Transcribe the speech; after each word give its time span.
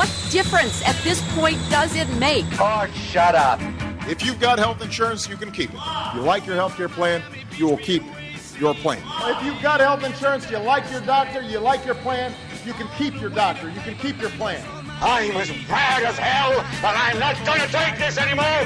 What 0.00 0.08
difference 0.30 0.82
at 0.88 0.96
this 1.04 1.20
point 1.34 1.58
does 1.68 1.94
it 1.94 2.08
make? 2.16 2.46
Oh, 2.58 2.86
shut 2.94 3.34
up. 3.34 3.60
If 4.08 4.24
you've 4.24 4.40
got 4.40 4.58
health 4.58 4.80
insurance, 4.80 5.28
you 5.28 5.36
can 5.36 5.52
keep 5.52 5.68
it. 5.74 5.78
If 5.78 6.14
You 6.14 6.22
like 6.22 6.46
your 6.46 6.56
health 6.56 6.74
care 6.78 6.88
plan, 6.88 7.22
you 7.58 7.66
will 7.66 7.76
keep 7.76 8.02
your 8.58 8.72
plan. 8.72 9.02
If 9.24 9.44
you've 9.44 9.60
got 9.60 9.80
health 9.80 10.02
insurance, 10.02 10.50
you 10.50 10.56
like 10.56 10.90
your 10.90 11.02
doctor, 11.02 11.42
you 11.42 11.58
like 11.58 11.84
your 11.84 11.96
plan, 11.96 12.32
you 12.64 12.72
can 12.72 12.88
keep 12.96 13.20
your 13.20 13.28
doctor, 13.28 13.68
you 13.68 13.80
can 13.80 13.94
keep 13.96 14.18
your 14.22 14.30
plan. 14.30 14.64
I'm 15.02 15.36
as 15.36 15.50
mad 15.68 16.02
as 16.02 16.16
hell, 16.16 16.64
but 16.80 16.96
I'm 16.96 17.18
not 17.18 17.36
going 17.44 17.60
to 17.60 17.68
take 17.68 17.98
this 17.98 18.16
anymore. 18.16 18.64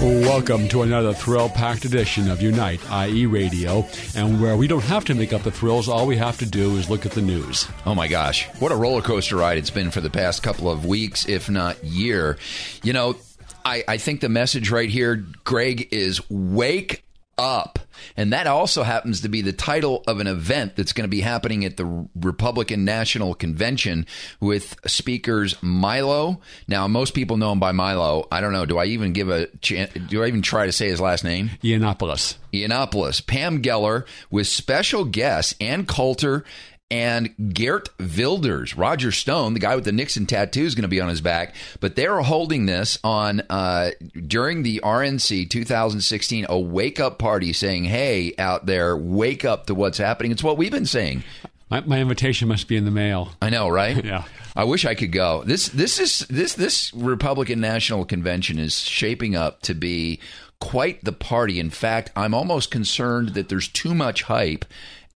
Welcome 0.00 0.68
to 0.68 0.82
another 0.82 1.14
thrill 1.14 1.48
packed 1.48 1.86
edition 1.86 2.30
of 2.30 2.42
Unite 2.42 2.80
IE 2.90 3.24
Radio, 3.24 3.86
and 4.14 4.42
where 4.42 4.54
we 4.54 4.66
don't 4.68 4.84
have 4.84 5.06
to 5.06 5.14
make 5.14 5.32
up 5.32 5.42
the 5.42 5.50
thrills, 5.50 5.88
all 5.88 6.06
we 6.06 6.18
have 6.18 6.38
to 6.38 6.46
do 6.46 6.76
is 6.76 6.90
look 6.90 7.06
at 7.06 7.12
the 7.12 7.22
news. 7.22 7.66
Oh 7.86 7.94
my 7.94 8.06
gosh, 8.06 8.46
what 8.58 8.72
a 8.72 8.76
roller 8.76 9.00
coaster 9.00 9.36
ride 9.36 9.56
it's 9.56 9.70
been 9.70 9.90
for 9.90 10.02
the 10.02 10.10
past 10.10 10.42
couple 10.42 10.70
of 10.70 10.84
weeks, 10.84 11.26
if 11.26 11.48
not 11.48 11.82
year. 11.82 12.36
You 12.82 12.92
know, 12.92 13.16
I, 13.64 13.84
I 13.88 13.96
think 13.96 14.20
the 14.20 14.28
message 14.28 14.70
right 14.70 14.90
here, 14.90 15.24
Greg, 15.44 15.88
is 15.90 16.20
wake 16.28 17.02
up. 17.38 17.78
And 18.16 18.32
that 18.32 18.46
also 18.46 18.82
happens 18.82 19.22
to 19.22 19.28
be 19.28 19.42
the 19.42 19.52
title 19.52 20.02
of 20.06 20.20
an 20.20 20.26
event 20.26 20.76
that's 20.76 20.92
going 20.92 21.04
to 21.04 21.08
be 21.08 21.20
happening 21.20 21.64
at 21.64 21.76
the 21.76 22.08
Republican 22.14 22.84
National 22.84 23.34
Convention 23.34 24.06
with 24.40 24.76
speakers 24.86 25.56
Milo. 25.62 26.40
Now, 26.68 26.88
most 26.88 27.14
people 27.14 27.36
know 27.36 27.52
him 27.52 27.60
by 27.60 27.72
Milo. 27.72 28.26
I 28.30 28.40
don't 28.40 28.52
know. 28.52 28.66
Do 28.66 28.78
I 28.78 28.86
even 28.86 29.12
give 29.12 29.28
a 29.28 29.46
chance? 29.58 29.92
Do 29.92 30.22
I 30.22 30.28
even 30.28 30.42
try 30.42 30.66
to 30.66 30.72
say 30.72 30.88
his 30.88 31.00
last 31.00 31.24
name? 31.24 31.50
Yiannopoulos. 31.62 32.36
Yiannopoulos. 32.52 33.26
Pam 33.26 33.62
Geller 33.62 34.06
with 34.30 34.46
special 34.46 35.04
guests 35.04 35.54
Ann 35.60 35.86
Coulter 35.86 36.44
and 36.90 37.34
Geert 37.52 37.88
Wilders. 37.98 38.76
Roger 38.76 39.10
Stone, 39.10 39.54
the 39.54 39.60
guy 39.60 39.74
with 39.74 39.84
the 39.84 39.92
Nixon 39.92 40.26
tattoo, 40.26 40.62
is 40.62 40.74
going 40.74 40.82
to 40.82 40.88
be 40.88 41.00
on 41.00 41.08
his 41.08 41.20
back. 41.20 41.54
But 41.80 41.96
they're 41.96 42.20
holding 42.20 42.66
this 42.66 42.98
on 43.02 43.42
uh, 43.50 43.90
during 44.26 44.62
the 44.62 44.80
RNC 44.84 45.50
2016 45.50 46.46
a 46.48 46.58
wake 46.58 47.00
up 47.00 47.18
party, 47.18 47.52
saying, 47.52 47.84
"Hey, 47.84 48.34
out 48.38 48.66
there, 48.66 48.96
wake 48.96 49.44
up 49.44 49.66
to 49.66 49.74
what's 49.74 49.98
happening." 49.98 50.32
It's 50.32 50.44
what 50.44 50.56
we've 50.56 50.72
been 50.72 50.86
saying. 50.86 51.24
My, 51.68 51.80
my 51.80 52.00
invitation 52.00 52.46
must 52.46 52.68
be 52.68 52.76
in 52.76 52.84
the 52.84 52.92
mail. 52.92 53.32
I 53.42 53.50
know, 53.50 53.68
right? 53.68 54.04
yeah. 54.04 54.24
I 54.54 54.64
wish 54.64 54.84
I 54.84 54.94
could 54.94 55.12
go. 55.12 55.42
This 55.44 55.68
this 55.68 55.98
is 55.98 56.20
this 56.30 56.54
this 56.54 56.94
Republican 56.94 57.60
National 57.60 58.04
Convention 58.04 58.58
is 58.58 58.78
shaping 58.78 59.34
up 59.34 59.62
to 59.62 59.74
be 59.74 60.20
quite 60.60 61.04
the 61.04 61.12
party. 61.12 61.58
In 61.60 61.70
fact, 61.70 62.10
I'm 62.16 62.32
almost 62.32 62.70
concerned 62.70 63.30
that 63.30 63.48
there's 63.48 63.68
too 63.68 63.94
much 63.94 64.22
hype 64.22 64.64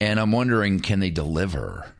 and 0.01 0.19
I'm 0.19 0.33
wondering, 0.33 0.81
can 0.81 1.01
they 1.01 1.11
deliver? 1.11 1.93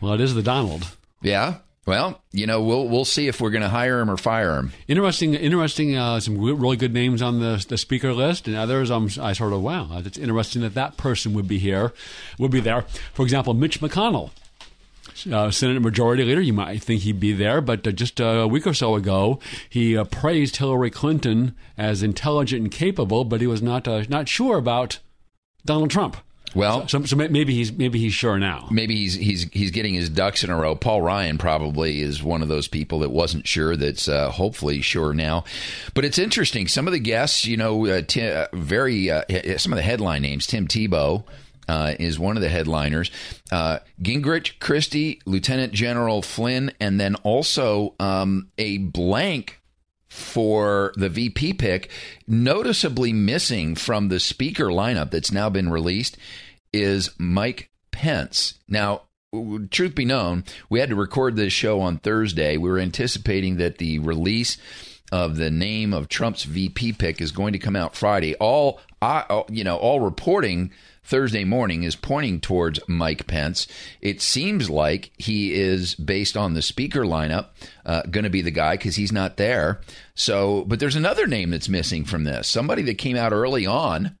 Well, 0.00 0.14
it 0.14 0.20
is 0.20 0.34
the 0.34 0.42
Donald. 0.42 0.86
Yeah. 1.22 1.58
Well, 1.88 2.20
you 2.32 2.46
know, 2.46 2.62
we'll 2.62 2.86
we'll 2.86 3.06
see 3.06 3.28
if 3.28 3.40
we're 3.40 3.48
going 3.48 3.62
to 3.62 3.70
hire 3.70 4.00
him 4.00 4.10
or 4.10 4.18
fire 4.18 4.56
him. 4.58 4.72
Interesting, 4.88 5.32
interesting. 5.32 5.96
Uh, 5.96 6.20
some 6.20 6.38
really 6.38 6.76
good 6.76 6.92
names 6.92 7.22
on 7.22 7.40
the 7.40 7.64
the 7.66 7.78
speaker 7.78 8.12
list, 8.12 8.46
and 8.46 8.54
others. 8.54 8.90
Um, 8.90 9.08
I 9.18 9.32
sort 9.32 9.54
of 9.54 9.62
wow, 9.62 9.88
it's 10.04 10.18
interesting 10.18 10.60
that 10.60 10.74
that 10.74 10.98
person 10.98 11.32
would 11.32 11.48
be 11.48 11.58
here, 11.58 11.94
would 12.38 12.50
be 12.50 12.60
there. 12.60 12.82
For 13.14 13.22
example, 13.22 13.54
Mitch 13.54 13.80
McConnell, 13.80 14.32
uh, 15.32 15.50
Senate 15.50 15.80
Majority 15.80 16.24
Leader. 16.24 16.42
You 16.42 16.52
might 16.52 16.82
think 16.82 17.04
he'd 17.04 17.20
be 17.20 17.32
there, 17.32 17.62
but 17.62 17.86
uh, 17.86 17.92
just 17.92 18.20
a 18.20 18.46
week 18.46 18.66
or 18.66 18.74
so 18.74 18.94
ago, 18.94 19.40
he 19.66 19.96
uh, 19.96 20.04
praised 20.04 20.58
Hillary 20.58 20.90
Clinton 20.90 21.56
as 21.78 22.02
intelligent 22.02 22.60
and 22.60 22.70
capable, 22.70 23.24
but 23.24 23.40
he 23.40 23.46
was 23.46 23.62
not 23.62 23.88
uh, 23.88 24.04
not 24.10 24.28
sure 24.28 24.58
about 24.58 24.98
Donald 25.64 25.90
Trump. 25.90 26.18
Well, 26.58 26.88
so, 26.88 27.04
so, 27.04 27.14
maybe 27.14 27.54
he's 27.54 27.72
maybe 27.72 28.00
he's 28.00 28.14
sure 28.14 28.36
now. 28.36 28.66
Maybe 28.68 28.96
he's 28.96 29.14
he's 29.14 29.44
he's 29.52 29.70
getting 29.70 29.94
his 29.94 30.10
ducks 30.10 30.42
in 30.42 30.50
a 30.50 30.56
row. 30.56 30.74
Paul 30.74 31.02
Ryan 31.02 31.38
probably 31.38 32.00
is 32.00 32.20
one 32.20 32.42
of 32.42 32.48
those 32.48 32.66
people 32.66 32.98
that 32.98 33.10
wasn't 33.10 33.46
sure. 33.46 33.76
That's 33.76 34.08
uh, 34.08 34.32
hopefully 34.32 34.82
sure 34.82 35.14
now. 35.14 35.44
But 35.94 36.04
it's 36.04 36.18
interesting. 36.18 36.66
Some 36.66 36.88
of 36.88 36.92
the 36.92 36.98
guests, 36.98 37.44
you 37.44 37.56
know, 37.56 37.86
uh, 37.86 38.02
t- 38.02 38.28
uh, 38.28 38.48
very 38.52 39.08
uh, 39.08 39.22
some 39.58 39.72
of 39.72 39.76
the 39.76 39.84
headline 39.84 40.22
names. 40.22 40.48
Tim 40.48 40.66
Tebow. 40.66 41.24
Uh, 41.68 41.94
is 42.00 42.18
one 42.18 42.34
of 42.34 42.40
the 42.40 42.48
headliners. 42.48 43.10
Uh, 43.52 43.78
Gingrich, 44.00 44.58
Christie, 44.58 45.20
Lieutenant 45.26 45.74
General 45.74 46.22
Flynn, 46.22 46.72
and 46.80 46.98
then 46.98 47.14
also 47.16 47.94
um, 48.00 48.48
a 48.56 48.78
blank 48.78 49.60
for 50.08 50.94
the 50.96 51.10
VP 51.10 51.52
pick, 51.52 51.90
noticeably 52.26 53.12
missing 53.12 53.74
from 53.74 54.08
the 54.08 54.18
speaker 54.18 54.68
lineup 54.68 55.10
that's 55.10 55.30
now 55.30 55.50
been 55.50 55.68
released, 55.68 56.16
is 56.72 57.10
Mike 57.18 57.70
Pence. 57.90 58.54
Now, 58.68 59.02
truth 59.70 59.94
be 59.94 60.04
known, 60.04 60.44
we 60.70 60.80
had 60.80 60.88
to 60.90 60.96
record 60.96 61.36
this 61.36 61.52
show 61.52 61.80
on 61.80 61.98
Thursday. 61.98 62.56
We 62.56 62.70
were 62.70 62.78
anticipating 62.78 63.56
that 63.56 63.78
the 63.78 63.98
release 63.98 64.56
of 65.10 65.36
the 65.36 65.50
name 65.50 65.94
of 65.94 66.08
Trump's 66.08 66.44
VP 66.44 66.94
pick 66.94 67.20
is 67.20 67.32
going 67.32 67.52
to 67.54 67.58
come 67.58 67.76
out 67.76 67.96
Friday. 67.96 68.34
All, 68.36 68.80
you 69.48 69.64
know, 69.64 69.76
all 69.76 70.00
reporting 70.00 70.70
Thursday 71.02 71.44
morning 71.44 71.84
is 71.84 71.96
pointing 71.96 72.40
towards 72.40 72.80
Mike 72.86 73.26
Pence. 73.26 73.66
It 74.02 74.20
seems 74.20 74.68
like 74.68 75.10
he 75.16 75.54
is, 75.54 75.94
based 75.94 76.36
on 76.36 76.52
the 76.52 76.60
speaker 76.60 77.04
lineup, 77.04 77.46
uh, 77.86 78.02
going 78.02 78.24
to 78.24 78.30
be 78.30 78.42
the 78.42 78.50
guy 78.50 78.74
because 78.76 78.96
he's 78.96 79.12
not 79.12 79.38
there. 79.38 79.80
So, 80.14 80.64
but 80.66 80.80
there's 80.80 80.96
another 80.96 81.26
name 81.26 81.50
that's 81.50 81.68
missing 81.68 82.04
from 82.04 82.24
this. 82.24 82.46
Somebody 82.46 82.82
that 82.82 82.98
came 82.98 83.16
out 83.16 83.32
early 83.32 83.64
on 83.64 84.17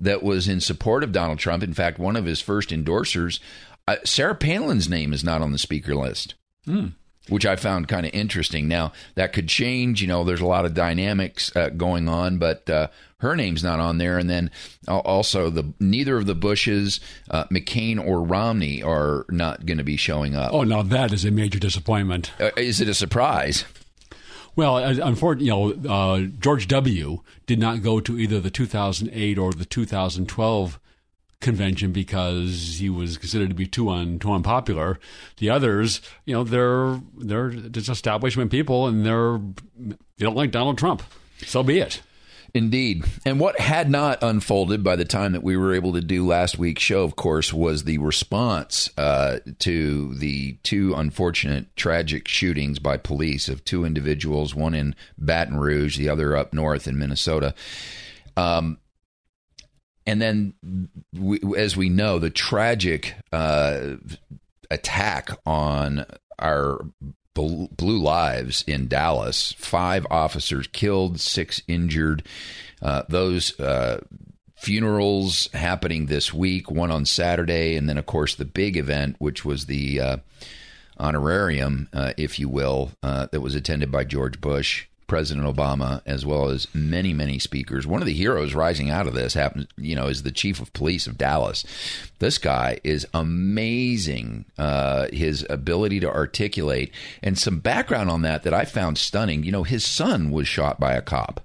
that 0.00 0.22
was 0.22 0.48
in 0.48 0.60
support 0.60 1.04
of 1.04 1.12
Donald 1.12 1.38
Trump. 1.38 1.62
In 1.62 1.74
fact, 1.74 1.98
one 1.98 2.16
of 2.16 2.24
his 2.24 2.40
first 2.40 2.70
endorsers, 2.70 3.40
uh, 3.86 3.96
Sarah 4.04 4.34
Palin's 4.34 4.88
name 4.88 5.12
is 5.12 5.24
not 5.24 5.42
on 5.42 5.52
the 5.52 5.58
speaker 5.58 5.94
list. 5.94 6.34
Hmm 6.64 6.88
which 7.30 7.46
I 7.46 7.56
found 7.56 7.88
kind 7.88 8.04
of 8.04 8.12
interesting. 8.12 8.68
Now 8.68 8.92
that 9.14 9.32
could 9.32 9.48
change. 9.48 10.02
You 10.02 10.08
know, 10.08 10.24
there's 10.24 10.40
a 10.40 10.46
lot 10.46 10.66
of 10.66 10.74
dynamics 10.74 11.54
uh, 11.56 11.70
going 11.70 12.08
on, 12.08 12.38
but 12.38 12.68
uh, 12.68 12.88
her 13.18 13.36
name's 13.36 13.62
not 13.62 13.80
on 13.80 13.98
there. 13.98 14.18
And 14.18 14.28
then 14.28 14.50
also 14.88 15.48
the 15.48 15.72
neither 15.78 16.16
of 16.16 16.26
the 16.26 16.34
Bushes, 16.34 17.00
uh, 17.30 17.44
McCain 17.44 18.04
or 18.04 18.22
Romney, 18.22 18.82
are 18.82 19.24
not 19.30 19.64
going 19.64 19.78
to 19.78 19.84
be 19.84 19.96
showing 19.96 20.34
up. 20.34 20.52
Oh, 20.52 20.64
now 20.64 20.82
that 20.82 21.12
is 21.12 21.24
a 21.24 21.30
major 21.30 21.58
disappointment. 21.58 22.32
Uh, 22.40 22.50
is 22.56 22.80
it 22.80 22.88
a 22.88 22.94
surprise? 22.94 23.64
Well, 24.56 24.76
unfortunately, 24.78 25.46
you 25.46 25.82
know, 25.84 25.90
uh, 25.90 26.20
George 26.40 26.68
W. 26.68 27.22
did 27.46 27.58
not 27.58 27.82
go 27.82 28.00
to 28.00 28.18
either 28.18 28.40
the 28.40 28.50
2008 28.50 29.38
or 29.38 29.52
the 29.52 29.64
2012 29.64 30.80
convention 31.40 31.92
because 31.92 32.76
he 32.78 32.90
was 32.90 33.16
considered 33.16 33.48
to 33.48 33.54
be 33.54 33.66
too 33.66 33.88
un, 33.88 34.18
too 34.18 34.32
unpopular. 34.32 34.98
The 35.38 35.50
others, 35.50 36.00
you 36.24 36.34
know, 36.34 36.44
they're 36.44 37.00
they're 37.16 37.50
just 37.50 37.88
establishment 37.88 38.50
people, 38.50 38.86
and 38.86 39.04
they're 39.04 39.40
they 39.78 40.24
don't 40.24 40.36
like 40.36 40.50
Donald 40.50 40.78
Trump. 40.78 41.02
So 41.46 41.62
be 41.62 41.78
it. 41.78 42.02
Indeed. 42.52 43.04
And 43.24 43.38
what 43.38 43.60
had 43.60 43.88
not 43.88 44.22
unfolded 44.22 44.82
by 44.82 44.96
the 44.96 45.04
time 45.04 45.32
that 45.32 45.42
we 45.42 45.56
were 45.56 45.74
able 45.74 45.92
to 45.92 46.00
do 46.00 46.26
last 46.26 46.58
week's 46.58 46.82
show, 46.82 47.04
of 47.04 47.14
course, 47.14 47.52
was 47.52 47.84
the 47.84 47.98
response 47.98 48.90
uh, 48.98 49.38
to 49.60 50.14
the 50.14 50.54
two 50.62 50.94
unfortunate, 50.94 51.74
tragic 51.76 52.26
shootings 52.26 52.78
by 52.80 52.96
police 52.96 53.48
of 53.48 53.64
two 53.64 53.84
individuals, 53.84 54.54
one 54.54 54.74
in 54.74 54.96
Baton 55.16 55.58
Rouge, 55.58 55.96
the 55.96 56.08
other 56.08 56.36
up 56.36 56.52
north 56.52 56.88
in 56.88 56.98
Minnesota. 56.98 57.54
Um, 58.36 58.78
and 60.06 60.20
then, 60.20 60.54
we, 61.12 61.40
as 61.56 61.76
we 61.76 61.88
know, 61.88 62.18
the 62.18 62.30
tragic 62.30 63.14
uh, 63.32 63.96
attack 64.70 65.30
on 65.46 66.04
our 66.38 66.80
blue 67.34 67.98
lives 67.98 68.64
in 68.66 68.88
Dallas. 68.88 69.52
Five 69.52 70.06
officers 70.10 70.66
killed, 70.66 71.20
six 71.20 71.62
injured. 71.68 72.24
Uh, 72.82 73.02
those 73.08 73.58
uh, 73.60 74.00
funerals 74.56 75.48
happening 75.54 76.06
this 76.06 76.34
week, 76.34 76.70
one 76.70 76.90
on 76.90 77.06
Saturday, 77.06 77.76
and 77.76 77.88
then, 77.88 77.98
of 77.98 78.06
course, 78.06 78.34
the 78.34 78.44
big 78.44 78.76
event, 78.76 79.16
which 79.18 79.44
was 79.44 79.66
the 79.66 80.00
uh, 80.00 80.16
honorarium, 80.98 81.88
uh, 81.92 82.12
if 82.16 82.38
you 82.38 82.48
will, 82.48 82.92
uh, 83.02 83.26
that 83.32 83.40
was 83.40 83.54
attended 83.54 83.90
by 83.90 84.04
George 84.04 84.40
Bush 84.40 84.86
President 85.10 85.44
Obama, 85.44 86.02
as 86.06 86.24
well 86.24 86.50
as 86.50 86.68
many, 86.72 87.12
many 87.12 87.40
speakers. 87.40 87.84
One 87.84 88.00
of 88.00 88.06
the 88.06 88.14
heroes 88.14 88.54
rising 88.54 88.90
out 88.90 89.08
of 89.08 89.12
this 89.14 89.34
happens, 89.34 89.66
you 89.76 89.96
know, 89.96 90.06
is 90.06 90.22
the 90.22 90.30
chief 90.30 90.60
of 90.60 90.72
police 90.72 91.08
of 91.08 91.18
Dallas. 91.18 91.64
This 92.20 92.38
guy 92.38 92.78
is 92.84 93.08
amazing. 93.12 94.44
Uh, 94.56 95.08
his 95.12 95.44
ability 95.50 95.98
to 95.98 96.08
articulate 96.08 96.92
and 97.24 97.36
some 97.36 97.58
background 97.58 98.08
on 98.08 98.22
that 98.22 98.44
that 98.44 98.54
I 98.54 98.64
found 98.64 98.98
stunning. 98.98 99.42
You 99.42 99.50
know, 99.50 99.64
his 99.64 99.84
son 99.84 100.30
was 100.30 100.46
shot 100.46 100.78
by 100.78 100.92
a 100.92 101.02
cop. 101.02 101.40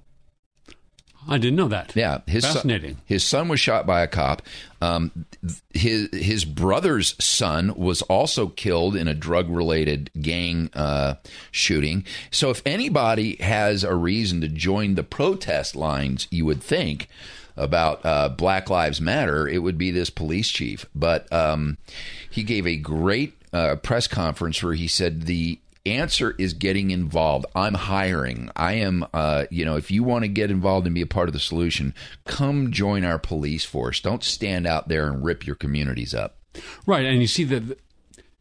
I 1.27 1.37
didn't 1.37 1.55
know 1.55 1.67
that. 1.69 1.93
Yeah, 1.95 2.19
his 2.27 2.45
fascinating. 2.45 2.95
Son, 2.95 3.01
his 3.05 3.23
son 3.23 3.47
was 3.47 3.59
shot 3.59 3.85
by 3.85 4.01
a 4.01 4.07
cop. 4.07 4.41
Um, 4.81 5.25
his 5.73 6.09
his 6.13 6.45
brother's 6.45 7.15
son 7.23 7.73
was 7.75 8.01
also 8.03 8.47
killed 8.47 8.95
in 8.95 9.07
a 9.07 9.13
drug 9.13 9.49
related 9.49 10.11
gang 10.21 10.69
uh, 10.73 11.15
shooting. 11.51 12.05
So 12.31 12.49
if 12.49 12.61
anybody 12.65 13.37
has 13.37 13.83
a 13.83 13.95
reason 13.95 14.41
to 14.41 14.47
join 14.47 14.95
the 14.95 15.03
protest 15.03 15.75
lines, 15.75 16.27
you 16.29 16.45
would 16.45 16.61
think 16.61 17.09
about 17.57 18.05
uh, 18.05 18.29
Black 18.29 18.69
Lives 18.69 18.99
Matter, 18.99 19.47
it 19.47 19.59
would 19.59 19.77
be 19.77 19.91
this 19.91 20.09
police 20.09 20.49
chief. 20.49 20.85
But 20.93 21.31
um, 21.31 21.77
he 22.29 22.43
gave 22.43 22.67
a 22.67 22.75
great 22.75 23.33
uh, 23.53 23.77
press 23.77 24.07
conference 24.07 24.61
where 24.61 24.73
he 24.73 24.87
said 24.87 25.23
the 25.23 25.59
answer 25.85 26.35
is 26.37 26.53
getting 26.53 26.91
involved. 26.91 27.45
I'm 27.55 27.73
hiring. 27.73 28.49
I 28.55 28.73
am, 28.73 29.05
uh, 29.13 29.45
you 29.49 29.65
know, 29.65 29.75
if 29.75 29.91
you 29.91 30.03
want 30.03 30.23
to 30.23 30.27
get 30.27 30.51
involved 30.51 30.85
and 30.85 30.95
be 30.95 31.01
a 31.01 31.07
part 31.07 31.29
of 31.29 31.33
the 31.33 31.39
solution, 31.39 31.93
come 32.25 32.71
join 32.71 33.03
our 33.03 33.19
police 33.19 33.65
force. 33.65 33.99
Don't 33.99 34.23
stand 34.23 34.65
out 34.67 34.87
there 34.87 35.07
and 35.07 35.23
rip 35.23 35.45
your 35.45 35.55
communities 35.55 36.13
up. 36.13 36.37
Right. 36.85 37.05
And 37.05 37.21
you 37.21 37.27
see 37.27 37.43
that 37.45 37.79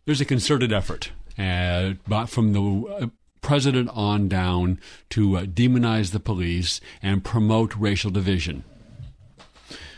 there's 0.05 0.21
a 0.21 0.25
concerted 0.25 0.73
effort 0.73 1.11
uh, 1.39 1.95
from 2.27 2.53
the 2.53 2.89
uh, 2.89 3.07
president 3.41 3.91
on 3.93 4.29
down 4.29 4.81
to 5.11 5.37
uh, 5.37 5.45
demonize 5.45 6.13
the 6.13 6.21
police 6.21 6.81
and 7.03 7.25
promote 7.25 7.77
racial 7.77 8.11
division 8.11 8.65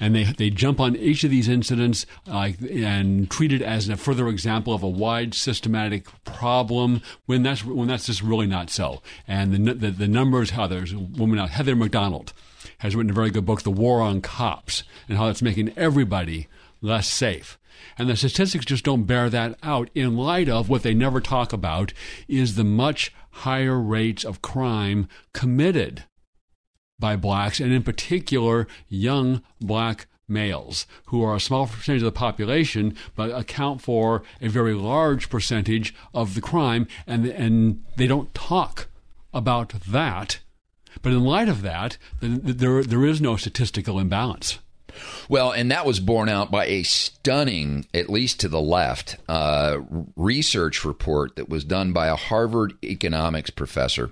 and 0.01 0.15
they 0.15 0.25
they 0.25 0.51
jump 0.51 0.81
on 0.81 0.97
each 0.97 1.25
of 1.25 1.31
these 1.31 1.49
incidents 1.49 2.07
uh, 2.31 2.53
and 2.71 3.31
treat 3.31 3.53
it 3.53 3.63
as 3.63 3.89
a 3.89 3.97
further 3.97 4.29
example 4.29 4.75
of 4.75 4.83
a 4.83 4.89
wide 4.89 5.35
systematic 5.35 6.07
problem 6.25 7.01
when 7.27 7.43
that's 7.43 7.65
when 7.65 7.89
that's 7.89 8.07
just 8.07 8.23
really 8.23 8.47
not 8.47 8.71
so. 8.71 9.03
And 9.27 9.53
the 9.53 9.75
the, 9.75 9.91
the 9.91 10.09
numbers, 10.09 10.51
how 10.51 10.67
there's 10.67 10.93
a 10.93 10.99
woman 10.99 11.39
out, 11.39 11.51
Heather 11.51 11.77
Mac 11.77 11.91
Donald 11.91 12.33
has 12.79 12.95
written 12.95 13.11
a 13.11 13.15
very 13.15 13.31
good 13.31 13.47
book, 13.47 13.63
The 13.63 13.71
War 13.71 14.01
on 14.01 14.21
Cops, 14.21 14.83
and 15.09 15.17
how 15.17 15.29
it's 15.29 15.43
making 15.43 15.73
everybody 15.77 16.49
less 16.83 17.07
safe. 17.09 17.59
And 17.99 18.09
the 18.09 18.17
statistics 18.17 18.65
just 18.65 18.85
don't 18.85 19.05
bear 19.05 19.31
that 19.31 19.59
out 19.63 19.91
in 19.95 20.17
light 20.17 20.49
of 20.49 20.69
what 20.69 20.83
they 20.83 20.95
never 20.95 21.21
talk 21.21 21.53
about 21.53 21.93
is 22.29 22.55
the 22.55 22.65
much 22.65 23.13
higher 23.31 23.79
rates 23.79 24.25
of 24.25 24.43
crime 24.43 25.09
committed 25.33 26.05
by 26.99 27.17
blacks, 27.17 27.61
and 27.61 27.73
in 27.73 27.83
particular, 27.83 28.67
young 28.89 29.43
black 29.61 30.07
males, 30.29 30.87
who 31.07 31.23
are 31.23 31.37
a 31.37 31.41
small 31.41 31.67
percentage 31.67 32.03
of 32.03 32.07
the 32.07 32.13
population, 32.13 32.97
but 33.15 33.31
account 33.31 33.81
for 33.81 34.23
a 34.41 34.49
very 34.49 34.75
large 34.75 35.29
percentage 35.31 35.95
of 36.15 36.35
the 36.35 36.41
crime, 36.41 36.87
and, 37.07 37.27
and 37.27 37.85
they 37.97 38.07
don't 38.07 38.35
talk 38.35 38.89
about 39.33 39.75
that. 39.89 40.41
But 41.03 41.13
in 41.13 41.25
light 41.25 41.49
of 41.49 41.63
that, 41.63 41.99
there, 42.21 42.83
there 42.83 43.05
is 43.05 43.21
no 43.21 43.37
statistical 43.37 43.99
imbalance. 43.99 44.59
Well, 45.29 45.53
and 45.53 45.71
that 45.71 45.85
was 45.85 46.01
borne 46.01 46.31
out 46.31 46.51
by 46.51 46.67
a 46.67 46.83
stunning, 46.83 47.87
at 47.93 48.09
least 48.09 48.41
to 48.41 48.49
the 48.49 48.61
left, 48.61 49.17
uh, 49.29 49.81
research 50.17 50.85
report 50.85 51.37
that 51.37 51.51
was 51.51 51.65
done 51.65 51.93
by 51.93 52.09
a 52.09 52.17
Harvard 52.17 52.73
economics 52.83 53.51
professor. 53.51 54.11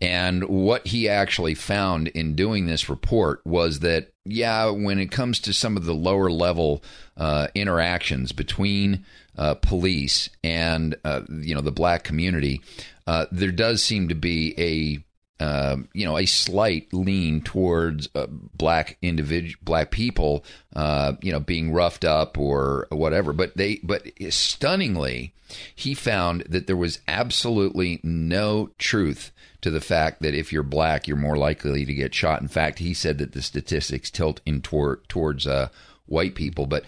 And 0.00 0.44
what 0.44 0.88
he 0.88 1.08
actually 1.08 1.54
found 1.54 2.08
in 2.08 2.34
doing 2.34 2.66
this 2.66 2.88
report 2.88 3.40
was 3.46 3.80
that, 3.80 4.12
yeah, 4.24 4.68
when 4.68 4.98
it 4.98 5.10
comes 5.10 5.40
to 5.40 5.52
some 5.52 5.76
of 5.76 5.86
the 5.86 5.94
lower 5.94 6.30
level 6.30 6.82
uh, 7.16 7.48
interactions 7.54 8.32
between 8.32 9.04
uh, 9.38 9.54
police 9.54 10.28
and 10.42 10.96
uh, 11.04 11.22
you 11.28 11.54
know 11.54 11.60
the 11.60 11.72
black 11.72 12.04
community, 12.04 12.60
uh, 13.06 13.26
there 13.30 13.52
does 13.52 13.82
seem 13.82 14.08
to 14.08 14.14
be 14.14 14.54
a 14.58 15.04
uh, 15.38 15.76
you 15.92 16.06
know, 16.06 16.16
a 16.16 16.24
slight 16.24 16.88
lean 16.94 17.42
towards 17.42 18.08
uh, 18.14 18.26
black 18.26 18.96
individual, 19.02 19.60
black 19.62 19.90
people, 19.90 20.44
uh, 20.74 21.12
you 21.20 21.30
know, 21.30 21.40
being 21.40 21.72
roughed 21.72 22.06
up 22.06 22.38
or 22.38 22.86
whatever. 22.90 23.34
But 23.34 23.54
they, 23.54 23.80
but 23.82 24.06
stunningly, 24.30 25.34
he 25.74 25.92
found 25.92 26.42
that 26.48 26.66
there 26.66 26.76
was 26.76 27.00
absolutely 27.06 28.00
no 28.02 28.70
truth 28.78 29.30
to 29.66 29.70
the 29.72 29.80
fact 29.80 30.22
that 30.22 30.32
if 30.32 30.52
you're 30.52 30.62
black, 30.62 31.08
you're 31.08 31.16
more 31.16 31.36
likely 31.36 31.84
to 31.84 31.92
get 31.92 32.14
shot. 32.14 32.40
In 32.40 32.46
fact, 32.46 32.78
he 32.78 32.94
said 32.94 33.18
that 33.18 33.32
the 33.32 33.42
statistics 33.42 34.12
tilt 34.12 34.40
in 34.46 34.62
tor- 34.62 35.00
towards 35.08 35.44
uh, 35.44 35.70
white 36.06 36.36
people. 36.36 36.66
But 36.66 36.84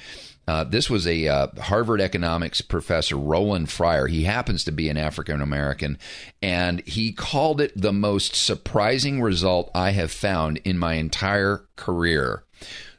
uh, 0.46 0.62
this 0.62 0.88
was 0.88 1.04
a 1.04 1.26
uh, 1.26 1.48
Harvard 1.60 2.00
economics 2.00 2.60
professor, 2.60 3.16
Roland 3.16 3.68
Fryer. 3.68 4.06
He 4.06 4.22
happens 4.22 4.62
to 4.62 4.70
be 4.70 4.88
an 4.88 4.96
African 4.96 5.40
American, 5.40 5.98
and 6.40 6.80
he 6.86 7.10
called 7.10 7.60
it 7.60 7.72
the 7.74 7.92
most 7.92 8.36
surprising 8.36 9.20
result 9.20 9.72
I 9.74 9.90
have 9.90 10.12
found 10.12 10.58
in 10.58 10.78
my 10.78 10.94
entire 10.94 11.66
career 11.74 12.44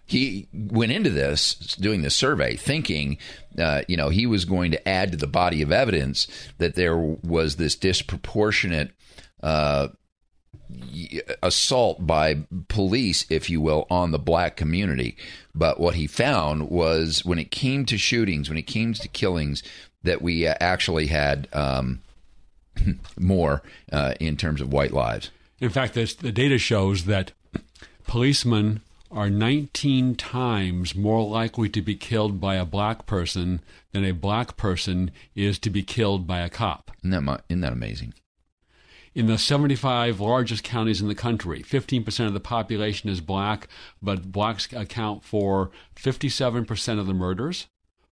he 0.09 0.47
went 0.51 0.91
into 0.91 1.11
this 1.11 1.53
doing 1.79 2.01
the 2.01 2.09
survey 2.09 2.55
thinking 2.55 3.15
uh, 3.59 3.83
you 3.87 3.95
know 3.95 4.09
he 4.09 4.25
was 4.25 4.43
going 4.43 4.71
to 4.71 4.89
add 4.89 5.11
to 5.11 5.17
the 5.17 5.27
body 5.27 5.61
of 5.61 5.71
evidence 5.71 6.25
that 6.57 6.73
there 6.73 6.97
was 6.97 7.57
this 7.57 7.75
disproportionate 7.75 8.91
uh, 9.41 9.89
assault 11.41 12.05
by 12.05 12.43
police, 12.67 13.25
if 13.29 13.49
you 13.49 13.61
will, 13.61 13.87
on 13.89 14.11
the 14.11 14.19
black 14.19 14.55
community. 14.55 15.17
But 15.55 15.79
what 15.79 15.95
he 15.95 16.07
found 16.07 16.69
was 16.69 17.25
when 17.25 17.39
it 17.39 17.51
came 17.51 17.85
to 17.85 17.97
shootings, 17.97 18.49
when 18.49 18.57
it 18.57 18.67
came 18.67 18.93
to 18.93 19.07
killings, 19.07 19.63
that 20.03 20.21
we 20.21 20.47
uh, 20.47 20.55
actually 20.59 21.07
had 21.07 21.47
um, 21.53 21.99
more 23.19 23.61
uh, 23.91 24.13
in 24.19 24.37
terms 24.37 24.61
of 24.61 24.71
white 24.71 24.93
lives. 24.93 25.31
In 25.59 25.69
fact, 25.69 25.93
this, 25.93 26.13
the 26.13 26.31
data 26.31 26.57
shows 26.57 27.05
that 27.05 27.33
policemen 28.07 28.81
are 29.11 29.29
19 29.29 30.15
times 30.15 30.95
more 30.95 31.27
likely 31.27 31.67
to 31.69 31.81
be 31.81 31.95
killed 31.95 32.39
by 32.39 32.55
a 32.55 32.65
black 32.65 33.05
person 33.05 33.59
than 33.91 34.05
a 34.05 34.11
black 34.11 34.55
person 34.55 35.11
is 35.35 35.57
to 35.59 35.69
be 35.69 35.81
killed 35.81 36.27
by 36.27 36.39
a 36.39 36.49
cop. 36.49 36.91
Isn't 37.03 37.25
that, 37.25 37.43
isn't 37.49 37.61
that 37.61 37.73
amazing? 37.73 38.13
In 39.19 39.25
the 39.25 39.37
75 39.37 40.21
largest 40.21 40.63
counties 40.63 41.01
in 41.01 41.09
the 41.09 41.13
country. 41.13 41.61
15% 41.61 42.25
of 42.25 42.33
the 42.33 42.39
population 42.39 43.09
is 43.09 43.19
black, 43.19 43.67
but 44.01 44.31
blacks 44.31 44.71
account 44.71 45.25
for 45.25 45.71
57% 45.97 46.99
of 46.99 47.05
the 47.05 47.13
murders, 47.13 47.67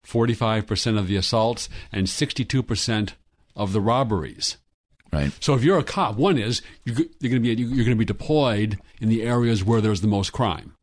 45% 0.03 0.97
of 0.97 1.07
the 1.07 1.15
assaults, 1.15 1.69
and 1.91 2.07
62% 2.07 3.11
of 3.55 3.71
the 3.71 3.81
robberies. 3.81 4.57
Right. 5.13 5.31
So 5.39 5.53
if 5.53 5.63
you're 5.63 5.77
a 5.77 5.83
cop, 5.83 6.15
one 6.15 6.39
is 6.39 6.63
you're, 6.85 6.95
going 6.95 7.09
to 7.21 7.39
be 7.39 7.49
you're 7.49 7.85
going 7.85 7.89
to 7.89 7.95
be 7.95 8.03
deployed 8.03 8.79
in 8.99 9.07
the 9.07 9.21
areas 9.21 9.63
where 9.63 9.81
there's 9.81 10.01
the 10.01 10.07
most 10.07 10.33
crime. 10.33 10.73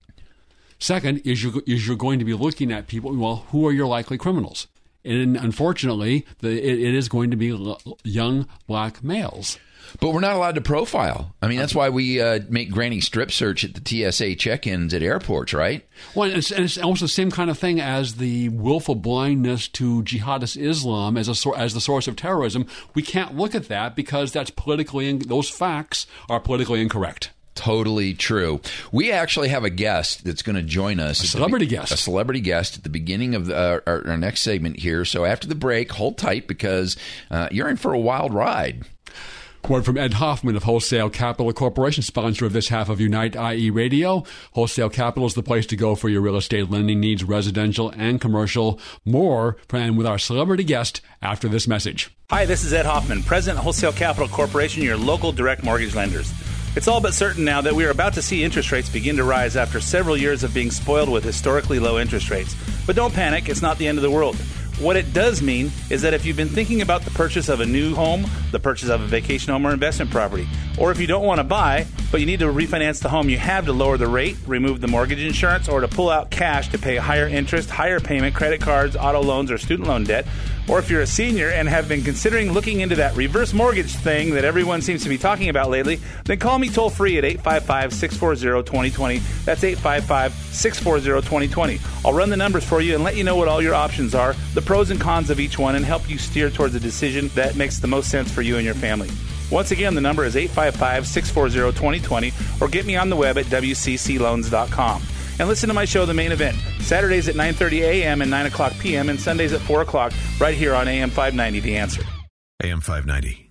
Second 0.79 1.23
is 1.25 1.43
you 1.43 1.65
is 1.67 1.85
you're 1.87 1.97
going 1.97 2.21
to 2.21 2.25
be 2.25 2.33
looking 2.33 2.71
at 2.71 2.87
people. 2.87 3.13
Well, 3.15 3.45
who 3.51 3.67
are 3.67 3.73
your 3.73 3.89
likely 3.89 4.19
criminals? 4.19 4.69
And 5.05 5.37
unfortunately, 5.37 6.25
the, 6.39 6.51
it, 6.51 6.79
it 6.79 6.95
is 6.95 7.09
going 7.09 7.33
to 7.33 7.37
be 7.37 7.77
young 8.05 8.47
black 8.69 9.03
males. 9.03 9.59
But 10.01 10.11
we're 10.11 10.21
not 10.21 10.35
allowed 10.35 10.55
to 10.57 10.61
profile. 10.61 11.35
I 11.43 11.49
mean, 11.49 11.59
that's 11.59 11.75
why 11.75 11.89
we 11.89 12.21
uh, 12.21 12.41
make 12.49 12.71
granny 12.71 13.01
strip 13.01 13.31
search 13.31 13.65
at 13.65 13.75
the 13.75 14.11
TSA 14.11 14.37
check-ins 14.37 14.95
at 14.95 15.03
airports, 15.03 15.53
right? 15.53 15.87
Well, 16.15 16.29
and 16.29 16.39
it's, 16.39 16.51
and 16.51 16.65
it's 16.65 16.79
almost 16.79 17.01
the 17.01 17.09
same 17.09 17.31
kind 17.31 17.51
of 17.51 17.59
thing 17.59 17.81
as 17.81 18.17
the 18.17 18.49
willful 18.51 18.95
blindness 18.95 19.69
to 19.69 20.03
jihadist 20.03 20.61
Islam 20.61 21.17
as 21.17 21.29
a 21.29 21.51
as 21.57 21.75
the 21.75 21.81
source 21.81 22.09
of 22.09 22.17
terrorism. 22.17 22.67
We 22.95 23.03
can't 23.03 23.37
look 23.37 23.55
at 23.55 23.69
that 23.69 23.97
because 23.97 24.33
that's 24.33 24.51
politically 24.51 25.09
in, 25.09 25.21
those 25.21 25.49
facts 25.49 26.07
are 26.29 26.41
politically 26.41 26.81
incorrect. 26.81 27.31
Totally 27.55 28.15
true. 28.15 28.61
We 28.93 29.13
actually 29.13 29.49
have 29.49 29.65
a 29.65 29.71
guest 29.71 30.25
that's 30.25 30.43
going 30.43 30.57
to 30.57 30.63
join 30.63 30.99
us. 30.99 31.23
A 31.23 31.27
celebrity 31.27 31.67
the, 31.67 31.77
guest. 31.77 31.93
A 31.93 31.97
celebrity 31.99 32.41
guest 32.41 32.79
at 32.79 32.83
the 32.83 32.89
beginning 32.89 33.35
of 33.35 33.47
the, 33.47 33.57
uh, 33.57 33.81
our, 33.87 34.09
our, 34.09 34.17
next 34.17 34.41
segment 34.41 34.79
here. 34.79 35.05
So 35.05 35.27
after 35.27 35.47
the 35.47 35.55
break, 35.55 35.93
hold 35.93 36.17
tight 36.17 36.49
because 36.49 36.97
uh, 37.31 37.49
you're 37.51 37.69
in 37.69 37.77
for 37.77 37.93
a 37.93 37.99
wild 37.99 38.33
ride. 38.33 38.85
Word 39.69 39.85
from 39.85 39.97
Ed 39.97 40.15
Hoffman 40.15 40.57
of 40.57 40.65
Wholesale 40.65 41.09
Capital 41.09 41.53
Corporation, 41.53 42.03
sponsor 42.03 42.45
of 42.45 42.53
this 42.53 42.69
half 42.69 42.89
of 42.89 43.01
Unite 43.01 43.37
IE 43.37 43.71
Radio. 43.71 44.25
Wholesale 44.53 44.91
Capital 44.91 45.27
is 45.27 45.35
the 45.35 45.43
place 45.43 45.67
to 45.67 45.77
go 45.77 45.95
for 45.95 46.09
your 46.09 46.21
real 46.21 46.37
estate 46.37 46.69
lending 46.69 46.99
needs, 47.01 47.23
residential 47.23 47.91
and 47.97 48.21
commercial. 48.21 48.81
More 49.05 49.57
and 49.73 49.97
with 49.97 50.07
our 50.07 50.19
celebrity 50.19 50.65
guest 50.65 51.01
after 51.23 51.49
this 51.49 51.69
message. 51.69 52.11
Hi, 52.31 52.45
this 52.45 52.65
is 52.65 52.73
Ed 52.73 52.87
Hoffman, 52.87 53.23
President 53.23 53.59
of 53.59 53.65
Wholesale 53.65 53.93
Capital 53.93 54.29
Corporation, 54.29 54.83
your 54.83 54.97
local 54.97 55.31
direct 55.31 55.63
mortgage 55.63 55.95
lenders. 55.95 56.33
It's 56.75 56.89
all 56.89 57.01
but 57.01 57.15
certain 57.15 57.45
now 57.45 57.61
that 57.61 57.75
we 57.75 57.85
are 57.85 57.91
about 57.91 58.15
to 58.15 58.23
see 58.23 58.43
interest 58.43 58.73
rates 58.73 58.91
begin 58.91 59.17
to 59.17 59.25
rise 59.25 59.57
after 59.57 59.81
several 59.81 60.17
years 60.17 60.43
of 60.43 60.53
being 60.53 60.71
spoiled 60.71 61.09
with 61.09 61.23
historically 61.23 61.79
low 61.79 61.99
interest 61.99 62.31
rates. 62.31 62.57
But 62.87 62.97
don't 62.97 63.15
panic, 63.15 63.49
it's 63.49 63.63
not 63.63 63.79
the 63.79 63.87
end 63.87 63.99
of 63.99 64.03
the 64.03 64.11
world. 64.11 64.37
What 64.83 64.97
it 64.97 65.13
does 65.13 65.43
mean 65.43 65.71
is 65.91 66.03
that 66.03 66.13
if 66.13 66.27
you've 66.27 66.37
been 66.37 66.49
thinking 66.49 66.83
about 66.83 67.03
the 67.03 67.13
purchase 67.13 67.49
of 67.49 67.61
a 67.61 67.67
new 67.67 67.95
home, 67.95 68.27
the 68.51 68.59
purchase 68.59 68.89
of 68.89 69.01
a 69.01 69.07
vacation 69.07 69.53
home 69.53 69.65
or 69.65 69.73
investment 69.73 70.11
property, 70.11 70.49
or 70.77 70.91
if 70.91 70.99
you 70.99 71.07
don't 71.07 71.25
want 71.25 71.39
to 71.39 71.45
buy, 71.45 71.87
but 72.13 72.21
you 72.21 72.27
need 72.27 72.41
to 72.41 72.47
refinance 72.47 73.01
the 73.01 73.09
home 73.09 73.31
you 73.31 73.39
have 73.39 73.65
to 73.65 73.73
lower 73.73 73.97
the 73.97 74.07
rate, 74.07 74.37
remove 74.47 74.83
the 74.83 74.87
mortgage 74.87 75.19
insurance, 75.19 75.67
or 75.67 75.81
to 75.81 75.89
pull 75.89 76.11
out 76.11 76.31
cash 76.31 76.69
to 76.69 76.79
pay 76.79 76.97
higher 76.97 77.27
interest, 77.27 77.71
higher 77.71 77.99
payment, 77.99 78.35
credit 78.35 78.61
cards, 78.61 78.95
auto 78.97 79.23
loans, 79.23 79.51
or 79.51 79.57
student 79.57 79.89
loan 79.89 80.05
debt, 80.05 80.27
or 80.69 80.79
if 80.79 80.91
you're 80.91 81.01
a 81.01 81.07
senior 81.07 81.49
and 81.49 81.69
have 81.69 81.89
been 81.89 82.03
considering 82.03 82.53
looking 82.53 82.81
into 82.81 82.95
that 82.97 83.17
reverse 83.17 83.55
mortgage 83.55 83.95
thing 83.97 84.35
that 84.35 84.45
everyone 84.45 84.83
seems 84.83 85.03
to 85.03 85.09
be 85.09 85.17
talking 85.17 85.49
about 85.49 85.71
lately, 85.71 85.99
then 86.27 86.39
call 86.39 86.59
me 86.59 86.69
toll 86.69 86.91
free 86.91 87.17
at 87.17 87.25
855 87.25 87.95
640 87.95 88.63
2020. 88.63 89.19
That's 89.47 89.65
855 89.65 90.33
640 90.35 91.27
2020. 91.27 91.81
I'll 92.05 92.13
run 92.13 92.29
the 92.29 92.37
numbers 92.37 92.65
for 92.65 92.83
you 92.83 92.95
and 92.95 93.03
let 93.03 93.17
you 93.17 93.25
know 93.25 93.37
what 93.37 93.49
all 93.49 93.63
your 93.63 93.75
options 93.75 94.15
are, 94.15 94.35
the 94.53 94.63
pros 94.63 94.91
and 94.91 95.01
cons 95.01 95.31
of 95.31 95.41
each 95.41 95.59
one, 95.59 95.77
and 95.77 95.85
help 95.85 96.11
you 96.11 96.19
steer 96.19 96.51
towards 96.51 96.75
a 96.75 96.81
decision 96.81 97.29
that 97.29 97.57
makes 97.57 97.79
the 97.79 97.89
most 97.89 98.11
sense 98.11 98.31
for 98.31 98.43
you 98.43 98.57
and 98.57 98.67
your 98.67 98.75
family. 98.75 99.09
Once 99.53 99.71
again, 99.71 99.95
the 99.95 100.01
number 100.01 100.25
is 100.25 100.35
855 100.35 101.07
640 101.07 101.77
2020 101.77 102.33
or 102.61 102.69
get 102.69 102.87
me 102.87 102.97
on 102.97 103.11
the 103.11 103.17
web 103.17 103.37
at 103.37 103.45
WCCLoans.com 103.47 105.03
and 105.39 105.49
listen 105.49 105.69
to 105.69 105.75
my 105.75 105.85
show, 105.85 106.07
The 106.07 106.15
Main 106.15 106.33
Event, 106.33 106.57
Saturdays 106.81 107.29
at 107.29 107.35
9.30 107.35 107.81
a.m. 107.81 108.23
and 108.23 108.31
9 108.31 108.47
o'clock 108.47 108.73
p.m. 108.79 109.09
and 109.09 109.21
Sundays 109.21 109.53
at 109.53 109.61
4 109.61 109.83
o'clock 109.83 110.13
right 110.41 110.55
here 110.55 110.75
on 110.75 110.89
AM 110.89 111.11
590, 111.11 111.61
The 111.61 111.77
Answer. 111.77 112.03
AM 112.63 112.81
590, 112.81 113.51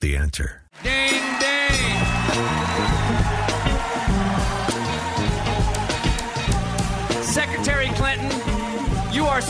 The 0.00 0.16
Answer. 0.16 0.67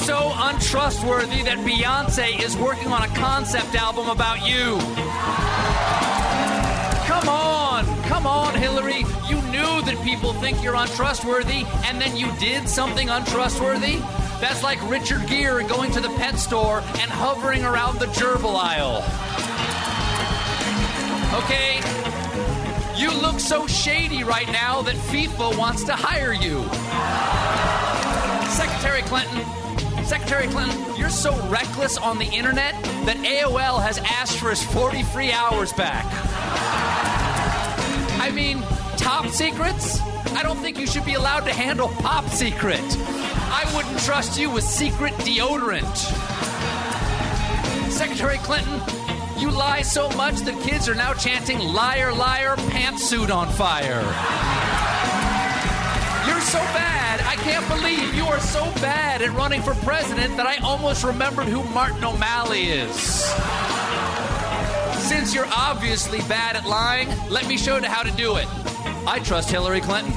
So 0.08 0.32
untrustworthy 0.36 1.42
that 1.42 1.58
Beyonce 1.58 2.42
is 2.42 2.56
working 2.56 2.88
on 2.88 3.02
a 3.02 3.08
concept 3.08 3.74
album 3.74 4.08
about 4.08 4.38
you. 4.40 4.78
Come 7.06 7.28
on, 7.28 7.84
come 8.04 8.26
on, 8.26 8.54
Hillary. 8.54 9.04
You 9.28 9.36
knew 9.52 9.82
that 9.84 10.00
people 10.02 10.32
think 10.32 10.62
you're 10.62 10.76
untrustworthy, 10.76 11.66
and 11.84 12.00
then 12.00 12.16
you 12.16 12.32
did 12.40 12.66
something 12.66 13.10
untrustworthy? 13.10 13.96
That's 14.40 14.62
like 14.62 14.80
Richard 14.88 15.26
Gere 15.26 15.62
going 15.64 15.92
to 15.92 16.00
the 16.00 16.08
pet 16.16 16.38
store 16.38 16.78
and 16.78 17.10
hovering 17.10 17.62
around 17.62 17.98
the 17.98 18.06
gerbil 18.06 18.56
aisle. 18.56 19.04
Okay? 21.44 21.82
You 22.96 23.10
look 23.20 23.38
so 23.38 23.66
shady 23.66 24.24
right 24.24 24.50
now 24.52 24.80
that 24.80 24.94
FIFA 25.12 25.58
wants 25.58 25.84
to 25.84 25.92
hire 25.92 26.32
you. 26.32 26.64
Secretary 28.48 29.02
Clinton, 29.02 29.44
Secretary 30.08 30.46
Clinton, 30.46 30.96
you're 30.96 31.10
so 31.10 31.36
reckless 31.48 31.98
on 31.98 32.18
the 32.18 32.24
internet 32.24 32.72
that 33.04 33.18
AOL 33.18 33.82
has 33.82 33.98
asked 33.98 34.38
for 34.38 34.48
his 34.48 34.62
40 34.62 35.02
free 35.02 35.32
hours 35.32 35.70
back. 35.74 36.06
I 38.18 38.30
mean, 38.30 38.62
top 38.96 39.26
secrets? 39.26 40.00
I 40.34 40.42
don't 40.42 40.56
think 40.56 40.78
you 40.78 40.86
should 40.86 41.04
be 41.04 41.12
allowed 41.12 41.40
to 41.40 41.52
handle 41.52 41.88
pop 41.88 42.24
secret. 42.30 42.80
I 42.80 43.70
wouldn't 43.76 43.98
trust 43.98 44.40
you 44.40 44.48
with 44.48 44.64
secret 44.64 45.12
deodorant. 45.18 45.94
Secretary 47.90 48.38
Clinton, 48.38 48.80
you 49.36 49.50
lie 49.50 49.82
so 49.82 50.08
much 50.12 50.36
that 50.36 50.58
kids 50.62 50.88
are 50.88 50.94
now 50.94 51.12
chanting 51.12 51.58
liar, 51.58 52.14
liar, 52.14 52.56
pantsuit 52.56 53.30
on 53.30 53.46
fire. 53.50 54.67
I 57.28 57.36
can't 57.36 57.68
believe 57.68 58.14
you 58.14 58.24
are 58.24 58.40
so 58.40 58.64
bad 58.80 59.20
at 59.20 59.30
running 59.32 59.60
for 59.60 59.74
president 59.74 60.38
that 60.38 60.46
I 60.46 60.56
almost 60.62 61.04
remembered 61.04 61.44
who 61.44 61.62
Martin 61.74 62.02
O'Malley 62.02 62.70
is. 62.70 62.96
Since 65.06 65.34
you're 65.34 65.48
obviously 65.52 66.20
bad 66.20 66.56
at 66.56 66.64
lying, 66.64 67.06
let 67.28 67.46
me 67.46 67.58
show 67.58 67.76
you 67.76 67.84
how 67.84 68.02
to 68.02 68.10
do 68.12 68.36
it. 68.36 68.46
I 69.06 69.20
trust 69.22 69.50
Hillary 69.50 69.82
Clinton. 69.82 70.10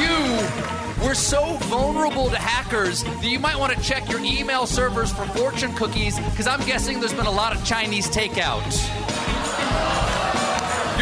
You 0.00 1.06
were 1.06 1.14
so 1.14 1.56
vulnerable 1.68 2.30
to 2.30 2.36
hackers 2.36 3.04
that 3.04 3.24
you 3.24 3.38
might 3.38 3.58
want 3.58 3.74
to 3.74 3.82
check 3.82 4.08
your 4.08 4.20
email 4.20 4.66
servers 4.66 5.12
for 5.12 5.26
fortune 5.26 5.74
cookies 5.74 6.18
because 6.20 6.46
I'm 6.46 6.64
guessing 6.64 7.00
there's 7.00 7.12
been 7.12 7.26
a 7.26 7.30
lot 7.30 7.54
of 7.54 7.62
Chinese 7.66 8.08
takeout. 8.08 8.64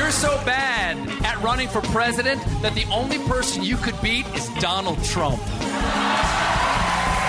You're 0.09 0.15
so 0.15 0.43
bad 0.47 0.97
at 1.23 1.39
running 1.43 1.69
for 1.69 1.83
president 1.83 2.43
that 2.63 2.75
the 2.75 2.87
only 2.87 3.19
person 3.29 3.63
you 3.63 3.77
could 3.77 4.01
beat 4.01 4.27
is 4.29 4.49
Donald 4.59 5.05
Trump. 5.05 5.39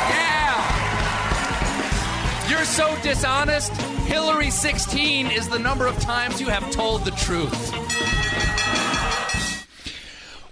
Yeah! 0.07 0.55
You're 2.49 2.63
so 2.63 2.97
dishonest. 3.03 3.73
Hillary 4.07 4.49
16 4.49 5.25
is 5.27 5.49
the 5.49 5.59
number 5.59 5.87
of 5.87 5.99
times 5.99 6.39
you 6.39 6.47
have 6.47 6.71
told 6.71 7.03
the 7.03 7.11
truth. 7.11 7.88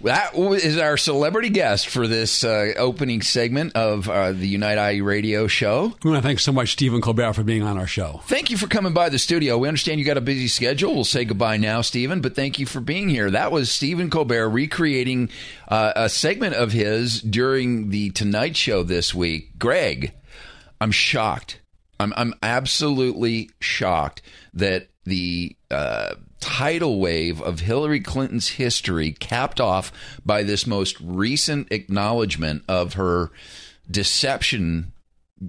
That 0.02 0.34
is 0.34 0.78
our 0.78 0.96
celebrity 0.96 1.48
guest 1.48 1.88
for 1.88 2.06
this 2.06 2.44
uh, 2.44 2.72
opening 2.76 3.20
segment 3.20 3.74
of 3.74 4.08
uh, 4.08 4.32
the 4.32 4.46
Unite 4.46 4.94
IE 4.94 5.00
radio 5.00 5.48
show. 5.48 5.92
We 6.04 6.10
want 6.10 6.22
to 6.22 6.26
thank 6.26 6.38
so 6.38 6.52
much 6.52 6.72
Stephen 6.72 7.00
Colbert 7.00 7.32
for 7.32 7.42
being 7.42 7.62
on 7.64 7.78
our 7.78 7.86
show. 7.86 8.20
Thank 8.26 8.50
you 8.50 8.56
for 8.56 8.68
coming 8.68 8.92
by 8.92 9.08
the 9.08 9.18
studio. 9.18 9.58
We 9.58 9.66
understand 9.66 9.98
you 9.98 10.06
got 10.06 10.16
a 10.16 10.20
busy 10.20 10.46
schedule. 10.46 10.94
We'll 10.94 11.04
say 11.04 11.24
goodbye 11.24 11.56
now, 11.56 11.80
Stephen, 11.80 12.20
but 12.20 12.36
thank 12.36 12.60
you 12.60 12.66
for 12.66 12.80
being 12.80 13.08
here. 13.08 13.30
That 13.30 13.50
was 13.50 13.70
Stephen 13.70 14.08
Colbert 14.08 14.48
recreating 14.50 15.30
uh, 15.66 15.92
a 15.96 16.08
segment 16.08 16.54
of 16.54 16.70
his 16.70 17.20
during 17.20 17.90
the 17.90 18.10
Tonight 18.10 18.56
Show 18.56 18.84
this 18.84 19.12
week. 19.12 19.58
Greg, 19.58 20.12
I'm 20.80 20.92
shocked. 20.92 21.60
I'm, 21.98 22.12
I'm 22.16 22.34
absolutely 22.40 23.50
shocked 23.60 24.22
that 24.54 24.88
the 25.08 25.56
uh, 25.70 26.14
tidal 26.40 27.00
wave 27.00 27.40
of 27.42 27.60
Hillary 27.60 28.00
Clinton's 28.00 28.48
history, 28.48 29.12
capped 29.12 29.60
off 29.60 29.92
by 30.24 30.42
this 30.42 30.66
most 30.66 30.96
recent 31.00 31.70
acknowledgement 31.72 32.62
of 32.68 32.94
her 32.94 33.30
deception, 33.90 34.92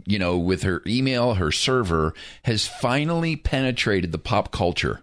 you 0.06 0.18
know, 0.20 0.38
with 0.38 0.63
her 0.63 0.82
email, 0.88 1.36
her 1.36 1.51
server, 1.51 2.13
has 2.44 2.68
finally 2.68 3.36
penetrated 3.36 4.12
the 4.12 4.18
pop 4.18 4.51
culture. 4.51 5.01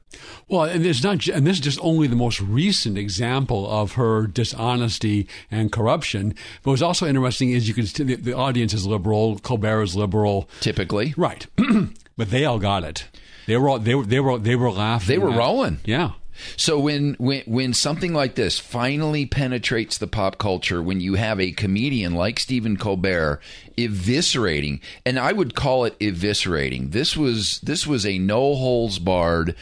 Well, 0.48 0.64
and 0.64 0.84
it's 0.86 1.02
not, 1.02 1.26
and 1.28 1.46
this 1.46 1.56
is 1.56 1.64
just 1.64 1.80
only 1.82 2.06
the 2.06 2.16
most 2.16 2.40
recent 2.40 2.96
example 2.96 3.68
of 3.68 3.92
her 3.92 4.26
dishonesty 4.26 5.28
and 5.50 5.72
corruption. 5.72 6.34
But 6.62 6.70
what's 6.70 6.82
also 6.82 7.06
interesting 7.06 7.50
is 7.50 7.68
you 7.68 7.74
can 7.74 7.84
the, 7.84 8.16
the 8.16 8.36
audience 8.36 8.74
is 8.74 8.86
liberal, 8.86 9.38
Colbert 9.38 9.82
is 9.82 9.96
liberal, 9.96 10.48
typically, 10.60 11.14
right? 11.16 11.46
but 12.16 12.30
they 12.30 12.44
all 12.44 12.58
got 12.58 12.84
it. 12.84 13.06
They 13.46 13.56
were 13.56 13.68
all, 13.68 13.78
they 13.78 13.94
were 13.94 14.04
they 14.04 14.20
were 14.20 14.38
they 14.38 14.56
were 14.56 14.70
laughing. 14.70 15.08
They 15.08 15.18
were 15.18 15.30
at- 15.32 15.38
rolling. 15.38 15.78
Yeah. 15.84 16.12
So 16.58 16.78
when, 16.78 17.14
when 17.18 17.42
when 17.46 17.72
something 17.72 18.12
like 18.12 18.34
this 18.34 18.58
finally 18.58 19.24
penetrates 19.24 19.96
the 19.96 20.06
pop 20.06 20.36
culture, 20.36 20.82
when 20.82 21.00
you 21.00 21.14
have 21.14 21.40
a 21.40 21.52
comedian 21.52 22.14
like 22.14 22.38
Stephen 22.38 22.76
Colbert 22.76 23.40
eviscerating, 23.78 24.80
and 25.04 25.18
I 25.18 25.32
would 25.32 25.54
call 25.54 25.84
it 25.86 25.98
eviscerating. 25.98 26.92
This 26.92 27.16
was 27.16 27.60
this 27.60 27.86
was 27.86 28.04
a 28.04 28.18
no 28.18 28.54
holes 28.54 28.98
barred. 28.98 29.54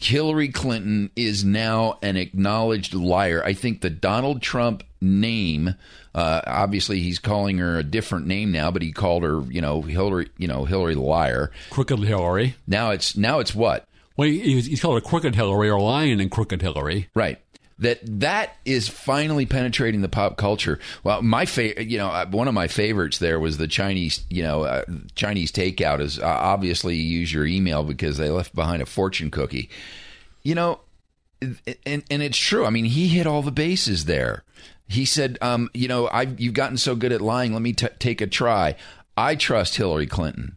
Hillary 0.00 0.48
Clinton 0.48 1.10
is 1.14 1.44
now 1.44 1.98
an 2.02 2.16
acknowledged 2.16 2.94
liar. 2.94 3.42
I 3.44 3.52
think 3.52 3.80
the 3.80 3.90
Donald 3.90 4.40
Trump 4.42 4.82
name, 5.00 5.74
uh, 6.14 6.40
obviously 6.46 7.00
he's 7.00 7.18
calling 7.18 7.58
her 7.58 7.78
a 7.78 7.82
different 7.84 8.26
name 8.26 8.50
now, 8.52 8.70
but 8.70 8.82
he 8.82 8.92
called 8.92 9.22
her, 9.22 9.42
you 9.50 9.60
know, 9.60 9.82
Hillary, 9.82 10.28
you 10.38 10.48
know, 10.48 10.64
Hillary 10.64 10.94
the 10.94 11.00
liar. 11.00 11.50
Crooked 11.70 11.98
Hillary. 12.00 12.56
Now 12.66 12.90
it's 12.90 13.16
now 13.16 13.38
it's 13.40 13.54
what 13.54 13.86
Well, 14.16 14.28
he- 14.28 14.60
he's 14.60 14.80
called 14.80 14.98
a 14.98 15.00
crooked 15.06 15.34
Hillary 15.34 15.68
or 15.70 15.80
lying 15.80 16.20
and 16.20 16.30
crooked 16.30 16.62
Hillary. 16.62 17.08
Right. 17.14 17.38
That 17.80 18.00
that 18.20 18.56
is 18.64 18.88
finally 18.88 19.46
penetrating 19.46 20.02
the 20.02 20.08
pop 20.08 20.36
culture. 20.36 20.78
Well, 21.02 21.22
my 21.22 21.46
fa- 21.46 21.82
you 21.82 21.98
know, 21.98 22.08
uh, 22.08 22.26
one 22.26 22.46
of 22.46 22.54
my 22.54 22.68
favorites 22.68 23.18
there 23.18 23.40
was 23.40 23.56
the 23.58 23.66
Chinese, 23.66 24.22
you 24.30 24.42
know, 24.42 24.62
uh, 24.64 24.84
Chinese 25.14 25.50
takeout 25.50 26.00
is 26.00 26.18
uh, 26.18 26.26
obviously 26.26 26.96
you 26.96 27.18
use 27.20 27.32
your 27.32 27.46
email 27.46 27.82
because 27.82 28.18
they 28.18 28.28
left 28.30 28.54
behind 28.54 28.82
a 28.82 28.86
fortune 28.86 29.30
cookie. 29.30 29.70
You 30.42 30.54
know, 30.54 30.80
and 31.40 32.02
and 32.10 32.22
it's 32.22 32.38
true. 32.38 32.64
I 32.66 32.70
mean, 32.70 32.84
he 32.84 33.08
hit 33.08 33.26
all 33.26 33.42
the 33.42 33.50
bases 33.50 34.04
there. 34.04 34.44
He 34.88 35.04
said, 35.04 35.38
um, 35.40 35.70
you 35.72 35.88
know, 35.88 36.08
I've 36.12 36.38
you've 36.40 36.54
gotten 36.54 36.76
so 36.76 36.94
good 36.94 37.12
at 37.12 37.20
lying. 37.20 37.52
Let 37.52 37.62
me 37.62 37.72
t- 37.72 37.86
take 37.98 38.20
a 38.20 38.26
try. 38.26 38.76
I 39.16 39.36
trust 39.36 39.76
Hillary 39.76 40.06
Clinton 40.06 40.56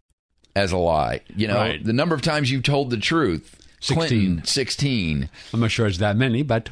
as 0.55 0.71
a 0.71 0.77
lie. 0.77 1.21
You 1.35 1.47
know, 1.47 1.55
Right. 1.57 1.83
the 1.83 1.93
number 1.93 2.15
of 2.15 2.21
times 2.21 2.51
you've 2.51 2.63
told 2.63 2.89
the 2.89 2.97
truth. 2.97 3.59
16. 3.79 3.97
Clinton, 3.97 4.45
16. 4.45 5.29
I'm 5.53 5.59
not 5.59 5.69
sure 5.71 5.87
it's 5.87 5.97
that 5.97 6.15
many, 6.15 6.41
but 6.41 6.69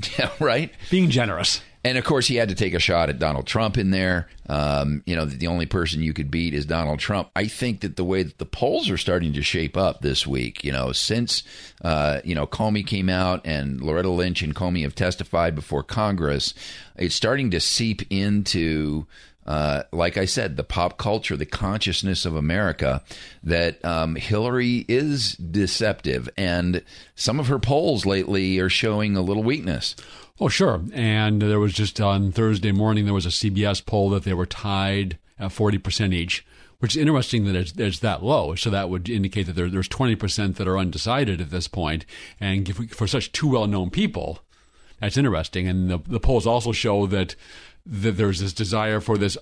Yeah, 0.18 0.30
right. 0.40 0.72
being 0.90 1.10
generous. 1.10 1.60
And 1.84 1.96
of 1.96 2.04
course, 2.04 2.26
he 2.26 2.36
had 2.36 2.48
to 2.48 2.54
take 2.54 2.74
a 2.74 2.80
shot 2.80 3.08
at 3.08 3.18
Donald 3.18 3.46
Trump 3.46 3.78
in 3.78 3.90
there. 3.90 4.28
Um, 4.48 5.02
you 5.06 5.14
know, 5.14 5.24
the 5.24 5.46
only 5.46 5.64
person 5.64 6.02
you 6.02 6.12
could 6.12 6.30
beat 6.30 6.52
is 6.52 6.66
Donald 6.66 6.98
Trump. 6.98 7.30
I 7.36 7.46
think 7.46 7.80
that 7.80 7.96
the 7.96 8.04
way 8.04 8.24
that 8.24 8.38
the 8.38 8.46
polls 8.46 8.90
are 8.90 8.98
starting 8.98 9.32
to 9.34 9.42
shape 9.42 9.76
up 9.76 10.00
this 10.00 10.26
week, 10.26 10.64
you 10.64 10.72
know, 10.72 10.90
since 10.92 11.44
uh, 11.82 12.20
you 12.24 12.34
know 12.34 12.46
Comey 12.46 12.84
came 12.84 13.08
out 13.08 13.40
and 13.46 13.80
Loretta 13.80 14.10
Lynch 14.10 14.42
and 14.42 14.54
Comey 14.54 14.82
have 14.82 14.94
testified 14.94 15.54
before 15.54 15.82
Congress, 15.84 16.52
it's 16.96 17.14
starting 17.14 17.50
to 17.52 17.60
seep 17.60 18.02
into 18.10 19.06
uh, 19.48 19.82
like 19.92 20.18
I 20.18 20.26
said, 20.26 20.58
the 20.58 20.62
pop 20.62 20.98
culture, 20.98 21.34
the 21.34 21.46
consciousness 21.46 22.26
of 22.26 22.36
America, 22.36 23.02
that 23.42 23.82
um, 23.82 24.14
Hillary 24.14 24.84
is 24.88 25.32
deceptive, 25.36 26.28
and 26.36 26.82
some 27.14 27.40
of 27.40 27.48
her 27.48 27.58
polls 27.58 28.04
lately 28.04 28.58
are 28.58 28.68
showing 28.68 29.16
a 29.16 29.22
little 29.22 29.42
weakness. 29.42 29.96
Oh, 30.38 30.50
sure. 30.50 30.82
And 30.92 31.40
there 31.40 31.58
was 31.58 31.72
just 31.72 31.98
on 31.98 32.30
Thursday 32.30 32.72
morning, 32.72 33.06
there 33.06 33.14
was 33.14 33.24
a 33.24 33.30
CBS 33.30 33.84
poll 33.84 34.10
that 34.10 34.24
they 34.24 34.34
were 34.34 34.44
tied 34.44 35.18
at 35.38 35.50
40% 35.50 36.12
each, 36.12 36.46
which 36.78 36.94
is 36.94 37.00
interesting 37.00 37.46
that 37.46 37.56
it's, 37.56 37.72
it's 37.72 38.00
that 38.00 38.22
low. 38.22 38.54
So 38.54 38.68
that 38.68 38.90
would 38.90 39.08
indicate 39.08 39.46
that 39.46 39.56
there, 39.56 39.70
there's 39.70 39.88
20% 39.88 40.56
that 40.56 40.68
are 40.68 40.78
undecided 40.78 41.40
at 41.40 41.50
this 41.50 41.68
point. 41.68 42.04
And 42.38 42.68
we, 42.68 42.86
for 42.88 43.06
such 43.06 43.32
two 43.32 43.48
well 43.48 43.66
known 43.66 43.88
people, 43.88 44.40
that's 45.00 45.16
interesting. 45.16 45.66
And 45.66 45.90
the, 45.90 45.98
the 45.98 46.20
polls 46.20 46.46
also 46.46 46.72
show 46.72 47.06
that, 47.06 47.34
that 47.88 48.12
there's 48.12 48.40
this 48.40 48.52
desire 48.52 49.00
for 49.00 49.16
this 49.16 49.38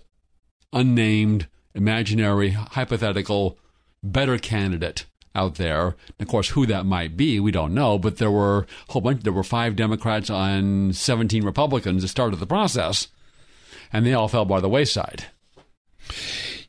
unnamed, 0.73 1.49
imaginary, 1.75 2.51
hypothetical, 2.51 3.59
better 4.03 4.39
candidate 4.39 5.07
out 5.35 5.57
there. 5.57 5.97
Of 6.19 6.29
course, 6.29 6.51
who 6.51 6.65
that 6.67 6.87
might 6.87 7.17
be, 7.17 7.41
we 7.41 7.51
don't 7.51 7.75
know. 7.75 7.99
But 7.99 8.19
there 8.19 8.31
were 8.31 8.67
a 8.89 8.93
whole 8.93 9.03
bunch. 9.03 9.23
There 9.23 9.33
were 9.33 9.43
five 9.43 9.77
Democrats 9.77 10.31
on 10.31 10.93
17 10.93 11.45
Republicans 11.45 12.03
that 12.03 12.09
started 12.09 12.39
the 12.39 12.47
process, 12.47 13.09
and 13.93 14.07
they 14.07 14.15
all 14.15 14.29
fell 14.29 14.45
by 14.45 14.61
the 14.61 14.69
wayside. 14.69 15.27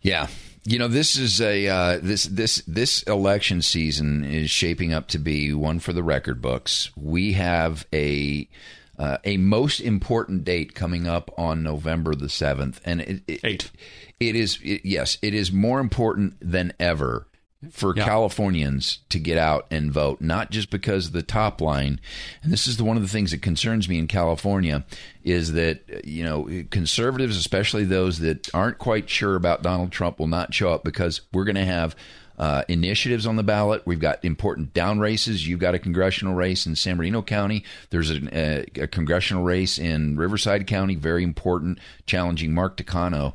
Yeah, 0.01 0.27
you 0.65 0.79
know 0.79 0.87
this 0.87 1.17
is 1.17 1.39
a 1.39 1.67
uh, 1.67 1.99
this 2.01 2.23
this 2.25 2.63
this 2.67 3.03
election 3.03 3.61
season 3.61 4.23
is 4.25 4.49
shaping 4.49 4.93
up 4.93 5.07
to 5.09 5.19
be 5.19 5.53
one 5.53 5.79
for 5.79 5.93
the 5.93 6.03
record 6.03 6.41
books. 6.41 6.89
We 6.97 7.33
have 7.33 7.85
a 7.93 8.49
uh, 8.97 9.17
a 9.23 9.37
most 9.37 9.79
important 9.79 10.43
date 10.43 10.73
coming 10.73 11.07
up 11.07 11.31
on 11.37 11.63
November 11.63 12.15
the 12.15 12.29
seventh, 12.29 12.81
and 12.85 13.01
it, 13.01 13.21
it, 13.27 13.39
eight. 13.43 13.71
It 14.19 14.35
is 14.35 14.59
it, 14.63 14.81
yes, 14.83 15.17
it 15.21 15.33
is 15.33 15.51
more 15.51 15.79
important 15.79 16.35
than 16.41 16.73
ever 16.79 17.27
for 17.71 17.95
yeah. 17.95 18.05
Californians 18.05 18.99
to 19.09 19.19
get 19.19 19.37
out 19.37 19.65
and 19.71 19.91
vote, 19.91 20.21
not 20.21 20.51
just 20.51 20.69
because 20.69 21.07
of 21.07 21.13
the 21.13 21.23
top 21.23 21.59
line. 21.59 21.99
And 22.43 22.53
this 22.53 22.67
is 22.67 22.77
the, 22.77 22.83
one 22.83 22.97
of 22.97 23.03
the 23.03 23.09
things 23.09 23.31
that 23.31 23.41
concerns 23.41 23.89
me 23.89 23.97
in 23.97 24.07
California 24.07 24.85
is 25.23 25.53
that 25.53 26.05
you 26.05 26.23
know 26.23 26.47
conservatives, 26.69 27.37
especially 27.37 27.83
those 27.83 28.19
that 28.19 28.53
aren't 28.53 28.77
quite 28.77 29.09
sure 29.09 29.35
about 29.35 29.63
Donald 29.63 29.91
Trump, 29.91 30.19
will 30.19 30.27
not 30.27 30.53
show 30.53 30.71
up 30.71 30.83
because 30.83 31.21
we're 31.33 31.45
going 31.45 31.55
to 31.55 31.65
have. 31.65 31.95
Uh, 32.37 32.63
initiatives 32.67 33.25
on 33.25 33.35
the 33.35 33.43
ballot. 33.43 33.81
We've 33.85 33.99
got 33.99 34.23
important 34.23 34.73
down 34.73 34.99
races. 34.99 35.47
You've 35.47 35.59
got 35.59 35.73
a 35.73 35.79
congressional 35.79 36.35
race 36.35 36.67
in 36.67 36.75
San 36.75 36.97
Bernardino 36.97 37.23
County. 37.23 37.63
There's 37.89 38.11
a, 38.11 38.19
a, 38.31 38.83
a 38.83 38.87
congressional 38.87 39.43
race 39.43 39.79
in 39.79 40.17
Riverside 40.17 40.67
County, 40.67 40.95
very 40.95 41.23
important, 41.23 41.79
challenging 42.05 42.53
Mark 42.53 42.77
Takano 42.77 43.33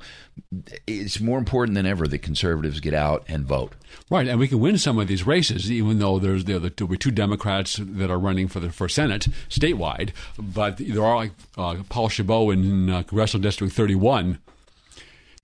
it's 0.86 1.20
more 1.20 1.38
important 1.38 1.74
than 1.74 1.86
ever 1.86 2.06
that 2.06 2.18
conservatives 2.18 2.80
get 2.80 2.94
out 2.94 3.24
and 3.28 3.44
vote. 3.44 3.72
Right, 4.10 4.26
and 4.26 4.38
we 4.38 4.48
can 4.48 4.60
win 4.60 4.78
some 4.78 4.98
of 4.98 5.06
these 5.06 5.26
races, 5.26 5.70
even 5.70 5.98
though 5.98 6.18
there's 6.18 6.44
there, 6.44 6.58
will 6.58 6.86
be 6.86 6.96
two 6.96 7.10
Democrats 7.10 7.78
that 7.80 8.10
are 8.10 8.18
running 8.18 8.48
for 8.48 8.60
the 8.60 8.70
for 8.70 8.88
Senate 8.88 9.28
statewide. 9.48 10.10
But 10.38 10.78
there 10.78 11.04
are 11.04 11.16
like 11.16 11.32
uh, 11.56 11.76
Paul 11.88 12.08
Chabot 12.08 12.50
in 12.50 12.90
uh, 12.90 13.02
Congressional 13.02 13.42
District 13.42 13.72
31. 13.72 14.38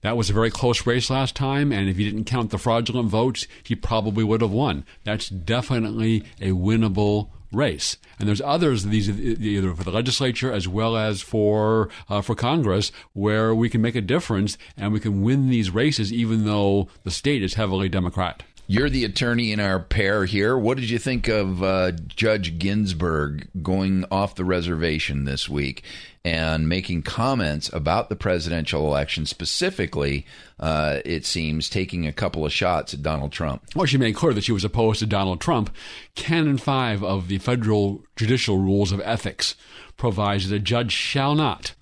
That 0.03 0.17
was 0.17 0.31
a 0.31 0.33
very 0.33 0.51
close 0.51 0.87
race 0.87 1.11
last 1.11 1.35
time, 1.35 1.73
and 1.73 1.89
if 1.89 1.99
you 1.99 2.09
didn't 2.09 2.27
count 2.27 2.51
the 2.51 2.59
fraudulent 2.59 3.09
votes, 3.09 3.49
he 3.65 3.75
probably 3.75 4.23
would 4.23 4.43
have 4.43 4.53
won. 4.53 4.85
That's 5.03 5.29
definitely 5.29 6.23
a 6.41 6.51
winnable 6.51 7.31
race. 7.53 7.97
And 8.19 8.29
there's 8.29 8.41
others 8.41 8.85
these 8.85 9.09
either 9.09 9.75
for 9.75 9.83
the 9.83 9.91
legislature 9.91 10.53
as 10.53 10.69
well 10.69 10.97
as 10.97 11.21
for 11.21 11.89
uh, 12.09 12.21
for 12.21 12.37
Congress 12.37 12.93
where 13.13 13.55
we 13.55 13.69
can 13.69 13.81
make 13.81 13.97
a 13.97 14.01
difference 14.01 14.59
and 14.77 14.93
we 14.93 15.01
can 15.01 15.23
win 15.23 15.49
these 15.49 15.71
races 15.71 16.13
even 16.13 16.45
though 16.45 16.89
the 17.05 17.11
state 17.11 17.43
is 17.43 17.55
heavily 17.55 17.89
Democrat. 17.89 18.43
You're 18.71 18.91
the 18.91 19.07
attorney 19.07 19.51
in 19.51 19.61
our 19.61 19.81
pair 19.81 20.27
here. 20.27 20.55
What 20.59 20.77
did 20.77 20.91
you 20.91 20.99
think 20.99 21.27
of 21.27 21.63
uh, 21.63 21.93
Judge 21.93 22.59
Ginsburg 22.59 23.49
going 23.63 24.05
off 24.11 24.35
the 24.35 24.45
reservation 24.45 25.25
this 25.25 25.49
week 25.49 25.83
and 26.23 26.69
making 26.69 27.01
comments 27.01 27.73
about 27.73 28.11
the 28.11 28.15
presidential 28.15 28.85
election, 28.87 29.25
specifically, 29.25 30.27
uh, 30.61 30.99
it 31.07 31.25
seems, 31.25 31.71
taking 31.71 32.07
a 32.07 32.13
couple 32.13 32.45
of 32.45 32.53
shots 32.53 32.93
at 32.93 33.03
Donald 33.03 33.33
Trump? 33.33 33.63
Well, 33.75 33.87
she 33.87 33.97
made 33.97 34.15
clear 34.15 34.35
that 34.35 34.45
she 34.45 34.53
was 34.53 34.67
opposed 34.67 34.99
to 34.99 35.07
Donald 35.07 35.41
Trump. 35.41 35.75
Canon 36.15 36.59
5 36.59 37.03
of 37.03 37.29
the 37.29 37.39
Federal 37.39 38.05
Judicial 38.17 38.59
Rules 38.59 38.93
of 38.93 39.01
Ethics 39.01 39.55
provides 39.97 40.51
that 40.51 40.57
a 40.57 40.59
judge 40.59 40.93
shall 40.93 41.35
not 41.35 41.73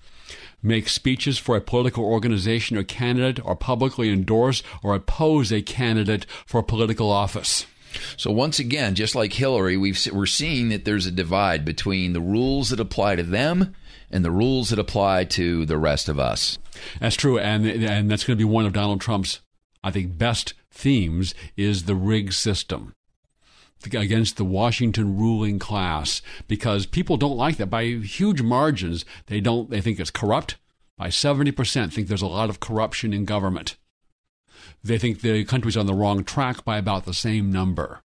make 0.61 0.89
speeches 0.89 1.37
for 1.37 1.55
a 1.55 1.61
political 1.61 2.03
organization 2.03 2.77
or 2.77 2.83
candidate, 2.83 3.43
or 3.45 3.55
publicly 3.55 4.09
endorse 4.11 4.63
or 4.83 4.95
oppose 4.95 5.51
a 5.51 5.61
candidate 5.61 6.25
for 6.45 6.63
political 6.63 7.11
office. 7.11 7.65
So 8.17 8.31
once 8.31 8.59
again, 8.59 8.95
just 8.95 9.15
like 9.15 9.33
Hillary, 9.33 9.77
we 9.77 9.93
are 10.13 10.25
seeing 10.25 10.69
that 10.69 10.85
there's 10.85 11.05
a 11.05 11.11
divide 11.11 11.63
between 11.63 12.13
the 12.13 12.21
rules 12.21 12.69
that 12.69 12.79
apply 12.79 13.15
to 13.15 13.23
them 13.23 13.75
and 14.11 14.23
the 14.23 14.31
rules 14.31 14.69
that 14.69 14.79
apply 14.79 15.25
to 15.25 15.65
the 15.65 15.77
rest 15.77 16.09
of 16.09 16.19
us. 16.19 16.57
That's 16.99 17.15
true, 17.15 17.39
and 17.39 17.65
and 17.65 18.09
that's 18.09 18.23
going 18.23 18.37
to 18.37 18.45
be 18.45 18.49
one 18.49 18.65
of 18.65 18.73
Donald 18.73 19.01
Trump's, 19.01 19.41
I 19.83 19.91
think, 19.91 20.17
best 20.17 20.53
themes 20.71 21.33
is 21.55 21.83
the 21.83 21.95
rig 21.95 22.33
system 22.33 22.93
against 23.85 24.37
the 24.37 24.45
Washington 24.45 25.17
ruling 25.17 25.59
class 25.59 26.21
because 26.47 26.85
people 26.85 27.17
don't 27.17 27.37
like 27.37 27.57
that 27.57 27.67
by 27.67 27.85
huge 27.85 28.41
margins. 28.41 29.05
They 29.27 29.39
don't. 29.39 29.69
They 29.69 29.81
think 29.81 29.99
it's 29.99 30.11
corrupt. 30.11 30.57
By 30.97 31.09
seventy 31.09 31.51
percent, 31.51 31.93
think 31.93 32.07
there's 32.07 32.21
a 32.21 32.27
lot 32.27 32.49
of 32.49 32.59
corruption 32.59 33.13
in 33.13 33.25
government. 33.25 33.77
They 34.83 34.97
think 34.97 35.21
the 35.21 35.45
country's 35.45 35.77
on 35.77 35.85
the 35.85 35.93
wrong 35.93 36.23
track 36.23 36.65
by 36.65 36.77
about 36.77 37.05
the 37.05 37.13
same 37.13 37.51
number. 37.51 38.01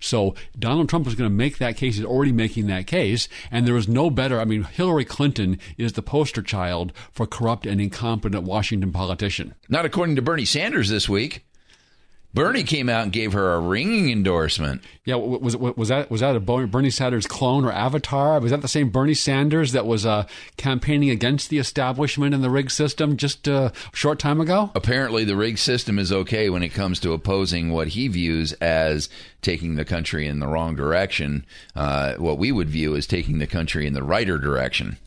So 0.00 0.34
Donald 0.58 0.88
Trump 0.88 1.06
is 1.06 1.14
going 1.14 1.30
to 1.30 1.34
make 1.34 1.58
that 1.58 1.76
case. 1.76 1.96
He's 1.96 2.04
already 2.04 2.32
making 2.32 2.66
that 2.66 2.86
case. 2.86 3.28
And 3.50 3.66
there 3.66 3.76
is 3.76 3.88
no 3.88 4.10
better. 4.10 4.40
I 4.40 4.44
mean, 4.44 4.64
Hillary 4.64 5.04
Clinton 5.04 5.58
is 5.78 5.92
the 5.92 6.02
poster 6.02 6.42
child 6.42 6.92
for 7.12 7.26
corrupt 7.26 7.66
and 7.66 7.80
incompetent 7.80 8.44
Washington 8.44 8.92
politician. 8.92 9.54
Not 9.68 9.84
according 9.84 10.16
to 10.16 10.22
Bernie 10.22 10.44
Sanders 10.44 10.88
this 10.88 11.08
week. 11.08 11.44
Bernie 12.36 12.64
came 12.64 12.90
out 12.90 13.04
and 13.04 13.12
gave 13.12 13.32
her 13.32 13.54
a 13.54 13.60
ringing 13.60 14.10
endorsement. 14.10 14.82
Yeah, 15.06 15.14
was 15.14 15.56
was 15.56 15.88
that 15.88 16.10
was 16.10 16.20
that 16.20 16.36
a 16.36 16.40
Bernie 16.40 16.90
Sanders 16.90 17.26
clone 17.26 17.64
or 17.64 17.72
avatar? 17.72 18.38
Was 18.40 18.50
that 18.50 18.60
the 18.60 18.68
same 18.68 18.90
Bernie 18.90 19.14
Sanders 19.14 19.72
that 19.72 19.86
was 19.86 20.04
uh, 20.04 20.26
campaigning 20.58 21.08
against 21.08 21.48
the 21.48 21.56
establishment 21.56 22.34
and 22.34 22.44
the 22.44 22.50
rig 22.50 22.70
system 22.70 23.16
just 23.16 23.48
uh, 23.48 23.70
a 23.72 23.96
short 23.96 24.18
time 24.18 24.38
ago? 24.38 24.70
Apparently, 24.74 25.24
the 25.24 25.34
rig 25.34 25.56
system 25.56 25.98
is 25.98 26.12
okay 26.12 26.50
when 26.50 26.62
it 26.62 26.74
comes 26.74 27.00
to 27.00 27.14
opposing 27.14 27.72
what 27.72 27.88
he 27.88 28.06
views 28.06 28.52
as 28.54 29.08
taking 29.40 29.76
the 29.76 29.84
country 29.86 30.26
in 30.26 30.38
the 30.38 30.46
wrong 30.46 30.76
direction. 30.76 31.46
Uh, 31.74 32.16
what 32.16 32.36
we 32.36 32.52
would 32.52 32.68
view 32.68 32.96
as 32.96 33.06
taking 33.06 33.38
the 33.38 33.46
country 33.46 33.86
in 33.86 33.94
the 33.94 34.02
righter 34.02 34.36
direction. 34.36 34.98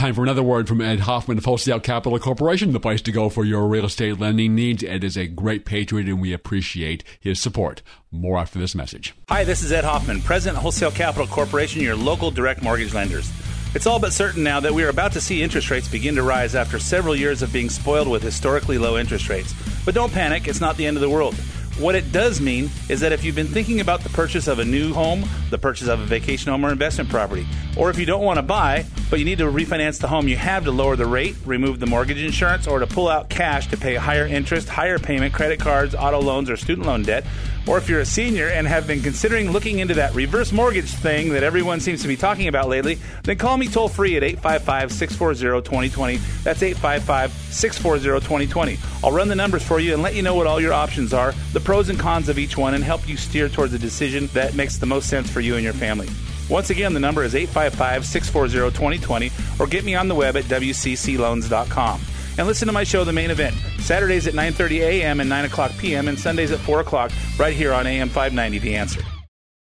Time 0.00 0.14
for 0.14 0.22
another 0.22 0.42
word 0.42 0.66
from 0.66 0.80
Ed 0.80 1.00
Hoffman 1.00 1.36
of 1.36 1.44
Wholesale 1.44 1.78
Capital 1.78 2.18
Corporation, 2.18 2.72
the 2.72 2.80
place 2.80 3.02
to 3.02 3.12
go 3.12 3.28
for 3.28 3.44
your 3.44 3.68
real 3.68 3.84
estate 3.84 4.18
lending 4.18 4.54
needs. 4.54 4.82
Ed 4.82 5.04
is 5.04 5.14
a 5.14 5.26
great 5.26 5.66
patriot 5.66 6.08
and 6.08 6.22
we 6.22 6.32
appreciate 6.32 7.04
his 7.20 7.38
support. 7.38 7.82
More 8.10 8.38
after 8.38 8.58
this 8.58 8.74
message. 8.74 9.14
Hi, 9.28 9.44
this 9.44 9.62
is 9.62 9.72
Ed 9.72 9.84
Hoffman, 9.84 10.22
President 10.22 10.56
of 10.56 10.62
Wholesale 10.62 10.90
Capital 10.90 11.26
Corporation, 11.26 11.82
your 11.82 11.96
local 11.96 12.30
direct 12.30 12.62
mortgage 12.62 12.94
lenders. 12.94 13.30
It's 13.74 13.86
all 13.86 14.00
but 14.00 14.14
certain 14.14 14.42
now 14.42 14.58
that 14.60 14.72
we 14.72 14.84
are 14.84 14.88
about 14.88 15.12
to 15.12 15.20
see 15.20 15.42
interest 15.42 15.70
rates 15.70 15.86
begin 15.86 16.14
to 16.14 16.22
rise 16.22 16.54
after 16.54 16.78
several 16.78 17.14
years 17.14 17.42
of 17.42 17.52
being 17.52 17.68
spoiled 17.68 18.08
with 18.08 18.22
historically 18.22 18.78
low 18.78 18.96
interest 18.96 19.28
rates. 19.28 19.54
But 19.84 19.94
don't 19.94 20.14
panic, 20.14 20.48
it's 20.48 20.62
not 20.62 20.78
the 20.78 20.86
end 20.86 20.96
of 20.96 21.02
the 21.02 21.10
world. 21.10 21.34
What 21.78 21.94
it 21.94 22.12
does 22.12 22.40
mean 22.40 22.68
is 22.90 23.00
that 23.00 23.12
if 23.12 23.24
you've 23.24 23.34
been 23.34 23.46
thinking 23.46 23.80
about 23.80 24.00
the 24.00 24.10
purchase 24.10 24.48
of 24.48 24.58
a 24.58 24.64
new 24.64 24.92
home, 24.92 25.24
the 25.48 25.56
purchase 25.56 25.88
of 25.88 26.00
a 26.00 26.04
vacation 26.04 26.50
home 26.50 26.66
or 26.66 26.70
investment 26.70 27.08
property, 27.08 27.46
or 27.76 27.88
if 27.88 27.98
you 27.98 28.04
don't 28.04 28.22
want 28.22 28.36
to 28.36 28.42
buy, 28.42 28.84
but 29.08 29.18
you 29.18 29.24
need 29.24 29.38
to 29.38 29.44
refinance 29.44 29.98
the 29.98 30.08
home 30.08 30.28
you 30.28 30.36
have 30.36 30.64
to 30.64 30.72
lower 30.72 30.94
the 30.94 31.06
rate, 31.06 31.36
remove 31.46 31.80
the 31.80 31.86
mortgage 31.86 32.18
insurance, 32.18 32.66
or 32.66 32.80
to 32.80 32.86
pull 32.86 33.08
out 33.08 33.30
cash 33.30 33.68
to 33.68 33.78
pay 33.78 33.94
higher 33.94 34.26
interest, 34.26 34.68
higher 34.68 34.98
payment, 34.98 35.32
credit 35.32 35.58
cards, 35.58 35.94
auto 35.94 36.20
loans, 36.20 36.50
or 36.50 36.56
student 36.56 36.86
loan 36.86 37.02
debt, 37.02 37.24
or 37.70 37.78
if 37.78 37.88
you're 37.88 38.00
a 38.00 38.04
senior 38.04 38.48
and 38.48 38.66
have 38.66 38.84
been 38.88 39.00
considering 39.00 39.52
looking 39.52 39.78
into 39.78 39.94
that 39.94 40.12
reverse 40.12 40.50
mortgage 40.50 40.90
thing 40.90 41.30
that 41.30 41.44
everyone 41.44 41.78
seems 41.78 42.02
to 42.02 42.08
be 42.08 42.16
talking 42.16 42.48
about 42.48 42.68
lately, 42.68 42.98
then 43.22 43.38
call 43.38 43.56
me 43.56 43.68
toll 43.68 43.88
free 43.88 44.16
at 44.16 44.24
855 44.24 44.90
640 44.90 45.62
2020. 45.62 46.16
That's 46.42 46.64
855 46.64 47.30
640 47.30 48.26
2020. 48.26 48.78
I'll 49.04 49.12
run 49.12 49.28
the 49.28 49.36
numbers 49.36 49.62
for 49.62 49.78
you 49.78 49.94
and 49.94 50.02
let 50.02 50.16
you 50.16 50.22
know 50.22 50.34
what 50.34 50.48
all 50.48 50.60
your 50.60 50.72
options 50.72 51.14
are, 51.14 51.32
the 51.52 51.60
pros 51.60 51.88
and 51.90 51.98
cons 51.98 52.28
of 52.28 52.40
each 52.40 52.58
one, 52.58 52.74
and 52.74 52.82
help 52.82 53.08
you 53.08 53.16
steer 53.16 53.48
towards 53.48 53.72
a 53.72 53.78
decision 53.78 54.26
that 54.34 54.56
makes 54.56 54.78
the 54.78 54.86
most 54.86 55.08
sense 55.08 55.30
for 55.30 55.38
you 55.38 55.54
and 55.54 55.62
your 55.62 55.72
family. 55.72 56.08
Once 56.48 56.70
again, 56.70 56.92
the 56.92 56.98
number 56.98 57.22
is 57.22 57.36
855 57.36 58.04
640 58.04 58.76
2020 58.76 59.30
or 59.60 59.68
get 59.68 59.84
me 59.84 59.94
on 59.94 60.08
the 60.08 60.14
web 60.16 60.36
at 60.36 60.42
WCCLoans.com 60.46 62.00
and 62.40 62.46
listen 62.46 62.66
to 62.66 62.72
my 62.72 62.84
show, 62.84 63.04
The 63.04 63.12
Main 63.12 63.30
Event, 63.30 63.54
Saturdays 63.80 64.26
at 64.26 64.32
9.30 64.32 64.80
a.m. 64.80 65.20
and 65.20 65.28
9 65.28 65.44
o'clock 65.44 65.72
p.m. 65.76 66.08
and 66.08 66.18
Sundays 66.18 66.50
at 66.50 66.58
4 66.60 66.80
o'clock 66.80 67.12
right 67.38 67.54
here 67.54 67.70
on 67.74 67.86
AM 67.86 68.08
590, 68.08 68.58
The 68.60 68.76
Answer. 68.76 69.02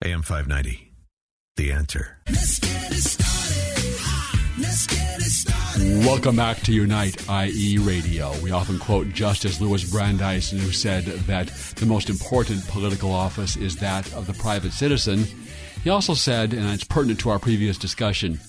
AM 0.04 0.24
590, 0.24 0.92
The 1.56 1.72
Answer. 1.72 2.18
Let's 2.28 2.58
get 2.58 2.92
it 2.92 2.96
started. 2.96 4.60
Let's 4.60 4.88
get 4.88 5.20
it 5.20 5.22
started. 5.22 6.00
Welcome 6.00 6.36
back 6.36 6.62
to 6.62 6.74
Unite 6.74 7.24
IE 7.30 7.78
Radio. 7.78 8.36
We 8.42 8.50
often 8.50 8.80
quote 8.80 9.10
Justice 9.10 9.62
Louis 9.62 9.88
Brandeis, 9.92 10.50
who 10.50 10.72
said 10.72 11.06
that 11.06 11.50
the 11.76 11.86
most 11.86 12.10
important 12.10 12.68
political 12.68 13.12
office 13.12 13.56
is 13.56 13.76
that 13.78 14.12
of 14.14 14.26
the 14.26 14.34
private 14.34 14.74
citizen. 14.74 15.26
He 15.84 15.92
also 15.92 16.16
said, 16.16 16.54
and 16.54 16.68
it's 16.72 16.84
pertinent 16.84 17.20
to 17.20 17.30
our 17.30 17.38
previous 17.38 17.78
discussion, 17.78 18.40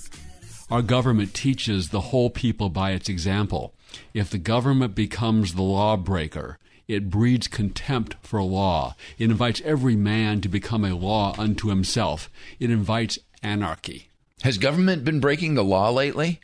our 0.71 0.81
government 0.81 1.35
teaches 1.35 1.91
the 1.91 2.01
whole 2.01 2.31
people 2.31 2.71
by 2.71 2.93
its 2.93 3.11
example. 3.11 3.75
If 4.13 4.31
the 4.31 4.39
government 4.39 4.95
becomes 4.95 5.55
the 5.55 5.63
lawbreaker, 5.63 6.59
it 6.87 7.11
breeds 7.11 7.49
contempt 7.49 8.17
for 8.23 8.43
law. 8.43 8.97
It 9.19 9.31
invites 9.31 9.63
every 9.65 9.97
man 9.97 10.41
to 10.43 10.49
become 10.49 10.85
a 10.85 10.95
law 10.95 11.35
unto 11.39 11.69
himself. 11.69 12.31
It 12.59 12.71
invites 12.71 13.19
anarchy. 13.43 14.09
Has 14.43 14.59
government 14.59 15.05
been 15.05 15.21
breaking 15.21 15.55
the 15.55 15.65
law 15.65 15.91
lately? 15.91 16.41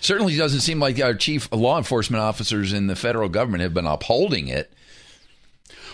Certainly 0.00 0.36
doesn't 0.36 0.60
seem 0.60 0.80
like 0.80 1.00
our 1.00 1.14
chief 1.14 1.50
law 1.52 1.78
enforcement 1.78 2.22
officers 2.22 2.72
in 2.72 2.86
the 2.86 2.96
federal 2.96 3.28
government 3.28 3.62
have 3.62 3.74
been 3.74 3.86
upholding 3.86 4.48
it. 4.48 4.72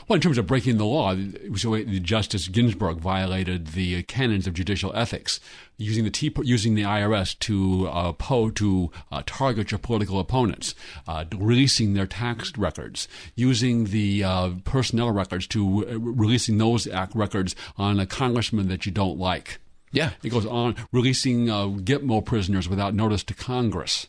Well, 0.08 0.14
in 0.14 0.20
terms 0.20 0.38
of 0.38 0.46
breaking 0.46 0.76
the 0.76 0.86
law, 0.86 1.16
so 1.56 1.82
Justice 1.82 2.46
Ginsburg 2.46 2.98
violated 2.98 3.68
the 3.68 4.04
canons 4.04 4.46
of 4.46 4.54
judicial 4.54 4.94
ethics, 4.94 5.40
using 5.78 6.04
the 6.04 6.10
T, 6.10 6.32
using 6.44 6.76
the 6.76 6.82
IRS 6.82 7.36
to 7.40 7.88
uh, 7.88 8.12
po, 8.12 8.50
to 8.50 8.92
uh, 9.10 9.24
target 9.26 9.72
your 9.72 9.78
political 9.78 10.20
opponents, 10.20 10.76
uh, 11.08 11.24
releasing 11.36 11.94
their 11.94 12.06
tax 12.06 12.56
records, 12.56 13.08
using 13.34 13.86
the 13.86 14.22
uh, 14.22 14.50
personnel 14.62 15.10
records 15.10 15.48
to 15.48 15.84
uh, 15.88 15.98
releasing 15.98 16.58
those 16.58 16.86
act 16.86 17.12
records 17.16 17.56
on 17.76 17.98
a 17.98 18.06
congressman 18.06 18.68
that 18.68 18.86
you 18.86 18.92
don't 18.92 19.18
like. 19.18 19.58
Yeah. 19.90 20.10
It 20.22 20.28
goes 20.28 20.46
on 20.46 20.76
releasing 20.92 21.50
uh, 21.50 21.66
Gitmo 21.66 22.24
prisoners 22.24 22.68
without 22.68 22.94
notice 22.94 23.24
to 23.24 23.34
Congress. 23.34 24.06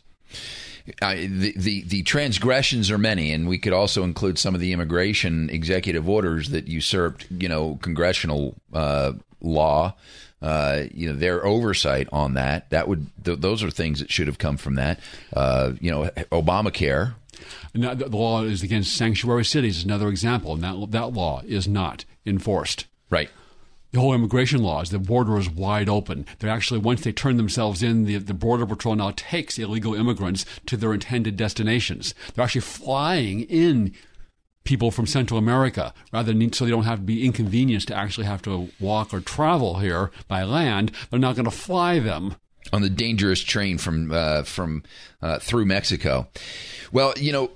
Uh, 1.02 1.14
the, 1.14 1.52
the 1.56 1.82
the 1.82 2.02
transgressions 2.02 2.90
are 2.90 2.98
many, 2.98 3.32
and 3.32 3.48
we 3.48 3.58
could 3.58 3.72
also 3.72 4.04
include 4.04 4.38
some 4.38 4.54
of 4.54 4.60
the 4.60 4.72
immigration 4.72 5.50
executive 5.50 6.08
orders 6.08 6.50
that 6.50 6.68
usurped, 6.68 7.26
you 7.30 7.48
know, 7.48 7.78
congressional 7.82 8.54
uh, 8.72 9.12
law. 9.40 9.94
Uh, 10.40 10.84
you 10.94 11.08
know, 11.08 11.18
their 11.18 11.44
oversight 11.44 12.08
on 12.12 12.34
that. 12.34 12.70
That 12.70 12.86
would 12.86 13.08
th- 13.24 13.40
those 13.40 13.64
are 13.64 13.70
things 13.70 13.98
that 13.98 14.12
should 14.12 14.28
have 14.28 14.38
come 14.38 14.56
from 14.56 14.76
that. 14.76 15.00
Uh, 15.34 15.72
you 15.80 15.90
know, 15.90 16.04
Obamacare. 16.30 17.14
Now, 17.74 17.94
the 17.94 18.08
law 18.08 18.44
is 18.44 18.62
against 18.62 18.96
sanctuary 18.96 19.44
cities. 19.44 19.82
Another 19.82 20.08
example, 20.08 20.52
and 20.52 20.62
that 20.62 20.92
that 20.92 21.12
law 21.12 21.42
is 21.44 21.66
not 21.66 22.04
enforced. 22.24 22.86
Right 23.10 23.30
the 23.92 24.00
whole 24.00 24.14
immigration 24.14 24.62
laws, 24.62 24.90
the 24.90 24.98
border 24.98 25.38
is 25.38 25.48
wide 25.48 25.88
open. 25.88 26.26
They're 26.38 26.50
actually, 26.50 26.80
once 26.80 27.02
they 27.02 27.12
turn 27.12 27.36
themselves 27.36 27.82
in, 27.82 28.04
the, 28.04 28.18
the 28.18 28.34
Border 28.34 28.66
Patrol 28.66 28.96
now 28.96 29.12
takes 29.16 29.58
illegal 29.58 29.94
immigrants 29.94 30.44
to 30.66 30.76
their 30.76 30.92
intended 30.92 31.36
destinations. 31.36 32.14
They're 32.34 32.44
actually 32.44 32.60
flying 32.62 33.40
in 33.42 33.94
people 34.64 34.90
from 34.90 35.06
Central 35.06 35.38
America 35.38 35.94
rather 36.12 36.32
than 36.34 36.52
so 36.52 36.64
they 36.64 36.70
don't 36.70 36.84
have 36.84 36.98
to 36.98 37.04
be 37.04 37.24
inconvenienced 37.24 37.88
to 37.88 37.96
actually 37.96 38.26
have 38.26 38.42
to 38.42 38.68
walk 38.78 39.14
or 39.14 39.20
travel 39.20 39.78
here 39.78 40.10
by 40.26 40.42
land. 40.42 40.92
They're 41.08 41.18
not 41.18 41.36
going 41.36 41.46
to 41.46 41.50
fly 41.50 41.98
them 41.98 42.36
on 42.72 42.82
the 42.82 42.90
dangerous 42.90 43.40
train 43.40 43.78
from 43.78 44.12
uh, 44.12 44.42
from 44.42 44.82
uh, 45.20 45.38
through 45.38 45.66
Mexico. 45.66 46.28
Well, 46.92 47.12
you 47.16 47.32
know, 47.32 47.50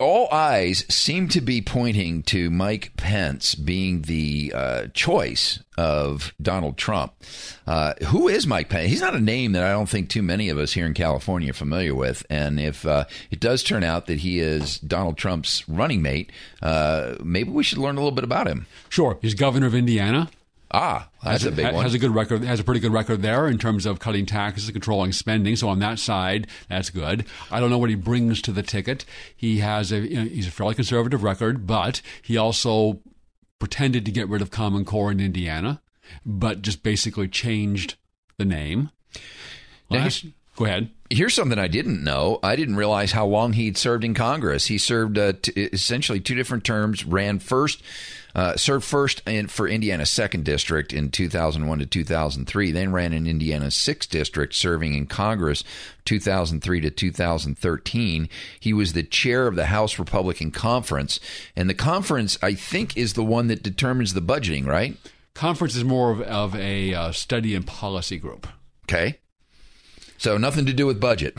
all 0.00 0.28
eyes 0.32 0.84
seem 0.88 1.28
to 1.28 1.40
be 1.40 1.60
pointing 1.60 2.22
to 2.24 2.50
Mike 2.50 2.92
Pence 2.96 3.54
being 3.54 4.02
the 4.02 4.52
uh, 4.54 4.86
choice 4.94 5.60
of 5.76 6.34
Donald 6.42 6.76
Trump. 6.76 7.12
Uh, 7.66 7.94
who 8.06 8.28
is 8.28 8.46
Mike 8.46 8.68
Pence? 8.68 8.88
He's 8.88 9.00
not 9.00 9.14
a 9.14 9.20
name 9.20 9.52
that 9.52 9.62
I 9.62 9.70
don't 9.72 9.88
think 9.88 10.08
too 10.08 10.22
many 10.22 10.48
of 10.48 10.58
us 10.58 10.72
here 10.72 10.86
in 10.86 10.94
California 10.94 11.50
are 11.50 11.54
familiar 11.54 11.94
with. 11.94 12.26
And 12.28 12.58
if 12.58 12.84
uh, 12.84 13.04
it 13.30 13.38
does 13.40 13.62
turn 13.62 13.84
out 13.84 14.06
that 14.06 14.18
he 14.18 14.40
is 14.40 14.78
Donald 14.80 15.16
Trump's 15.16 15.68
running 15.68 16.02
mate, 16.02 16.30
uh, 16.62 17.14
maybe 17.22 17.50
we 17.50 17.62
should 17.62 17.78
learn 17.78 17.96
a 17.96 18.00
little 18.00 18.12
bit 18.12 18.24
about 18.24 18.48
him. 18.48 18.66
Sure, 18.88 19.18
he's 19.22 19.34
governor 19.34 19.66
of 19.66 19.74
Indiana. 19.74 20.30
Ah, 20.74 21.10
that's 21.22 21.42
has 21.42 21.52
a 21.52 21.54
big 21.54 21.72
one. 21.72 21.82
Has 21.82 21.92
a 21.92 21.98
good 21.98 22.14
record. 22.14 22.42
Has 22.44 22.58
a 22.58 22.64
pretty 22.64 22.80
good 22.80 22.92
record 22.92 23.20
there 23.20 23.46
in 23.46 23.58
terms 23.58 23.84
of 23.84 23.98
cutting 23.98 24.24
taxes, 24.24 24.68
and 24.68 24.74
controlling 24.74 25.12
spending. 25.12 25.54
So 25.54 25.68
on 25.68 25.80
that 25.80 25.98
side, 25.98 26.46
that's 26.68 26.88
good. 26.88 27.26
I 27.50 27.60
don't 27.60 27.68
know 27.68 27.78
what 27.78 27.90
he 27.90 27.96
brings 27.96 28.40
to 28.42 28.52
the 28.52 28.62
ticket. 28.62 29.04
He 29.36 29.58
has 29.58 29.92
a 29.92 29.98
you 29.98 30.16
know, 30.16 30.24
he's 30.24 30.46
a 30.46 30.50
fairly 30.50 30.74
conservative 30.74 31.22
record, 31.22 31.66
but 31.66 32.00
he 32.22 32.38
also 32.38 33.00
pretended 33.58 34.06
to 34.06 34.10
get 34.10 34.28
rid 34.28 34.40
of 34.40 34.50
Common 34.50 34.84
Core 34.84 35.12
in 35.12 35.20
Indiana, 35.20 35.82
but 36.24 36.62
just 36.62 36.82
basically 36.82 37.28
changed 37.28 37.96
the 38.38 38.44
name. 38.46 38.90
Last, 39.90 40.24
go 40.56 40.64
ahead. 40.64 40.90
Here's 41.10 41.34
something 41.34 41.58
I 41.58 41.68
didn't 41.68 42.02
know. 42.02 42.38
I 42.42 42.56
didn't 42.56 42.76
realize 42.76 43.12
how 43.12 43.26
long 43.26 43.52
he'd 43.52 43.76
served 43.76 44.02
in 44.02 44.14
Congress. 44.14 44.66
He 44.66 44.78
served 44.78 45.18
uh, 45.18 45.34
t- 45.42 45.52
essentially 45.52 46.20
two 46.20 46.34
different 46.34 46.64
terms. 46.64 47.04
Ran 47.04 47.38
first 47.38 47.82
uh, 48.34 48.56
served 48.56 48.84
first 48.84 49.22
in, 49.26 49.46
for 49.46 49.68
Indiana's 49.68 50.10
second 50.10 50.44
district 50.44 50.92
in 50.92 51.10
2001 51.10 51.78
to 51.80 51.86
2003, 51.86 52.72
then 52.72 52.92
ran 52.92 53.12
in 53.12 53.26
Indiana's 53.26 53.74
sixth 53.74 54.10
district, 54.10 54.54
serving 54.54 54.94
in 54.94 55.06
Congress 55.06 55.64
2003 56.04 56.80
to 56.80 56.90
2013. 56.90 58.28
He 58.58 58.72
was 58.72 58.92
the 58.92 59.02
chair 59.02 59.46
of 59.46 59.54
the 59.54 59.66
House 59.66 59.98
Republican 59.98 60.50
Conference, 60.50 61.20
and 61.54 61.68
the 61.68 61.74
conference, 61.74 62.38
I 62.42 62.54
think, 62.54 62.96
is 62.96 63.12
the 63.12 63.24
one 63.24 63.48
that 63.48 63.62
determines 63.62 64.14
the 64.14 64.22
budgeting, 64.22 64.66
right? 64.66 64.96
Conference 65.34 65.76
is 65.76 65.84
more 65.84 66.10
of, 66.10 66.20
of 66.22 66.54
a 66.54 66.94
uh, 66.94 67.12
study 67.12 67.54
and 67.54 67.66
policy 67.66 68.18
group. 68.18 68.46
Okay. 68.84 69.18
So 70.22 70.38
nothing 70.38 70.66
to 70.66 70.72
do 70.72 70.86
with 70.86 71.00
budget, 71.00 71.34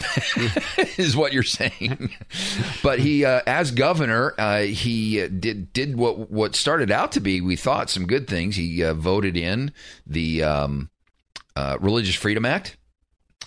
is 0.98 1.16
what 1.16 1.32
you're 1.32 1.42
saying. 1.42 2.10
but 2.84 3.00
he, 3.00 3.24
uh, 3.24 3.40
as 3.48 3.72
governor, 3.72 4.36
uh, 4.38 4.64
he 4.64 5.26
did 5.26 5.72
did 5.72 5.96
what 5.96 6.30
what 6.30 6.54
started 6.54 6.92
out 6.92 7.14
to 7.14 7.22
be, 7.22 7.40
we 7.40 7.56
thought, 7.56 7.90
some 7.90 8.06
good 8.06 8.28
things. 8.28 8.58
He 8.58 8.84
uh, 8.84 8.94
voted 8.94 9.38
in 9.38 9.72
the 10.06 10.44
um, 10.44 10.90
uh, 11.56 11.78
Religious 11.80 12.16
Freedom 12.16 12.44
Act 12.44 12.76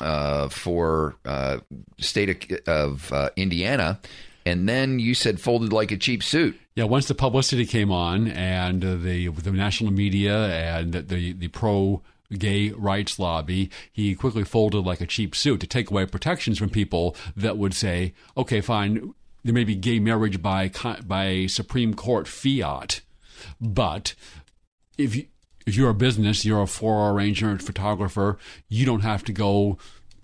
uh, 0.01 0.49
for 0.49 1.16
uh, 1.27 1.59
state 1.99 2.51
of, 2.66 3.12
of 3.12 3.31
Indiana, 3.37 4.01
and 4.46 4.66
then 4.66 4.99
you 4.99 5.12
said 5.12 5.38
folded 5.38 5.70
like 5.70 5.90
a 5.90 5.99
cheap 5.99 6.22
suit. 6.22 6.59
Yeah, 6.77 6.85
once 6.85 7.09
the 7.09 7.14
publicity 7.14 7.66
came 7.66 7.92
on 7.92 8.29
and 8.29 8.81
the 8.81 9.29
the 9.29 9.53
national 9.53 9.92
media 9.92 10.46
and 10.46 10.94
the 10.94 11.35
the 11.35 11.49
pro 11.49 12.01
gay 12.31 12.71
rights 12.71 13.19
lobby, 13.19 13.71
he 13.93 14.15
quickly 14.15 14.45
folded 14.45 14.81
like 14.81 15.01
a 15.01 15.07
cheap 15.07 15.35
suit 15.35 15.61
to 15.61 15.67
take 15.67 15.91
away 15.91 16.07
protections 16.07 16.59
from 16.59 16.71
people 16.71 17.17
that 17.37 17.59
would 17.59 17.75
say, 17.75 18.15
okay, 18.37 18.61
fine, 18.61 19.15
there 19.45 19.55
may 19.55 19.65
be 19.65 19.77
gay 19.77 19.99
marriage 19.99 20.43
by 20.43 20.71
by 21.07 21.47
Supreme 21.47 21.95
Court 21.95 22.27
fiat, 22.27 23.01
but 23.61 24.15
if 24.99 25.15
you, 25.15 25.27
if 25.67 25.77
you're 25.77 25.91
a 25.91 25.95
business, 25.95 26.45
you're 26.45 26.62
a 26.62 26.67
floral 26.67 27.15
arranger, 27.15 27.51
and 27.51 27.62
photographer, 27.62 28.39
you 28.69 28.87
don't 28.87 29.01
have 29.01 29.25
to 29.25 29.33
go 29.33 29.79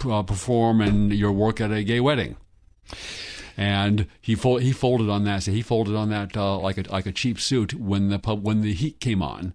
uh, 0.09 0.23
perform 0.23 0.81
and 0.81 1.13
your 1.13 1.33
work 1.33 1.61
at 1.61 1.73
a 1.73 1.85
gay 1.85 2.01
wedding. 2.01 2.37
And 3.57 4.07
he 4.21 4.35
fo- 4.35 4.59
he 4.59 4.73
folded 4.73 5.11
on 5.11 5.25
that. 5.25 5.45
So 5.45 5.53
he 5.53 5.63
folded 5.63 5.95
on 5.95 6.09
that 6.11 6.37
uh, 6.37 6.59
like 6.59 6.79
a 6.79 6.91
like 6.91 7.07
a 7.07 7.13
cheap 7.13 7.39
suit 7.39 7.75
when 7.75 8.09
the 8.09 8.19
pub- 8.19 8.45
when 8.45 8.63
the 8.63 8.73
heat 8.73 8.99
came 8.99 9.23
on 9.23 9.55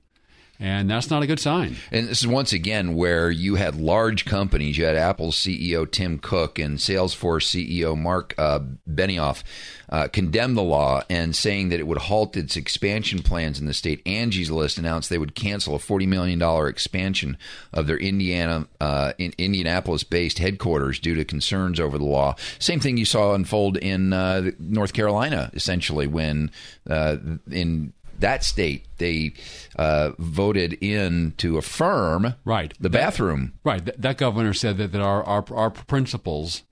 and 0.60 0.90
that's 0.90 1.10
not 1.10 1.24
a 1.24 1.28
good 1.28 1.40
sign. 1.40 1.76
And 1.92 2.08
this 2.08 2.22
is 2.22 2.28
once 2.28 2.54
again 2.54 2.96
where 2.96 3.30
you 3.30 3.56
had 3.56 3.76
large 3.76 4.26
companies. 4.26 4.78
You 4.78 4.86
had 4.86 4.96
Apple's 4.96 5.36
CEO 5.36 5.90
Tim 5.90 6.18
Cook 6.20 6.58
and 6.58 6.78
Salesforce 6.78 7.48
CEO 7.48 7.98
Mark 7.98 8.34
uh, 8.38 8.60
Benioff 8.90 9.44
uh, 9.90 10.08
condemn 10.08 10.56
the 10.56 10.64
law 10.64 11.02
and 11.10 11.36
saying 11.36 11.70
that 11.70 11.80
it 11.80 11.88
would 11.88 11.98
halt 11.98 12.36
its 12.36 12.58
expansion 12.58 13.22
plans 13.22 13.60
in 13.60 13.66
the 13.66 13.74
state. 13.74 14.02
Angie's 14.06 14.52
List 14.52 14.78
announced 14.78 15.10
they 15.10 15.18
would 15.18 15.36
cancel 15.36 15.76
a 15.76 15.80
$40 15.80 16.08
million 16.08 16.42
expansion 16.68 17.38
of 17.72 17.88
their 17.88 17.98
Indiana, 17.98 18.68
uh, 18.82 19.14
in 19.18 19.34
Indianapolis-based 19.38 20.40
headquarters 20.40 21.00
due 21.00 21.16
to 21.16 21.24
concerns 21.24 21.80
over 21.80 21.98
the 21.98 22.04
law. 22.04 22.36
Same 22.60 22.80
thing 22.80 22.98
you 22.98 23.06
saw 23.06 23.34
unfold 23.34 23.78
in 23.78 24.12
uh, 24.12 24.52
North 24.60 24.94
Carolina, 24.94 25.52
essentially, 25.54 26.08
when 26.08 26.52
uh, 26.90 27.18
in 27.52 27.94
that 28.20 28.44
state 28.44 28.86
they 28.98 29.34
uh, 29.76 30.12
voted 30.18 30.74
in 30.82 31.34
to 31.38 31.58
affirm 31.58 32.36
right 32.46 32.74
the 32.80 32.90
bathroom. 32.90 33.54
Right. 33.64 33.84
Th- 33.84 33.98
that 33.98 34.18
governor 34.18 34.54
said 34.54 34.78
that, 34.78 34.92
that 34.92 35.02
our, 35.02 35.24
our 35.24 35.46
our 35.52 35.70
principles 35.70 36.64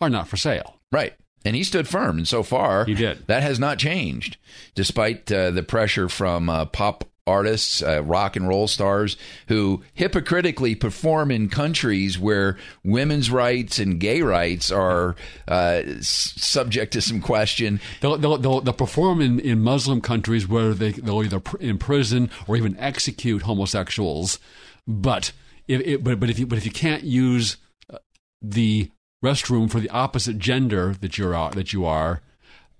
are 0.00 0.10
not 0.10 0.28
for 0.28 0.36
sale. 0.36 0.80
Right. 0.90 1.14
And 1.44 1.56
he 1.56 1.64
stood 1.64 1.88
firm, 1.88 2.18
and 2.18 2.28
so 2.28 2.42
far 2.42 2.84
he 2.84 2.94
did. 2.94 3.26
That 3.26 3.42
has 3.42 3.58
not 3.58 3.78
changed, 3.78 4.36
despite 4.74 5.30
uh, 5.32 5.50
the 5.50 5.62
pressure 5.62 6.08
from 6.08 6.48
uh, 6.48 6.66
pop 6.66 7.04
artists, 7.26 7.82
uh, 7.82 8.02
rock 8.02 8.34
and 8.34 8.48
roll 8.48 8.66
stars 8.66 9.16
who 9.46 9.82
hypocritically 9.94 10.74
perform 10.74 11.30
in 11.30 11.48
countries 11.48 12.18
where 12.18 12.56
women's 12.82 13.30
rights 13.30 13.78
and 13.78 14.00
gay 14.00 14.22
rights 14.22 14.72
are 14.72 15.14
uh, 15.46 15.82
subject 16.00 16.92
to 16.92 17.00
some 17.00 17.20
question. 17.20 17.80
They'll, 18.00 18.18
they'll, 18.18 18.38
they'll, 18.38 18.60
they'll, 18.60 18.74
perform 18.74 19.20
in, 19.20 19.38
in 19.38 19.60
Muslim 19.60 20.00
countries 20.00 20.48
where 20.48 20.74
they, 20.74 20.92
they'll 20.92 21.22
either 21.22 21.38
pr- 21.38 21.58
imprison 21.60 22.28
or 22.48 22.56
even 22.56 22.76
execute 22.78 23.42
homosexuals. 23.42 24.40
But 24.88 25.30
if, 25.68 25.80
it, 25.82 26.02
but, 26.02 26.18
but 26.18 26.28
if 26.28 26.40
you 26.40 26.46
but 26.46 26.58
if 26.58 26.64
you 26.64 26.72
can't 26.72 27.04
use 27.04 27.56
uh, 27.92 27.98
the 28.40 28.90
restroom 29.24 29.70
for 29.70 29.78
the 29.78 29.90
opposite 29.90 30.38
gender 30.38 30.96
that 31.00 31.18
you're 31.18 31.36
uh, 31.36 31.50
that 31.50 31.72
you 31.72 31.84
are, 31.84 32.20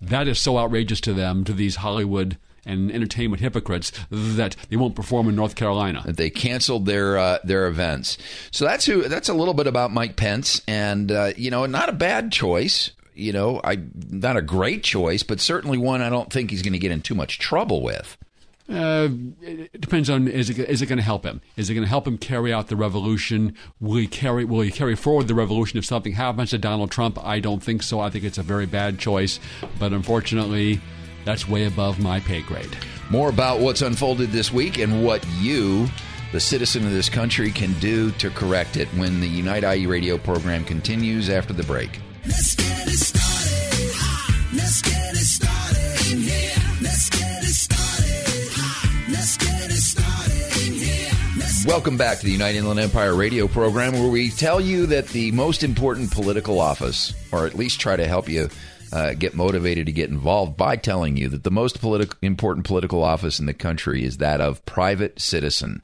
that 0.01 0.27
is 0.27 0.41
so 0.41 0.59
outrageous 0.59 1.01
to 1.03 1.13
them, 1.13 1.45
to 1.45 1.53
these 1.53 1.77
Hollywood 1.77 2.39
and 2.65 2.91
entertainment 2.93 3.41
hypocrites, 3.41 3.93
that 4.11 4.57
they 4.69 4.77
won't 4.77 4.95
perform 4.95 5.29
in 5.29 5.35
North 5.35 5.55
Carolina. 5.55 6.05
They 6.07 6.31
canceled 6.31 6.87
their 6.87 7.19
uh, 7.19 7.39
their 7.45 7.67
events. 7.67 8.19
So 8.51 8.65
that's 8.65 8.85
who. 8.87 9.03
That's 9.09 9.29
a 9.29 9.35
little 9.35 9.55
bit 9.55 9.67
about 9.67 9.93
Mike 9.93 10.17
Pence, 10.17 10.63
and 10.67 11.11
uh, 11.11 11.33
you 11.37 11.51
know, 11.51 11.67
not 11.67 11.89
a 11.89 11.93
bad 11.93 12.33
choice. 12.33 12.91
You 13.15 13.33
know, 13.33 13.61
I 13.63 13.79
not 14.11 14.37
a 14.37 14.43
great 14.43 14.83
choice, 14.83 15.23
but 15.23 15.41
certainly 15.41 15.79
one 15.79 16.01
I 16.01 16.09
don't 16.11 16.33
think 16.33 16.51
he's 16.51 16.63
going 16.63 16.73
to 16.73 16.79
get 16.79 16.93
in 16.93 17.03
too 17.03 17.15
much 17.15 17.39
trouble 17.39 17.83
with. 17.83 18.17
Uh, 18.73 19.09
it 19.43 19.81
depends 19.81 20.09
on 20.09 20.29
is 20.29 20.49
it 20.49 20.59
is 20.59 20.81
it 20.81 20.87
going 20.87 20.99
to 20.99 21.03
help 21.03 21.25
him? 21.25 21.41
Is 21.57 21.69
it 21.69 21.75
going 21.75 21.85
to 21.85 21.89
help 21.89 22.07
him 22.07 22.17
carry 22.17 22.53
out 22.53 22.69
the 22.69 22.77
revolution? 22.77 23.55
Will 23.81 23.97
he 23.97 24.07
carry 24.07 24.45
will 24.45 24.61
he 24.61 24.71
carry 24.71 24.95
forward 24.95 25.29
the 25.29 25.35
revolution 25.35 25.79
if 25.79 25.85
something 25.85 26.13
happens 26.13 26.51
to 26.51 26.59
Donald 26.59 26.91
Trump? 26.91 27.23
I 27.23 27.41
don't 27.41 27.63
think 27.63 27.83
so. 27.83 28.01
I 28.01 28.09
think 28.09 28.25
it's 28.25 28.39
a 28.39 28.43
very 28.43 28.67
bad 28.67 28.99
choice, 28.99 29.41
but 29.79 29.93
unfortunately, 29.93 30.81
that's 31.25 31.49
way 31.49 31.65
above 31.65 32.01
my 32.01 32.21
pay 32.21 32.43
grade. 32.43 32.77
More 33.11 33.29
about 33.29 33.61
what's 33.61 33.83
unfolded 33.83 34.31
this 34.31 34.53
week 34.53 34.79
and 34.79 35.05
what 35.05 35.27
you, 35.41 35.87
the 36.33 36.41
citizen 36.41 36.87
of 36.87 36.93
this 36.93 37.09
country, 37.09 37.51
can 37.51 37.73
do 37.75 38.11
to 38.13 38.31
correct 38.31 38.77
it 38.77 38.89
when 38.89 39.21
the 39.21 39.29
Unite 39.29 39.65
IE 39.65 39.87
radio 39.87 40.17
program 40.17 40.65
continues 40.65 41.29
after 41.29 41.53
the 41.53 41.63
break. 41.65 42.01
Let's 42.25 42.55
get 42.55 42.89
it 42.89 42.99
started. 42.99 44.57
Let's 44.57 44.83
get 44.83 45.13
it 45.13 45.17
started 45.17 46.13
in 46.13 46.19
here. 46.23 46.53
Let's 46.81 47.11
get 47.11 47.43
it 47.43 47.55
started. 47.55 49.13
Let's 49.13 49.37
get 49.37 49.71
it 49.71 49.73
started 49.73 50.67
in 50.67 50.73
here. 50.73 51.11
Welcome 51.67 51.97
back 51.97 52.19
to 52.19 52.25
the 52.25 52.33
United 52.33 52.59
Inland 52.59 52.81
Empire 52.81 53.15
radio 53.15 53.47
program, 53.47 53.93
where 53.93 54.11
we 54.11 54.31
tell 54.31 54.61
you 54.61 54.87
that 54.87 55.09
the 55.09 55.31
most 55.33 55.63
important 55.63 56.11
political 56.11 56.61
office, 56.61 57.15
or 57.31 57.47
at 57.47 57.55
least 57.55 57.81
try 57.81 57.95
to 57.95 58.07
help 58.07 58.29
you 58.29 58.49
uh, 58.93 59.15
get 59.15 59.35
motivated 59.35 59.87
to 59.87 59.93
get 59.93 60.11
involved 60.11 60.57
by 60.57 60.77
telling 60.77 61.17
you 61.17 61.29
that 61.29 61.45
the 61.45 61.51
most 61.51 61.81
politi- 61.81 62.15
important 62.23 62.67
political 62.67 63.03
office 63.03 63.39
in 63.39 63.47
the 63.47 63.55
country 63.55 64.05
is 64.05 64.19
that 64.19 64.41
of 64.41 64.65
private 64.67 65.21
citizen. 65.21 65.83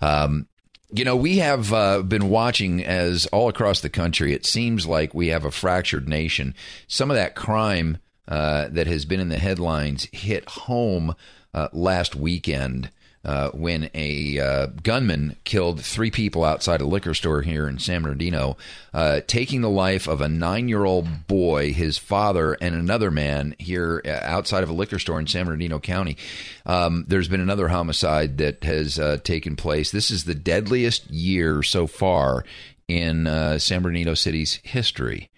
Um, 0.00 0.46
you 0.92 1.04
know, 1.04 1.16
we 1.16 1.38
have 1.38 1.72
uh, 1.72 2.02
been 2.02 2.28
watching 2.28 2.84
as 2.84 3.26
all 3.26 3.48
across 3.48 3.80
the 3.80 3.88
country, 3.88 4.32
it 4.32 4.44
seems 4.44 4.86
like 4.86 5.14
we 5.14 5.28
have 5.28 5.44
a 5.44 5.50
fractured 5.50 6.08
nation. 6.08 6.54
Some 6.88 7.10
of 7.10 7.16
that 7.16 7.36
crime 7.36 7.98
uh, 8.26 8.68
that 8.70 8.86
has 8.86 9.04
been 9.04 9.20
in 9.20 9.28
the 9.28 9.38
headlines 9.38 10.08
hit 10.12 10.48
home 10.48 11.14
uh, 11.54 11.68
last 11.72 12.16
weekend. 12.16 12.90
Uh, 13.22 13.50
when 13.50 13.90
a 13.92 14.38
uh, 14.38 14.66
gunman 14.82 15.36
killed 15.44 15.84
three 15.84 16.10
people 16.10 16.42
outside 16.42 16.80
a 16.80 16.86
liquor 16.86 17.12
store 17.12 17.42
here 17.42 17.68
in 17.68 17.78
San 17.78 18.00
Bernardino, 18.00 18.56
uh, 18.94 19.20
taking 19.26 19.60
the 19.60 19.68
life 19.68 20.08
of 20.08 20.22
a 20.22 20.28
nine 20.28 20.70
year 20.70 20.86
old 20.86 21.26
boy, 21.26 21.70
his 21.70 21.98
father, 21.98 22.54
and 22.62 22.74
another 22.74 23.10
man 23.10 23.54
here 23.58 24.00
uh, 24.06 24.08
outside 24.22 24.62
of 24.62 24.70
a 24.70 24.72
liquor 24.74 24.98
store 24.98 25.20
in 25.20 25.26
San 25.26 25.44
Bernardino 25.44 25.78
County. 25.78 26.16
Um, 26.64 27.04
there's 27.08 27.28
been 27.28 27.42
another 27.42 27.68
homicide 27.68 28.38
that 28.38 28.64
has 28.64 28.98
uh, 28.98 29.18
taken 29.22 29.54
place. 29.54 29.90
This 29.90 30.10
is 30.10 30.24
the 30.24 30.34
deadliest 30.34 31.10
year 31.10 31.62
so 31.62 31.86
far 31.86 32.46
in 32.88 33.26
uh, 33.26 33.58
San 33.58 33.82
Bernardino 33.82 34.14
City's 34.14 34.60
history. 34.62 35.28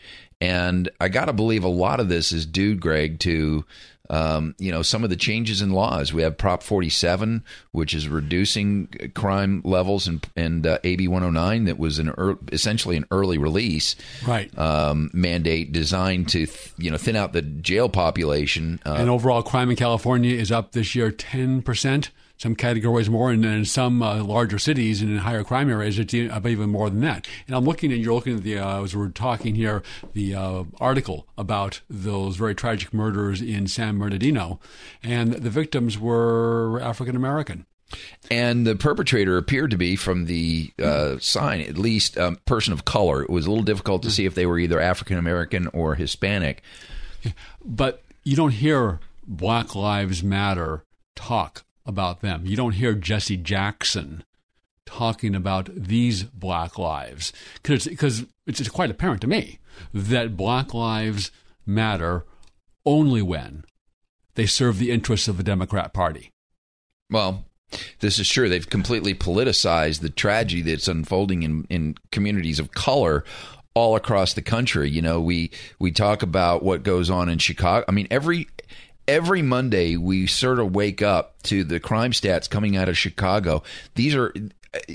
And 0.40 0.88
I 1.00 1.08
got 1.08 1.26
to 1.26 1.32
believe 1.32 1.62
a 1.62 1.68
lot 1.68 2.00
of 2.00 2.08
this 2.08 2.32
is 2.32 2.46
due, 2.46 2.74
Greg, 2.74 3.20
to 3.20 3.64
um, 4.10 4.54
you 4.58 4.70
know, 4.70 4.82
some 4.82 5.04
of 5.04 5.10
the 5.10 5.16
changes 5.16 5.62
in 5.62 5.70
laws. 5.70 6.12
We 6.12 6.22
have 6.22 6.36
Prop 6.36 6.62
47, 6.62 7.42
which 7.70 7.94
is 7.94 8.08
reducing 8.08 8.88
crime 9.14 9.62
levels, 9.64 10.06
and, 10.06 10.24
and 10.36 10.66
uh, 10.66 10.78
AB 10.84 11.08
109, 11.08 11.64
that 11.64 11.78
was 11.78 11.98
an 11.98 12.10
er, 12.18 12.36
essentially 12.52 12.96
an 12.96 13.06
early 13.10 13.38
release 13.38 13.96
Right. 14.26 14.56
um, 14.58 15.10
mandate 15.14 15.72
designed 15.72 16.28
to, 16.30 16.46
th- 16.46 16.72
you 16.76 16.90
know, 16.90 16.96
thin 16.98 17.16
out 17.16 17.32
the 17.32 17.42
jail 17.42 17.88
population. 17.88 18.80
Uh, 18.84 18.94
and 18.98 19.08
overall 19.08 19.42
crime 19.42 19.70
in 19.70 19.76
California 19.76 20.34
is 20.36 20.52
up 20.52 20.72
this 20.72 20.94
year 20.94 21.10
10%. 21.10 22.08
Some 22.42 22.56
categories 22.56 23.08
more, 23.08 23.30
and 23.30 23.44
in 23.44 23.64
some 23.64 24.02
uh, 24.02 24.20
larger 24.24 24.58
cities 24.58 25.00
and 25.00 25.12
in 25.12 25.18
higher 25.18 25.44
crime 25.44 25.70
areas, 25.70 25.96
it's 25.96 26.12
e- 26.12 26.28
even 26.44 26.70
more 26.70 26.90
than 26.90 26.98
that. 27.02 27.28
And 27.46 27.54
I'm 27.54 27.64
looking 27.64 27.92
and 27.92 28.02
you're 28.02 28.14
looking 28.14 28.36
at 28.38 28.42
the 28.42 28.58
uh, 28.58 28.82
as 28.82 28.96
we're 28.96 29.10
talking 29.10 29.54
here, 29.54 29.84
the 30.12 30.34
uh, 30.34 30.64
article 30.80 31.28
about 31.38 31.82
those 31.88 32.34
very 32.34 32.56
tragic 32.56 32.92
murders 32.92 33.40
in 33.40 33.68
San 33.68 33.96
Bernardino, 33.96 34.58
and 35.04 35.34
the 35.34 35.50
victims 35.50 36.00
were 36.00 36.80
African 36.82 37.14
American. 37.14 37.64
and 38.28 38.66
the 38.66 38.74
perpetrator 38.74 39.38
appeared 39.38 39.70
to 39.70 39.76
be 39.76 39.94
from 39.94 40.24
the 40.24 40.72
uh, 40.82 41.18
sign, 41.20 41.60
at 41.60 41.78
least 41.78 42.18
um, 42.18 42.40
person 42.44 42.72
of 42.72 42.84
color. 42.84 43.22
It 43.22 43.30
was 43.30 43.46
a 43.46 43.50
little 43.50 43.62
difficult 43.62 44.02
to 44.02 44.10
see 44.10 44.26
if 44.26 44.34
they 44.34 44.46
were 44.46 44.58
either 44.58 44.80
African 44.80 45.16
American 45.16 45.68
or 45.68 45.94
Hispanic. 45.94 46.60
But 47.64 48.02
you 48.24 48.34
don't 48.34 48.50
hear 48.50 48.98
Black 49.28 49.76
Lives 49.76 50.24
Matter 50.24 50.82
talk 51.14 51.62
about 51.86 52.20
them. 52.20 52.46
You 52.46 52.56
don't 52.56 52.72
hear 52.72 52.94
Jesse 52.94 53.36
Jackson 53.36 54.24
talking 54.86 55.34
about 55.34 55.70
these 55.74 56.24
Black 56.24 56.78
lives 56.78 57.32
because 57.62 57.86
it's, 57.86 58.24
it's 58.46 58.68
quite 58.68 58.90
apparent 58.90 59.20
to 59.22 59.26
me 59.26 59.58
that 59.92 60.36
Black 60.36 60.74
Lives 60.74 61.30
matter 61.64 62.26
only 62.84 63.22
when 63.22 63.64
they 64.34 64.46
serve 64.46 64.78
the 64.78 64.90
interests 64.90 65.28
of 65.28 65.36
the 65.36 65.42
Democrat 65.42 65.92
Party. 65.92 66.30
Well, 67.10 67.44
this 68.00 68.18
is 68.18 68.28
true. 68.28 68.48
They've 68.48 68.68
completely 68.68 69.14
politicized 69.14 70.00
the 70.00 70.10
tragedy 70.10 70.62
that's 70.62 70.88
unfolding 70.88 71.42
in, 71.42 71.66
in 71.70 71.96
communities 72.10 72.58
of 72.58 72.72
color 72.72 73.24
all 73.74 73.96
across 73.96 74.34
the 74.34 74.42
country. 74.42 74.90
You 74.90 75.02
know, 75.02 75.20
we 75.20 75.50
we 75.78 75.90
talk 75.90 76.22
about 76.22 76.62
what 76.62 76.82
goes 76.82 77.08
on 77.08 77.28
in 77.28 77.38
Chicago. 77.38 77.84
I 77.88 77.92
mean, 77.92 78.08
every 78.10 78.48
every 79.12 79.42
Monday 79.42 79.96
we 79.98 80.26
sort 80.26 80.58
of 80.58 80.74
wake 80.74 81.02
up 81.02 81.40
to 81.42 81.64
the 81.64 81.78
crime 81.78 82.12
stats 82.12 82.48
coming 82.48 82.78
out 82.78 82.88
of 82.88 82.96
Chicago. 82.96 83.62
These 83.94 84.14
are 84.14 84.32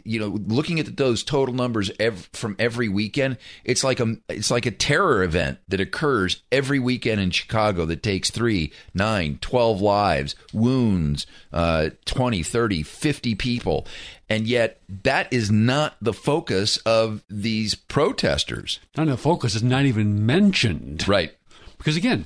you 0.03 0.19
know 0.19 0.39
looking 0.47 0.79
at 0.79 0.97
those 0.97 1.23
total 1.23 1.53
numbers 1.53 1.91
ev- 1.99 2.27
from 2.33 2.55
every 2.57 2.89
weekend 2.89 3.37
it's 3.63 3.83
like 3.83 3.99
a 3.99 4.15
it's 4.27 4.49
like 4.49 4.65
a 4.65 4.71
terror 4.71 5.21
event 5.21 5.59
that 5.67 5.79
occurs 5.79 6.41
every 6.51 6.79
weekend 6.79 7.21
in 7.21 7.29
chicago 7.29 7.85
that 7.85 8.01
takes 8.01 8.31
3 8.31 8.73
9 8.95 9.37
12 9.39 9.79
lives 9.79 10.35
wounds 10.51 11.27
uh, 11.53 11.91
20 12.05 12.41
30 12.41 12.81
50 12.81 13.35
people 13.35 13.85
and 14.27 14.47
yet 14.47 14.81
that 15.03 15.31
is 15.31 15.51
not 15.51 15.95
the 16.01 16.11
focus 16.11 16.77
of 16.77 17.23
these 17.29 17.75
protesters 17.75 18.79
of 18.97 19.05
the 19.05 19.15
focus 19.15 19.53
is 19.53 19.61
not 19.61 19.85
even 19.85 20.25
mentioned. 20.25 21.07
right 21.07 21.33
Because 21.77 21.95
again, 21.95 22.25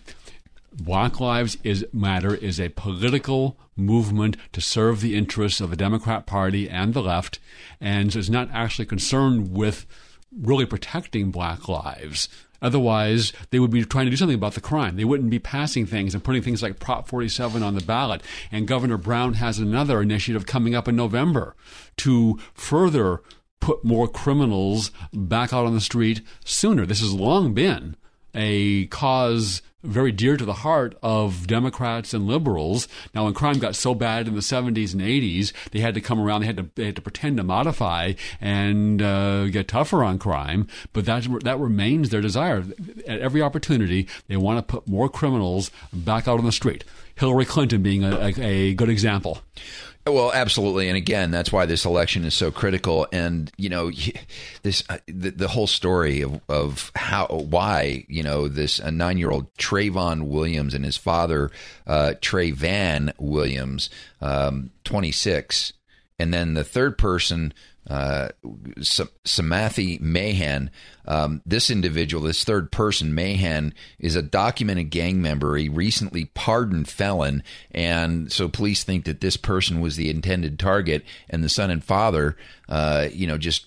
Black 0.73 1.19
Lives 1.19 1.57
is 1.63 1.85
Matter 1.91 2.33
is 2.33 2.59
a 2.59 2.69
political 2.69 3.57
movement 3.75 4.37
to 4.53 4.61
serve 4.61 5.01
the 5.01 5.17
interests 5.17 5.59
of 5.59 5.69
the 5.69 5.75
Democrat 5.75 6.25
Party 6.25 6.69
and 6.69 6.93
the 6.93 7.01
left, 7.01 7.39
and 7.81 8.15
is 8.15 8.29
not 8.29 8.49
actually 8.53 8.85
concerned 8.85 9.51
with 9.51 9.85
really 10.31 10.65
protecting 10.65 11.29
black 11.29 11.67
lives. 11.67 12.29
Otherwise, 12.61 13.33
they 13.49 13.59
would 13.59 13.71
be 13.71 13.83
trying 13.83 14.05
to 14.05 14.11
do 14.11 14.15
something 14.15 14.35
about 14.35 14.53
the 14.53 14.61
crime. 14.61 14.95
They 14.95 15.03
wouldn't 15.03 15.29
be 15.29 15.39
passing 15.39 15.85
things 15.85 16.13
and 16.13 16.23
putting 16.23 16.41
things 16.41 16.63
like 16.63 16.79
Prop 16.79 17.07
47 17.07 17.63
on 17.63 17.75
the 17.75 17.81
ballot. 17.81 18.21
And 18.51 18.67
Governor 18.67 18.97
Brown 18.97 19.33
has 19.33 19.59
another 19.59 20.01
initiative 20.01 20.45
coming 20.45 20.75
up 20.75 20.87
in 20.87 20.95
November 20.95 21.55
to 21.97 22.39
further 22.53 23.21
put 23.59 23.83
more 23.83 24.07
criminals 24.07 24.91
back 25.11 25.51
out 25.51 25.65
on 25.65 25.73
the 25.73 25.81
street 25.81 26.21
sooner. 26.45 26.85
This 26.85 27.01
has 27.01 27.13
long 27.13 27.53
been 27.53 27.95
a 28.33 28.85
cause 28.87 29.61
very 29.83 30.11
dear 30.11 30.37
to 30.37 30.45
the 30.45 30.53
heart 30.53 30.95
of 31.01 31.47
Democrats 31.47 32.13
and 32.13 32.27
liberals. 32.27 32.87
Now, 33.15 33.25
when 33.25 33.33
crime 33.33 33.59
got 33.59 33.75
so 33.75 33.95
bad 33.95 34.27
in 34.27 34.35
the 34.35 34.41
70s 34.41 34.93
and 34.93 35.01
80s, 35.01 35.53
they 35.71 35.79
had 35.79 35.95
to 35.95 36.01
come 36.01 36.19
around. 36.19 36.41
They 36.41 36.47
had 36.47 36.57
to 36.57 36.69
they 36.75 36.85
had 36.85 36.95
to 36.95 37.01
pretend 37.01 37.37
to 37.37 37.43
modify 37.43 38.13
and 38.39 39.01
uh, 39.01 39.47
get 39.47 39.67
tougher 39.67 40.03
on 40.03 40.19
crime. 40.19 40.67
But 40.93 41.05
that 41.05 41.27
that 41.43 41.59
remains 41.59 42.09
their 42.09 42.21
desire. 42.21 42.63
At 43.07 43.19
every 43.21 43.41
opportunity, 43.41 44.07
they 44.27 44.37
want 44.37 44.59
to 44.59 44.71
put 44.71 44.87
more 44.87 45.09
criminals 45.09 45.71
back 45.91 46.27
out 46.27 46.39
on 46.39 46.45
the 46.45 46.51
street. 46.51 46.83
Hillary 47.15 47.45
Clinton 47.45 47.83
being 47.83 48.03
a, 48.03 48.15
a, 48.15 48.33
a 48.41 48.73
good 48.73 48.89
example. 48.89 49.41
Well, 50.07 50.31
absolutely, 50.33 50.87
and 50.87 50.97
again, 50.97 51.29
that's 51.29 51.51
why 51.51 51.67
this 51.67 51.85
election 51.85 52.25
is 52.25 52.33
so 52.33 52.49
critical. 52.49 53.07
And 53.13 53.51
you 53.57 53.69
know, 53.69 53.91
this 54.63 54.83
uh, 54.89 54.97
the, 55.05 55.29
the 55.29 55.47
whole 55.47 55.67
story 55.67 56.21
of, 56.21 56.41
of 56.49 56.91
how 56.95 57.27
why 57.27 58.05
you 58.07 58.23
know 58.23 58.47
this 58.47 58.83
nine 58.83 59.17
year 59.19 59.29
old 59.29 59.53
Trayvon 59.55 60.23
Williams 60.23 60.73
and 60.73 60.83
his 60.83 60.97
father 60.97 61.51
uh, 61.85 62.13
Trayvan 62.19 63.13
Williams, 63.19 63.91
um, 64.21 64.71
twenty 64.83 65.11
six, 65.11 65.73
and 66.21 66.31
then 66.31 66.53
the 66.53 66.63
third 66.63 66.99
person, 66.99 67.51
uh, 67.89 68.29
Samathi 68.77 69.99
Mahan. 69.99 70.69
Um, 71.05 71.41
this 71.47 71.71
individual, 71.71 72.21
this 72.23 72.43
third 72.43 72.71
person, 72.71 73.15
Mahan, 73.15 73.73
is 73.97 74.15
a 74.15 74.21
documented 74.21 74.91
gang 74.91 75.19
member. 75.19 75.57
He 75.57 75.67
recently 75.67 76.25
pardoned 76.25 76.87
felon, 76.87 77.41
and 77.71 78.31
so 78.31 78.47
police 78.47 78.83
think 78.83 79.05
that 79.05 79.19
this 79.19 79.35
person 79.35 79.81
was 79.81 79.95
the 79.95 80.11
intended 80.11 80.59
target, 80.59 81.03
and 81.27 81.43
the 81.43 81.49
son 81.49 81.71
and 81.71 81.83
father, 81.83 82.37
uh, 82.69 83.07
you 83.11 83.25
know, 83.25 83.39
just 83.39 83.65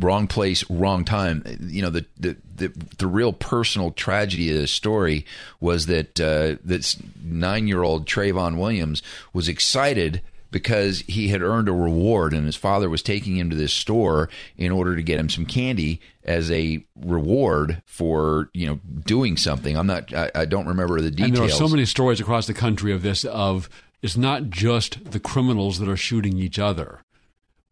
wrong 0.00 0.26
place, 0.26 0.68
wrong 0.68 1.04
time. 1.04 1.44
You 1.60 1.82
know, 1.82 1.90
the 1.90 2.06
the 2.18 2.36
the, 2.56 2.72
the 2.98 3.06
real 3.06 3.32
personal 3.32 3.92
tragedy 3.92 4.50
of 4.50 4.56
this 4.56 4.72
story 4.72 5.26
was 5.60 5.86
that 5.86 6.20
uh, 6.20 6.56
this 6.64 7.00
nine 7.22 7.68
year 7.68 7.84
old 7.84 8.04
Trayvon 8.04 8.58
Williams 8.58 9.00
was 9.32 9.48
excited 9.48 10.22
because 10.54 11.00
he 11.00 11.26
had 11.26 11.42
earned 11.42 11.68
a 11.68 11.72
reward 11.72 12.32
and 12.32 12.46
his 12.46 12.54
father 12.54 12.88
was 12.88 13.02
taking 13.02 13.36
him 13.36 13.50
to 13.50 13.56
this 13.56 13.74
store 13.74 14.28
in 14.56 14.70
order 14.70 14.94
to 14.94 15.02
get 15.02 15.18
him 15.18 15.28
some 15.28 15.44
candy 15.44 16.00
as 16.22 16.48
a 16.52 16.86
reward 16.94 17.82
for 17.86 18.50
you 18.54 18.64
know 18.64 18.78
doing 19.04 19.36
something 19.36 19.76
i'm 19.76 19.88
not 19.88 20.14
i, 20.14 20.30
I 20.32 20.44
don't 20.44 20.68
remember 20.68 21.00
the 21.00 21.10
details 21.10 21.30
And 21.30 21.36
there 21.36 21.44
are 21.44 21.48
so 21.48 21.66
many 21.66 21.84
stories 21.84 22.20
across 22.20 22.46
the 22.46 22.54
country 22.54 22.92
of 22.92 23.02
this. 23.02 23.24
Of 23.24 23.68
it's 24.00 24.16
not 24.16 24.48
just 24.48 25.10
the 25.10 25.18
criminals 25.18 25.80
that 25.80 25.88
are 25.88 25.96
shooting 25.96 26.38
each 26.38 26.60
other, 26.60 27.00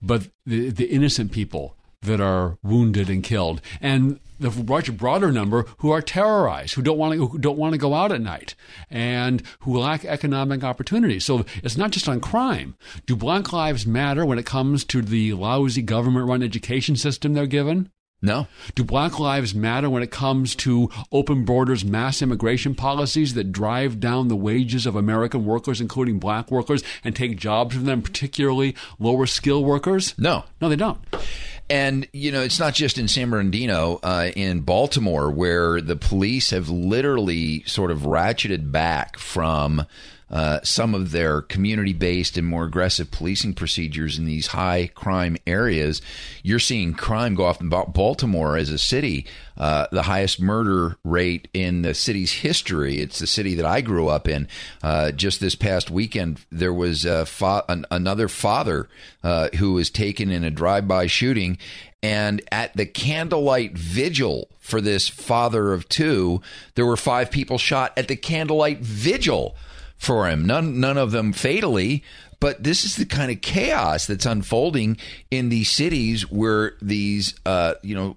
but 0.02 0.26
the 0.44 0.70
the 0.70 0.86
innocent 0.86 1.30
people 1.30 1.76
that 2.00 2.20
are 2.20 2.58
wounded 2.64 3.08
and 3.08 3.22
killed, 3.22 3.60
and 3.80 4.18
the 4.42 4.64
much 4.64 4.96
broader 4.96 5.32
number 5.32 5.64
who 5.78 5.90
are 5.90 6.02
terrorized, 6.02 6.74
who 6.74 6.82
don't 6.82 6.98
want 6.98 7.14
to 7.14 7.26
who 7.26 7.38
don't 7.38 7.58
want 7.58 7.72
to 7.72 7.78
go 7.78 7.94
out 7.94 8.12
at 8.12 8.20
night, 8.20 8.54
and 8.90 9.42
who 9.60 9.78
lack 9.78 10.04
economic 10.04 10.62
opportunities. 10.64 11.24
So 11.24 11.44
it's 11.62 11.76
not 11.76 11.90
just 11.90 12.08
on 12.08 12.20
crime. 12.20 12.76
Do 13.06 13.16
Black 13.16 13.52
Lives 13.52 13.86
matter 13.86 14.26
when 14.26 14.38
it 14.38 14.46
comes 14.46 14.84
to 14.86 15.02
the 15.02 15.32
lousy 15.32 15.82
government-run 15.82 16.42
education 16.42 16.96
system 16.96 17.32
they're 17.32 17.46
given? 17.46 17.90
no 18.20 18.46
Do 18.74 18.84
Black 18.84 19.18
Lives 19.18 19.54
matter 19.54 19.90
when 19.90 20.02
it 20.02 20.10
comes 20.10 20.54
to 20.56 20.90
open 21.10 21.44
borders, 21.44 21.84
mass 21.84 22.22
immigration 22.22 22.74
policies 22.74 23.34
that 23.34 23.52
drive 23.52 24.00
down 24.00 24.28
the 24.28 24.36
wages 24.36 24.86
of 24.86 24.96
American 24.96 25.44
workers, 25.44 25.80
including 25.80 26.18
black 26.18 26.50
workers, 26.50 26.82
and 27.04 27.14
take 27.14 27.36
jobs 27.36 27.74
from 27.74 27.84
them, 27.84 28.02
particularly 28.02 28.76
lower 28.98 29.26
skill 29.26 29.64
workers? 29.64 30.14
no 30.18 30.44
No, 30.60 30.68
they 30.68 30.76
don't. 30.76 30.98
And 31.72 32.06
you 32.12 32.30
know, 32.32 32.42
it's 32.42 32.60
not 32.60 32.74
just 32.74 32.98
in 32.98 33.08
San 33.08 33.30
Bernardino, 33.30 33.98
uh, 34.02 34.30
in 34.36 34.60
Baltimore, 34.60 35.30
where 35.30 35.80
the 35.80 35.96
police 35.96 36.50
have 36.50 36.68
literally 36.68 37.62
sort 37.62 37.90
of 37.90 38.00
ratcheted 38.00 38.70
back 38.70 39.18
from 39.18 39.86
uh, 40.32 40.60
some 40.62 40.94
of 40.94 41.12
their 41.12 41.42
community-based 41.42 42.38
and 42.38 42.46
more 42.46 42.64
aggressive 42.64 43.10
policing 43.10 43.52
procedures 43.52 44.18
in 44.18 44.24
these 44.24 44.48
high 44.48 44.90
crime 44.94 45.36
areas. 45.46 46.00
You're 46.42 46.58
seeing 46.58 46.94
crime 46.94 47.34
go 47.34 47.44
off 47.44 47.60
in 47.60 47.68
Baltimore 47.68 48.56
as 48.56 48.70
a 48.70 48.78
city, 48.78 49.26
uh, 49.58 49.86
the 49.92 50.02
highest 50.02 50.40
murder 50.40 50.96
rate 51.04 51.48
in 51.52 51.82
the 51.82 51.92
city's 51.92 52.32
history. 52.32 52.98
It's 52.98 53.18
the 53.18 53.26
city 53.26 53.54
that 53.56 53.66
I 53.66 53.82
grew 53.82 54.08
up 54.08 54.26
in. 54.26 54.48
Uh, 54.82 55.12
just 55.12 55.40
this 55.40 55.54
past 55.54 55.90
weekend, 55.90 56.40
there 56.50 56.72
was 56.72 57.04
a 57.04 57.26
fa- 57.26 57.64
an, 57.68 57.84
another 57.90 58.28
father 58.28 58.88
uh, 59.22 59.50
who 59.58 59.74
was 59.74 59.90
taken 59.90 60.30
in 60.30 60.44
a 60.44 60.50
drive-by 60.50 61.06
shooting, 61.08 61.58
and 62.02 62.42
at 62.50 62.74
the 62.76 62.86
candlelight 62.86 63.76
vigil 63.76 64.48
for 64.58 64.80
this 64.80 65.08
father 65.08 65.72
of 65.72 65.88
two, 65.88 66.40
there 66.74 66.86
were 66.86 66.96
five 66.96 67.30
people 67.30 67.58
shot 67.58 67.92
at 67.96 68.08
the 68.08 68.16
candlelight 68.16 68.78
vigil 68.80 69.54
for 70.02 70.28
him. 70.28 70.44
None, 70.44 70.80
none 70.80 70.98
of 70.98 71.12
them 71.12 71.32
fatally. 71.32 72.02
But 72.40 72.64
this 72.64 72.84
is 72.84 72.96
the 72.96 73.06
kind 73.06 73.30
of 73.30 73.40
chaos 73.40 74.06
that's 74.08 74.26
unfolding 74.26 74.96
in 75.30 75.48
these 75.48 75.70
cities 75.70 76.28
where 76.28 76.72
these, 76.82 77.36
uh, 77.46 77.74
you 77.82 77.94
know, 77.94 78.16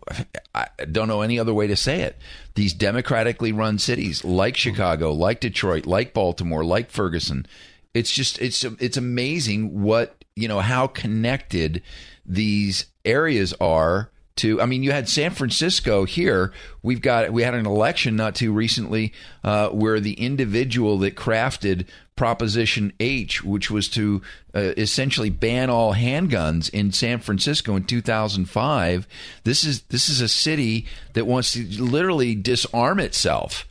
I 0.55 0.67
don't 0.91 1.07
know 1.07 1.21
any 1.21 1.37
other 1.37 1.53
way 1.53 1.67
to 1.67 1.75
say 1.75 2.01
it. 2.01 2.17
These 2.55 2.73
democratically 2.73 3.51
run 3.51 3.77
cities 3.77 4.25
like 4.25 4.57
Chicago, 4.57 5.13
like 5.13 5.41
Detroit, 5.41 5.85
like 5.85 6.11
Baltimore, 6.11 6.65
like 6.65 6.89
Ferguson. 6.89 7.45
It's 7.93 8.11
just 8.11 8.41
it's 8.41 8.63
it's 8.63 8.97
amazing 8.97 9.83
what 9.83 10.25
you 10.35 10.47
know 10.47 10.59
how 10.59 10.87
connected 10.87 11.83
these 12.25 12.87
areas 13.05 13.53
are 13.61 14.09
to 14.35 14.61
i 14.61 14.65
mean 14.65 14.83
you 14.83 14.91
had 14.91 15.07
san 15.07 15.31
francisco 15.31 16.05
here 16.05 16.51
we've 16.81 17.01
got 17.01 17.31
we 17.31 17.43
had 17.43 17.53
an 17.53 17.65
election 17.65 18.15
not 18.15 18.35
too 18.35 18.51
recently 18.51 19.13
uh, 19.43 19.69
where 19.69 19.99
the 19.99 20.13
individual 20.13 20.97
that 20.97 21.15
crafted 21.15 21.85
proposition 22.15 22.93
h 22.99 23.43
which 23.43 23.69
was 23.69 23.89
to 23.89 24.21
uh, 24.53 24.73
essentially 24.77 25.29
ban 25.29 25.69
all 25.69 25.93
handguns 25.93 26.69
in 26.69 26.91
san 26.91 27.19
francisco 27.19 27.75
in 27.75 27.83
2005 27.83 29.07
this 29.43 29.63
is 29.63 29.81
this 29.83 30.09
is 30.09 30.21
a 30.21 30.27
city 30.27 30.85
that 31.13 31.25
wants 31.25 31.53
to 31.53 31.65
literally 31.83 32.35
disarm 32.35 32.99
itself 32.99 33.67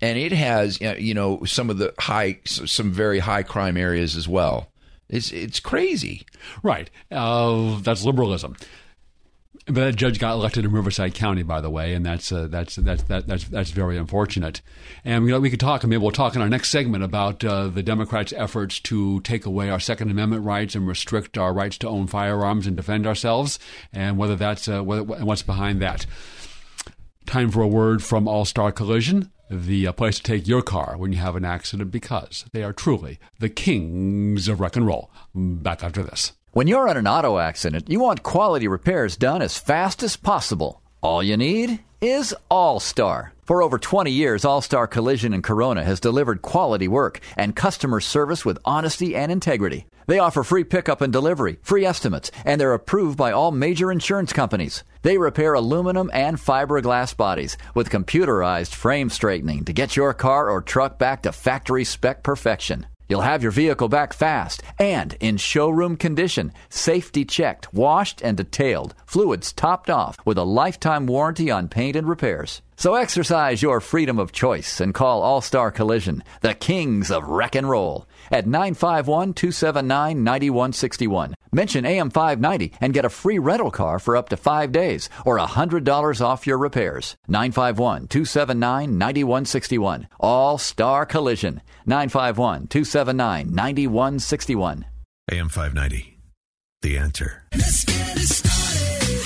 and 0.00 0.18
it 0.18 0.32
has 0.32 0.80
uh, 0.82 0.94
you 0.98 1.14
know 1.14 1.44
some 1.44 1.70
of 1.70 1.78
the 1.78 1.92
high 1.98 2.38
some 2.44 2.92
very 2.92 3.18
high 3.18 3.42
crime 3.42 3.76
areas 3.76 4.16
as 4.16 4.28
well 4.28 4.70
it's 5.08 5.32
it's 5.32 5.58
crazy 5.58 6.24
Right. 6.62 6.90
Uh, 7.10 7.80
that's 7.80 8.04
liberalism. 8.04 8.56
But 9.72 9.84
that 9.84 9.94
judge 9.94 10.18
got 10.18 10.32
elected 10.32 10.64
in 10.64 10.72
Riverside 10.72 11.14
County, 11.14 11.44
by 11.44 11.60
the 11.60 11.70
way, 11.70 11.94
and 11.94 12.04
that's 12.04 12.32
uh, 12.32 12.48
that's 12.48 12.74
that's 12.74 13.04
that, 13.04 13.28
that's 13.28 13.44
that's 13.44 13.70
very 13.70 13.96
unfortunate. 13.96 14.62
And 15.04 15.24
you 15.24 15.30
know, 15.30 15.38
we 15.38 15.48
could 15.48 15.60
talk, 15.60 15.84
maybe 15.84 15.98
we'll 15.98 16.10
talk 16.10 16.34
in 16.34 16.42
our 16.42 16.48
next 16.48 16.70
segment 16.70 17.04
about 17.04 17.44
uh, 17.44 17.68
the 17.68 17.82
Democrats' 17.82 18.32
efforts 18.36 18.80
to 18.80 19.20
take 19.20 19.46
away 19.46 19.70
our 19.70 19.78
Second 19.78 20.10
Amendment 20.10 20.44
rights 20.44 20.74
and 20.74 20.88
restrict 20.88 21.38
our 21.38 21.52
rights 21.52 21.78
to 21.78 21.88
own 21.88 22.08
firearms 22.08 22.66
and 22.66 22.76
defend 22.76 23.06
ourselves, 23.06 23.60
and 23.92 24.18
whether 24.18 24.34
that's 24.34 24.66
uh, 24.66 24.82
whether, 24.82 25.04
what's 25.04 25.42
behind 25.42 25.80
that. 25.80 26.04
Time 27.26 27.50
for 27.52 27.62
a 27.62 27.68
word 27.68 28.02
from 28.02 28.26
All 28.26 28.44
Star 28.44 28.72
Collision, 28.72 29.30
the 29.48 29.86
uh, 29.86 29.92
place 29.92 30.16
to 30.16 30.22
take 30.24 30.48
your 30.48 30.62
car 30.62 30.96
when 30.96 31.12
you 31.12 31.18
have 31.20 31.36
an 31.36 31.44
accident, 31.44 31.92
because 31.92 32.44
they 32.52 32.64
are 32.64 32.72
truly 32.72 33.20
the 33.38 33.48
kings 33.48 34.48
of 34.48 34.58
wreck 34.58 34.74
and 34.74 34.86
roll. 34.86 35.12
Back 35.32 35.84
after 35.84 36.02
this. 36.02 36.32
When 36.52 36.66
you're 36.66 36.88
in 36.88 36.96
an 36.96 37.06
auto 37.06 37.38
accident, 37.38 37.88
you 37.88 38.00
want 38.00 38.24
quality 38.24 38.66
repairs 38.66 39.16
done 39.16 39.40
as 39.40 39.56
fast 39.56 40.02
as 40.02 40.16
possible. 40.16 40.82
All 41.00 41.22
you 41.22 41.36
need 41.36 41.78
is 42.00 42.34
All 42.50 42.80
Star. 42.80 43.32
For 43.44 43.62
over 43.62 43.78
20 43.78 44.10
years, 44.10 44.44
All 44.44 44.60
Star 44.60 44.88
Collision 44.88 45.32
in 45.32 45.42
Corona 45.42 45.84
has 45.84 46.00
delivered 46.00 46.42
quality 46.42 46.88
work 46.88 47.20
and 47.36 47.54
customer 47.54 48.00
service 48.00 48.44
with 48.44 48.58
honesty 48.64 49.14
and 49.14 49.30
integrity. 49.30 49.86
They 50.08 50.18
offer 50.18 50.42
free 50.42 50.64
pickup 50.64 51.00
and 51.02 51.12
delivery, 51.12 51.60
free 51.62 51.84
estimates, 51.84 52.32
and 52.44 52.60
they're 52.60 52.74
approved 52.74 53.16
by 53.16 53.30
all 53.30 53.52
major 53.52 53.92
insurance 53.92 54.32
companies. 54.32 54.82
They 55.02 55.18
repair 55.18 55.54
aluminum 55.54 56.10
and 56.12 56.36
fiberglass 56.36 57.16
bodies 57.16 57.56
with 57.76 57.90
computerized 57.90 58.74
frame 58.74 59.08
straightening 59.08 59.66
to 59.66 59.72
get 59.72 59.94
your 59.94 60.12
car 60.14 60.50
or 60.50 60.62
truck 60.62 60.98
back 60.98 61.22
to 61.22 61.30
factory 61.30 61.84
spec 61.84 62.24
perfection. 62.24 62.86
You'll 63.10 63.22
have 63.22 63.42
your 63.42 63.50
vehicle 63.50 63.88
back 63.88 64.12
fast 64.12 64.62
and 64.78 65.16
in 65.18 65.36
showroom 65.36 65.96
condition, 65.96 66.52
safety 66.68 67.24
checked, 67.24 67.74
washed, 67.74 68.22
and 68.22 68.36
detailed, 68.36 68.94
fluids 69.04 69.52
topped 69.52 69.90
off 69.90 70.16
with 70.24 70.38
a 70.38 70.44
lifetime 70.44 71.06
warranty 71.06 71.50
on 71.50 71.66
paint 71.66 71.96
and 71.96 72.08
repairs. 72.08 72.62
So 72.76 72.94
exercise 72.94 73.62
your 73.62 73.80
freedom 73.80 74.20
of 74.20 74.30
choice 74.30 74.80
and 74.80 74.94
call 74.94 75.22
All 75.22 75.40
Star 75.40 75.72
Collision, 75.72 76.22
the 76.40 76.54
kings 76.54 77.10
of 77.10 77.24
wreck 77.24 77.56
and 77.56 77.68
roll, 77.68 78.06
at 78.30 78.46
951 78.46 79.34
279 79.34 80.24
9161. 80.24 81.34
Mention 81.52 81.84
AM 81.84 82.10
590 82.10 82.72
and 82.80 82.94
get 82.94 83.04
a 83.04 83.10
free 83.10 83.38
rental 83.38 83.70
car 83.70 83.98
for 83.98 84.16
up 84.16 84.28
to 84.28 84.36
five 84.36 84.70
days 84.72 85.08
or 85.24 85.38
$100 85.38 86.20
off 86.20 86.46
your 86.46 86.58
repairs. 86.58 87.16
951 87.28 88.08
279 88.08 88.98
9161. 88.98 90.08
All 90.20 90.58
Star 90.58 91.04
Collision. 91.06 91.60
951 91.86 92.68
279 92.68 93.54
9161. 93.54 94.86
AM 95.32 95.48
590. 95.48 96.18
The 96.82 96.96
answer. 96.96 97.44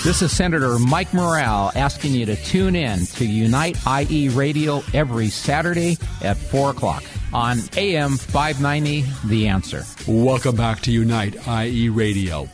This 0.05 0.21
is 0.21 0.33
Senator 0.33 0.79
Mike 0.79 1.15
Morrell 1.15 1.73
asking 1.75 2.13
you 2.13 2.27
to 2.27 2.37
tune 2.37 2.77
in 2.77 3.07
to 3.07 3.25
Unite 3.25 3.79
IE 3.87 4.29
Radio 4.29 4.83
every 4.93 5.29
Saturday 5.29 5.97
at 6.21 6.37
4 6.37 6.71
o'clock 6.71 7.05
on 7.35 7.59
AM 7.77 8.17
590 8.17 9.05
The 9.27 9.49
Answer. 9.49 9.85
Welcome 10.07 10.55
back 10.55 10.81
to 10.83 10.93
Unite 10.93 11.37
IE 11.49 11.89
Radio. 11.89 12.49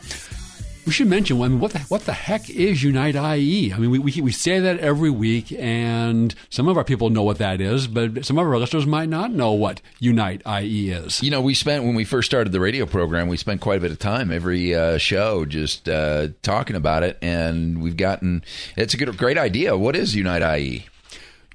We 0.87 0.91
should 0.91 1.07
mention, 1.07 1.39
I 1.39 1.47
mean, 1.47 1.59
what 1.59 1.73
the, 1.73 1.79
what 1.81 2.05
the 2.05 2.13
heck 2.13 2.49
is 2.49 2.81
Unite 2.81 3.13
IE? 3.15 3.71
I 3.71 3.77
mean, 3.77 3.91
we, 3.91 3.99
we, 3.99 4.19
we 4.19 4.31
say 4.31 4.59
that 4.59 4.79
every 4.79 5.11
week, 5.11 5.51
and 5.51 6.33
some 6.49 6.67
of 6.67 6.75
our 6.75 6.83
people 6.83 7.11
know 7.11 7.21
what 7.21 7.37
that 7.37 7.61
is, 7.61 7.85
but 7.85 8.25
some 8.25 8.39
of 8.39 8.47
our 8.47 8.57
listeners 8.57 8.87
might 8.87 9.07
not 9.07 9.31
know 9.31 9.51
what 9.51 9.79
Unite 9.99 10.41
IE 10.47 10.89
is. 10.89 11.21
You 11.21 11.29
know, 11.29 11.39
we 11.39 11.53
spent 11.53 11.83
when 11.83 11.93
we 11.93 12.03
first 12.03 12.25
started 12.25 12.51
the 12.51 12.59
radio 12.59 12.87
program, 12.87 13.27
we 13.27 13.37
spent 13.37 13.61
quite 13.61 13.77
a 13.77 13.81
bit 13.81 13.91
of 13.91 13.99
time 13.99 14.31
every 14.31 14.73
uh, 14.73 14.97
show 14.97 15.45
just 15.45 15.87
uh, 15.87 16.29
talking 16.41 16.75
about 16.75 17.03
it, 17.03 17.19
and 17.21 17.83
we've 17.83 17.97
gotten 17.97 18.43
it's 18.75 18.95
a 18.95 18.97
good, 18.97 19.15
great 19.15 19.37
idea. 19.37 19.77
What 19.77 19.95
is 19.95 20.15
Unite? 20.15 20.41
IE? 20.41 20.85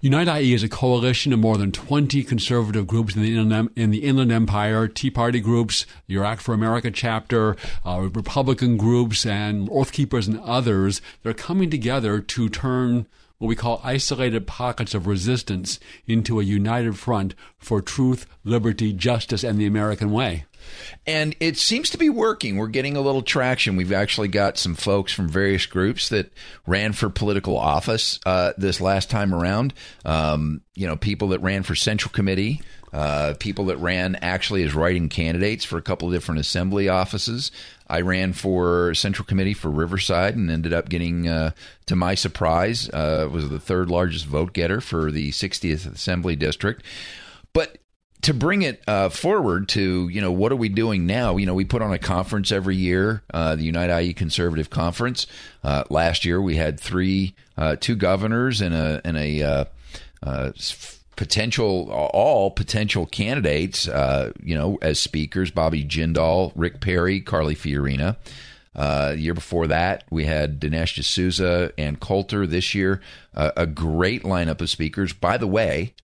Unite 0.03 0.29
IE 0.29 0.53
is 0.53 0.63
a 0.63 0.69
coalition 0.69 1.33
of 1.33 1.39
more 1.39 1.57
than 1.57 1.73
20 1.73 2.23
conservative 2.25 2.87
groups 2.87 3.17
in 3.17 3.23
the 3.23 3.35
Inland, 3.35 3.71
in 3.77 3.91
the 3.91 4.05
Inland 4.05 4.31
Empire, 4.31 4.89
Tea 4.89 5.11
Party 5.11 5.41
groups, 5.41 5.87
your 6.07 6.23
Act 6.23 6.43
for 6.43 6.53
America 6.53 6.91
chapter, 6.91 7.57
uh, 7.85 8.07
Republican 8.13 8.77
groups, 8.77 9.25
and 9.25 9.71
Oath 9.73 9.93
Keepers 9.93 10.29
and 10.29 10.39
others. 10.41 11.01
They're 11.23 11.33
coming 11.33 11.71
together 11.71 12.21
to 12.21 12.49
turn 12.51 13.07
what 13.39 13.49
we 13.49 13.57
call 13.57 13.81
isolated 13.83 14.47
pockets 14.47 14.95
of 14.95 15.07
resistance 15.07 15.81
into 16.07 16.41
a 16.41 16.45
united 16.45 16.99
front 16.99 17.35
for 17.57 17.81
truth, 17.81 18.27
liberty, 18.45 18.93
justice, 18.93 19.43
and 19.43 19.59
the 19.59 19.67
American 19.67 20.11
way. 20.11 20.45
And 21.07 21.37
it 21.41 21.57
seems 21.57 21.91
to 21.91 21.99
be 21.99 22.11
working. 22.11 22.57
We're 22.57 22.67
getting 22.67 22.97
a 22.97 23.01
little 23.01 23.23
traction. 23.23 23.77
We've 23.77 23.93
actually 23.93 24.29
got 24.29 24.59
some 24.59 24.75
folks 24.75 25.13
from 25.13 25.29
various 25.29 25.67
groups 25.67 26.09
that 26.09 26.33
ran 26.67 26.93
for 26.93 27.09
political 27.09 27.57
office 27.57 28.19
uh, 28.27 28.53
this 28.59 28.81
last 28.81 29.11
time 29.11 29.35
around. 29.35 29.75
Um, 30.05 30.63
you 30.75 30.87
know, 30.87 30.97
people 30.97 31.29
that 31.29 31.41
ran 31.41 31.63
for 31.63 31.75
Central 31.75 32.13
Committee, 32.13 32.61
uh, 32.93 33.35
people 33.39 33.67
that 33.67 33.77
ran 33.77 34.17
actually 34.17 34.63
as 34.63 34.75
writing 34.75 35.09
candidates 35.09 35.65
for 35.65 35.77
a 35.77 35.83
couple 35.83 36.09
of 36.09 36.15
different 36.15 36.41
assembly 36.41 36.89
offices. 36.89 37.51
I 37.89 38.01
ran 38.01 38.33
for 38.33 38.95
Central 38.95 39.27
Committee 39.27 39.55
for 39.55 39.71
Riverside 39.71 40.35
and 40.35 40.51
ended 40.51 40.73
up 40.73 40.89
getting, 40.89 41.29
uh, 41.29 41.51
to 41.87 41.95
my 41.97 42.15
surprise, 42.15 42.89
uh, 42.91 43.29
was 43.31 43.49
the 43.49 43.61
third 43.61 43.91
largest 43.91 44.27
vote 44.27 44.53
getter 44.53 44.81
for 44.81 45.13
the 45.13 45.31
60th 45.31 45.93
Assembly 45.95 46.37
District. 46.37 46.83
But 47.53 47.79
to 48.23 48.35
bring 48.35 48.63
it 48.63 48.83
uh, 48.87 49.09
forward 49.09 49.69
to 49.71 50.09
you 50.09 50.21
know 50.21 50.33
what 50.33 50.53
are 50.53 50.57
we 50.57 50.69
doing 50.69 51.07
now? 51.07 51.37
You 51.37 51.47
know 51.47 51.55
we 51.55 51.65
put 51.65 51.83
on 51.83 51.93
a 51.93 51.99
conference 51.99 52.51
every 52.53 52.77
year, 52.77 53.23
uh, 53.33 53.57
the 53.57 53.65
Unite 53.65 54.03
IE 54.03 54.15
Conservative 54.15 54.71
Conference. 54.71 55.27
Uh, 55.63 55.85
last 55.91 56.25
year 56.25 56.41
we 56.41 56.57
had 56.57 56.81
three, 56.81 57.35
uh, 57.57 57.77
two 57.79 57.97
governors 57.97 58.61
and 58.61 58.75
a 58.75 59.01
and 59.05 59.17
a 59.17 59.43
uh, 59.43 59.65
uh, 60.23 60.53
potential 61.17 61.91
all 61.91 62.51
potential 62.51 63.07
candidates. 63.07 63.87
you 63.87 64.55
know 64.55 64.79
as 64.83 64.99
speakers, 64.99 65.51
Bobby 65.51 65.85
Jindal, 65.85 66.53
Rick 66.55 66.81
Perry, 66.81 67.21
Carly 67.21 67.55
Fiorina. 67.55 68.17
Uh, 68.77 69.15
year 69.17 69.33
before 69.33 69.67
that, 69.67 70.05
we 70.11 70.27
had 70.27 70.61
Dinesh 70.61 71.01
D'Souza 71.01 71.73
and 71.79 71.99
Coulter. 71.99 72.47
This 72.47 72.75
year, 72.75 73.01
uh, 73.35 73.51
a 73.57 73.67
great 73.67 74.23
lineup 74.23 74.61
of 74.61 74.69
speakers. 74.69 75.15
By 75.15 75.39
the 75.39 75.47
way, 75.47 75.95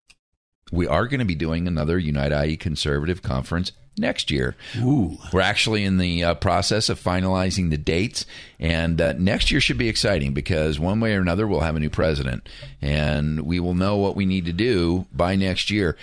we 0.73 0.89
are 0.89 1.07
going 1.07 1.21
to 1.21 1.27
be 1.27 1.37
doing 1.37 1.69
another 1.69 1.99
Unite 1.99 2.33
IE 2.33 2.57
Conservative 2.57 3.23
Conference 3.23 3.71
next 3.99 4.31
year. 4.31 4.57
Ooh. 4.79 5.19
We're 5.33 5.43
actually 5.43 5.85
in 5.85 5.99
the 5.99 6.25
uh, 6.25 6.35
process 6.35 6.89
of 6.89 6.99
finalizing 6.99 7.71
the 7.71 7.77
dates, 7.77 8.25
and 8.59 9.01
uh, 9.01 9.13
next 9.13 9.51
year 9.51 9.61
should 9.61 9.79
be 9.79 9.89
exciting 9.89 10.33
because 10.33 10.81
one 10.81 10.99
way 10.99 11.15
or 11.15 11.21
another 11.21 11.47
we'll 11.47 11.61
have 11.61 11.77
a 11.77 11.81
new 11.81 11.91
president, 11.91 12.49
and 12.81 13.43
we 13.43 13.61
will 13.61 13.75
know 13.75 13.99
what 13.99 14.17
we 14.17 14.25
need 14.25 14.47
to 14.47 14.53
do 14.53 15.07
by 15.13 15.37
next 15.37 15.71
year. 15.71 15.97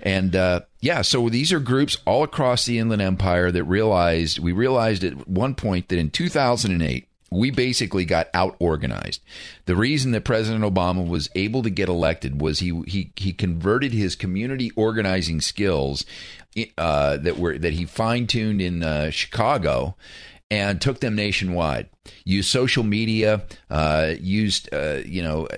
And 0.00 0.34
uh, 0.34 0.62
yeah, 0.80 1.02
so 1.02 1.28
these 1.28 1.52
are 1.52 1.60
groups 1.60 1.98
all 2.06 2.22
across 2.22 2.66
the 2.66 2.78
Inland 2.78 3.02
Empire 3.02 3.50
that 3.50 3.64
realized 3.64 4.38
we 4.38 4.52
realized 4.52 5.04
at 5.04 5.28
one 5.28 5.54
point 5.54 5.88
that 5.88 5.98
in 5.98 6.10
2008 6.10 7.08
we 7.34 7.50
basically 7.50 8.04
got 8.04 8.28
out 8.32 8.56
organized. 8.58 9.20
The 9.66 9.76
reason 9.76 10.12
that 10.12 10.24
President 10.24 10.64
Obama 10.64 11.06
was 11.06 11.28
able 11.34 11.62
to 11.62 11.70
get 11.70 11.88
elected 11.88 12.40
was 12.40 12.60
he 12.60 12.82
he 12.86 13.10
he 13.16 13.32
converted 13.32 13.92
his 13.92 14.14
community 14.14 14.70
organizing 14.76 15.40
skills 15.40 16.04
uh, 16.78 17.16
that 17.16 17.38
were 17.38 17.58
that 17.58 17.72
he 17.72 17.84
fine 17.84 18.26
tuned 18.26 18.62
in 18.62 18.82
uh, 18.82 19.10
Chicago 19.10 19.96
and 20.50 20.80
took 20.80 21.00
them 21.00 21.14
nationwide. 21.14 21.88
Used 22.24 22.50
social 22.50 22.84
media, 22.84 23.44
uh, 23.70 24.14
used 24.20 24.72
uh, 24.72 25.00
you 25.04 25.22
know 25.22 25.48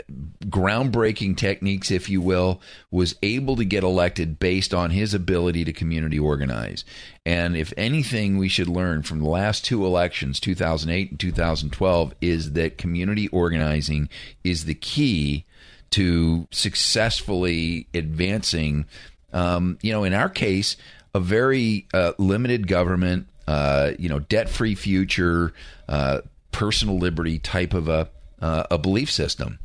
groundbreaking 0.44 1.36
techniques, 1.36 1.90
if 1.90 2.08
you 2.08 2.20
will. 2.20 2.60
Was 2.90 3.16
able 3.22 3.56
to 3.56 3.64
get 3.64 3.82
elected 3.82 4.38
based 4.38 4.72
on 4.72 4.90
his 4.90 5.12
ability 5.12 5.64
to 5.64 5.72
community 5.72 6.18
organize. 6.18 6.84
And 7.24 7.56
if 7.56 7.72
anything, 7.76 8.38
we 8.38 8.48
should 8.48 8.68
learn 8.68 9.02
from 9.02 9.20
the 9.20 9.28
last 9.28 9.64
two 9.64 9.84
elections, 9.84 10.38
2008 10.38 11.10
and 11.10 11.20
2012, 11.20 12.14
is 12.20 12.52
that 12.52 12.78
community 12.78 13.28
organizing 13.28 14.08
is 14.44 14.64
the 14.64 14.74
key 14.74 15.44
to 15.90 16.46
successfully 16.52 17.88
advancing. 17.92 18.86
Um, 19.32 19.78
you 19.82 19.92
know, 19.92 20.04
in 20.04 20.14
our 20.14 20.28
case, 20.28 20.76
a 21.14 21.20
very 21.20 21.86
uh, 21.92 22.12
limited 22.18 22.68
government 22.68 23.28
uh, 23.46 23.92
you 23.98 24.08
know, 24.08 24.18
debt 24.20 24.48
free 24.48 24.74
future, 24.74 25.52
uh, 25.88 26.20
personal 26.52 26.98
liberty 26.98 27.38
type 27.38 27.74
of 27.74 27.88
a 27.88 28.08
uh, 28.40 28.64
a 28.70 28.78
belief 28.78 29.10
system. 29.10 29.58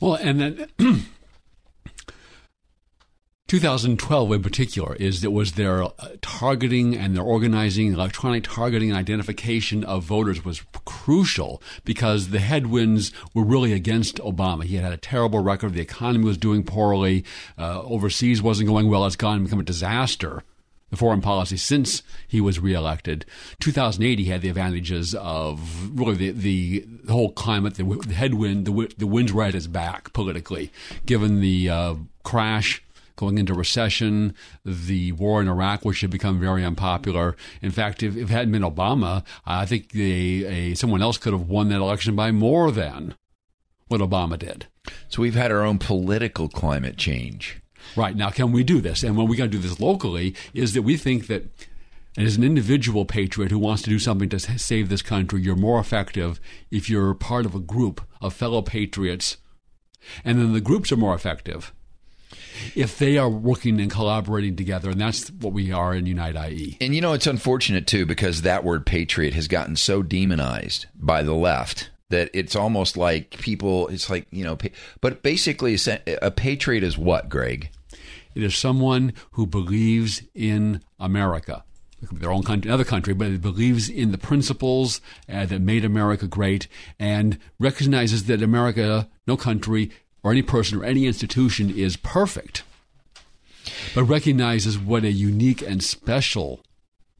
Well, 0.00 0.14
and 0.14 0.40
then 0.40 0.66
2012 3.48 4.32
in 4.32 4.42
particular 4.42 4.94
is 4.96 5.22
that 5.22 5.30
was 5.30 5.52
their 5.52 5.82
uh, 5.82 5.90
targeting 6.22 6.96
and 6.96 7.16
their 7.16 7.22
organizing, 7.24 7.92
electronic 7.92 8.44
targeting 8.44 8.90
and 8.90 8.98
identification 8.98 9.82
of 9.84 10.04
voters 10.04 10.44
was 10.44 10.62
crucial 10.84 11.62
because 11.84 12.28
the 12.28 12.38
headwinds 12.38 13.12
were 13.34 13.44
really 13.44 13.72
against 13.72 14.16
Obama. 14.18 14.64
He 14.64 14.76
had 14.76 14.84
had 14.84 14.92
a 14.92 14.98
terrible 14.98 15.40
record. 15.40 15.74
The 15.74 15.80
economy 15.80 16.24
was 16.24 16.38
doing 16.38 16.62
poorly. 16.62 17.24
Uh, 17.58 17.82
overseas 17.82 18.40
wasn't 18.40 18.68
going 18.68 18.88
well. 18.88 19.04
It's 19.06 19.16
gone 19.16 19.36
and 19.36 19.44
become 19.44 19.60
a 19.60 19.64
disaster 19.64 20.42
the 20.90 20.96
foreign 20.96 21.20
policy 21.20 21.56
since 21.56 22.02
he 22.28 22.40
was 22.40 22.60
reelected. 22.60 23.24
2008, 23.60 24.18
he 24.18 24.24
had 24.26 24.42
the 24.42 24.48
advantages 24.48 25.14
of 25.14 25.98
really 25.98 26.30
the, 26.30 26.84
the, 27.02 27.12
whole 27.12 27.32
climate, 27.32 27.74
the, 27.74 27.84
the 27.84 28.14
headwind, 28.14 28.66
the, 28.66 28.92
the 28.98 29.06
winds 29.06 29.32
right 29.32 29.48
at 29.48 29.54
his 29.54 29.66
back 29.66 30.12
politically, 30.12 30.70
given 31.06 31.40
the 31.40 31.68
uh, 31.68 31.94
crash 32.22 32.82
going 33.16 33.38
into 33.38 33.52
recession, 33.52 34.34
the 34.64 35.12
war 35.12 35.42
in 35.42 35.48
Iraq, 35.48 35.84
which 35.84 36.00
had 36.00 36.10
become 36.10 36.40
very 36.40 36.64
unpopular. 36.64 37.36
In 37.60 37.70
fact, 37.70 38.02
if, 38.02 38.16
if 38.16 38.30
it 38.30 38.32
hadn't 38.32 38.52
been 38.52 38.62
Obama, 38.62 39.24
I 39.44 39.66
think 39.66 39.90
the, 39.90 40.46
a, 40.46 40.74
someone 40.74 41.02
else 41.02 41.18
could 41.18 41.34
have 41.34 41.48
won 41.48 41.68
that 41.68 41.80
election 41.80 42.16
by 42.16 42.32
more 42.32 42.70
than 42.70 43.14
what 43.88 44.00
Obama 44.00 44.38
did. 44.38 44.68
So 45.08 45.20
we've 45.20 45.34
had 45.34 45.52
our 45.52 45.62
own 45.62 45.78
political 45.78 46.48
climate 46.48 46.96
change. 46.96 47.60
Right. 47.96 48.16
Now, 48.16 48.30
can 48.30 48.52
we 48.52 48.64
do 48.64 48.80
this? 48.80 49.02
And 49.02 49.16
when 49.16 49.28
we 49.28 49.36
got 49.36 49.44
to 49.44 49.50
do 49.50 49.58
this 49.58 49.80
locally, 49.80 50.34
is 50.54 50.74
that 50.74 50.82
we 50.82 50.96
think 50.96 51.26
that 51.26 51.44
as 52.16 52.36
an 52.36 52.44
individual 52.44 53.04
patriot 53.04 53.50
who 53.50 53.58
wants 53.58 53.82
to 53.82 53.90
do 53.90 53.98
something 53.98 54.28
to 54.30 54.38
save 54.38 54.88
this 54.88 55.02
country, 55.02 55.42
you're 55.42 55.56
more 55.56 55.80
effective 55.80 56.40
if 56.70 56.90
you're 56.90 57.14
part 57.14 57.46
of 57.46 57.54
a 57.54 57.60
group 57.60 58.00
of 58.20 58.34
fellow 58.34 58.62
patriots. 58.62 59.36
And 60.24 60.38
then 60.38 60.52
the 60.52 60.60
groups 60.60 60.90
are 60.90 60.96
more 60.96 61.14
effective 61.14 61.72
if 62.74 62.98
they 62.98 63.18
are 63.18 63.28
working 63.28 63.80
and 63.80 63.90
collaborating 63.90 64.56
together, 64.56 64.90
and 64.90 65.00
that's 65.00 65.28
what 65.30 65.52
we 65.52 65.72
are 65.72 65.94
in 65.94 66.06
Unite 66.06 66.36
IE. 66.50 66.76
And 66.80 66.94
you 66.94 67.00
know, 67.00 67.12
it's 67.12 67.26
unfortunate 67.26 67.86
too 67.86 68.06
because 68.06 68.42
that 68.42 68.64
word 68.64 68.86
patriot 68.86 69.34
has 69.34 69.48
gotten 69.48 69.76
so 69.76 70.02
demonized 70.02 70.86
by 70.94 71.22
the 71.22 71.34
left 71.34 71.90
that 72.10 72.30
it's 72.34 72.56
almost 72.56 72.96
like 72.96 73.30
people. 73.38 73.88
It's 73.88 74.10
like 74.10 74.26
you 74.30 74.44
know, 74.44 74.58
but 75.00 75.22
basically, 75.22 75.76
a 76.22 76.30
patriot 76.30 76.84
is 76.84 76.98
what, 76.98 77.28
Greg? 77.28 77.70
It 78.34 78.42
is 78.42 78.56
someone 78.56 79.12
who 79.32 79.46
believes 79.46 80.22
in 80.34 80.82
America 80.98 81.64
their 82.12 82.30
own 82.30 82.42
country, 82.42 82.68
another 82.68 82.84
country, 82.84 83.14
but 83.14 83.28
it 83.28 83.42
believes 83.42 83.88
in 83.88 84.12
the 84.12 84.18
principles 84.18 85.00
uh, 85.28 85.46
that 85.46 85.60
made 85.60 85.84
America 85.84 86.26
great 86.26 86.66
and 86.98 87.38
recognizes 87.58 88.24
that 88.24 88.42
America, 88.42 89.08
no 89.26 89.36
country 89.36 89.90
or 90.22 90.30
any 90.30 90.42
person 90.42 90.80
or 90.80 90.84
any 90.84 91.06
institution 91.06 91.70
is 91.70 91.96
perfect, 91.96 92.62
but 93.94 94.04
recognizes 94.04 94.78
what 94.78 95.04
a 95.04 95.12
unique 95.12 95.62
and 95.62 95.82
special 95.82 96.60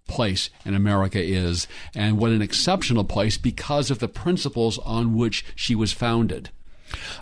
place 0.09 0.51
in 0.65 0.75
America 0.75 1.23
is 1.23 1.69
and 1.95 2.19
what 2.19 2.33
an 2.33 2.43
exceptional 2.43 3.05
place 3.05 3.39
because 3.39 3.91
of 3.91 4.01
the 4.01 4.09
principles 4.09 4.79
on 4.79 5.15
which 5.15 5.45
she 5.55 5.75
was 5.75 5.93
founded. 5.93 6.51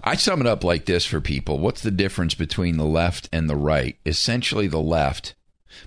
I 0.03 0.17
sum 0.17 0.41
it 0.41 0.47
up 0.47 0.65
like 0.65 0.87
this 0.87 1.05
for 1.05 1.21
people. 1.21 1.59
What's 1.59 1.83
the 1.83 1.91
difference 1.91 2.35
between 2.35 2.77
the 2.77 2.85
left 2.85 3.29
and 3.33 3.49
the 3.49 3.57
right? 3.57 3.97
Essentially, 4.07 4.67
the 4.67 4.81
left 4.81 5.35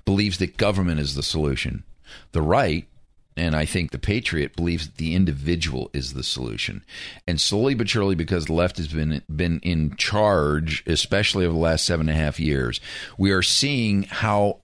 believes 0.06 0.38
that 0.38 0.58
government 0.58 1.00
is 1.00 1.16
the 1.16 1.24
solution. 1.24 1.84
The 2.32 2.42
right, 2.42 2.88
and 3.38 3.56
I 3.56 3.66
think 3.66 3.92
the 3.92 4.00
patriot 4.00 4.56
believes 4.56 4.88
that 4.88 4.98
the 4.98 5.16
individual 5.16 5.90
is 5.94 6.14
the 6.14 6.24
solution. 6.24 6.84
And 7.28 7.40
slowly 7.40 7.74
but 7.74 7.90
surely, 7.90 8.16
because 8.16 8.46
the 8.46 8.54
left 8.54 8.78
has 8.78 8.90
been 8.90 9.22
been 9.34 9.60
in 9.62 9.96
charge, 9.96 10.84
especially 10.86 11.46
over 11.46 11.54
the 11.54 11.60
last 11.60 11.86
seven 11.86 12.10
and 12.10 12.18
a 12.18 12.22
half 12.22 12.40
years, 12.40 12.82
we 13.18 13.32
are 13.32 13.42
seeing 13.42 14.04
how 14.04 14.60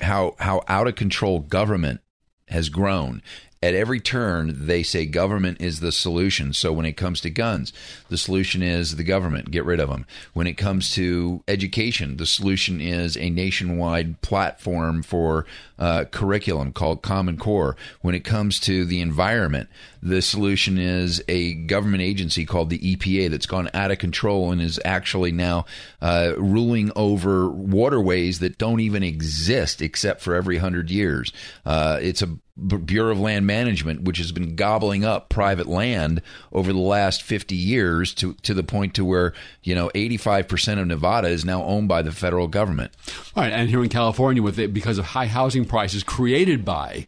how 0.00 0.36
how 0.38 0.62
out 0.68 0.86
of 0.86 0.96
control 0.96 1.40
government 1.40 2.00
has 2.48 2.68
grown 2.68 3.22
at 3.62 3.74
every 3.74 4.00
turn, 4.00 4.66
they 4.66 4.82
say 4.82 5.04
government 5.04 5.60
is 5.60 5.80
the 5.80 5.92
solution. 5.92 6.54
So 6.54 6.72
when 6.72 6.86
it 6.86 6.94
comes 6.96 7.20
to 7.20 7.30
guns, 7.30 7.74
the 8.08 8.16
solution 8.16 8.62
is 8.62 8.96
the 8.96 9.04
government, 9.04 9.50
get 9.50 9.66
rid 9.66 9.80
of 9.80 9.90
them. 9.90 10.06
When 10.32 10.46
it 10.46 10.54
comes 10.54 10.94
to 10.94 11.42
education, 11.46 12.16
the 12.16 12.24
solution 12.24 12.80
is 12.80 13.18
a 13.18 13.28
nationwide 13.28 14.22
platform 14.22 15.02
for 15.02 15.44
uh, 15.78 16.04
curriculum 16.10 16.72
called 16.72 17.02
Common 17.02 17.36
Core. 17.36 17.76
When 18.00 18.14
it 18.14 18.24
comes 18.24 18.60
to 18.60 18.86
the 18.86 19.02
environment, 19.02 19.68
The 20.02 20.22
solution 20.22 20.78
is 20.78 21.22
a 21.28 21.54
government 21.54 22.02
agency 22.02 22.46
called 22.46 22.70
the 22.70 22.78
EPA 22.78 23.30
that's 23.30 23.46
gone 23.46 23.68
out 23.74 23.90
of 23.90 23.98
control 23.98 24.50
and 24.50 24.60
is 24.60 24.80
actually 24.84 25.32
now 25.32 25.66
uh, 26.00 26.32
ruling 26.36 26.90
over 26.96 27.48
waterways 27.50 28.38
that 28.38 28.58
don't 28.58 28.80
even 28.80 29.02
exist 29.02 29.82
except 29.82 30.20
for 30.22 30.34
every 30.34 30.58
hundred 30.58 30.90
years. 30.90 31.32
Uh, 31.66 31.98
it's 32.00 32.22
a 32.22 32.38
Bureau 32.60 33.12
of 33.12 33.20
Land 33.20 33.46
Management, 33.46 34.02
which 34.02 34.18
has 34.18 34.32
been 34.32 34.54
gobbling 34.54 35.04
up 35.04 35.28
private 35.28 35.66
land 35.66 36.20
over 36.52 36.72
the 36.72 36.78
last 36.78 37.22
50 37.22 37.54
years 37.56 38.12
to, 38.14 38.34
to 38.34 38.52
the 38.52 38.62
point 38.62 38.94
to 38.94 39.04
where, 39.04 39.32
you 39.62 39.74
know, 39.74 39.88
85% 39.94 40.78
of 40.78 40.86
Nevada 40.86 41.28
is 41.28 41.44
now 41.44 41.62
owned 41.62 41.88
by 41.88 42.02
the 42.02 42.12
federal 42.12 42.48
government. 42.48 42.92
All 43.34 43.42
right, 43.42 43.52
and 43.52 43.70
here 43.70 43.82
in 43.82 43.88
California, 43.88 44.42
with 44.42 44.58
it, 44.58 44.74
because 44.74 44.98
of 44.98 45.06
high 45.06 45.26
housing 45.26 45.64
prices 45.64 46.02
created 46.02 46.64
by 46.64 47.06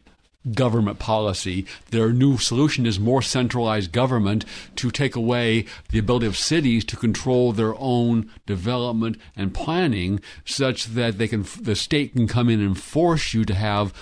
government 0.51 0.99
policy, 0.99 1.65
their 1.91 2.11
new 2.11 2.37
solution 2.37 2.85
is 2.85 2.99
more 2.99 3.21
centralized 3.21 3.91
government 3.91 4.45
to 4.75 4.91
take 4.91 5.15
away 5.15 5.65
the 5.89 5.99
ability 5.99 6.25
of 6.25 6.37
cities 6.37 6.83
to 6.85 6.97
control 6.97 7.51
their 7.51 7.75
own 7.79 8.29
development 8.45 9.17
and 9.35 9.53
planning, 9.53 10.19
such 10.45 10.85
that 10.87 11.17
they 11.17 11.27
can 11.27 11.45
the 11.61 11.75
state 11.75 12.13
can 12.13 12.27
come 12.27 12.49
in 12.49 12.59
and 12.59 12.77
force 12.77 13.33
you 13.33 13.45
to 13.45 13.53
have 13.53 13.93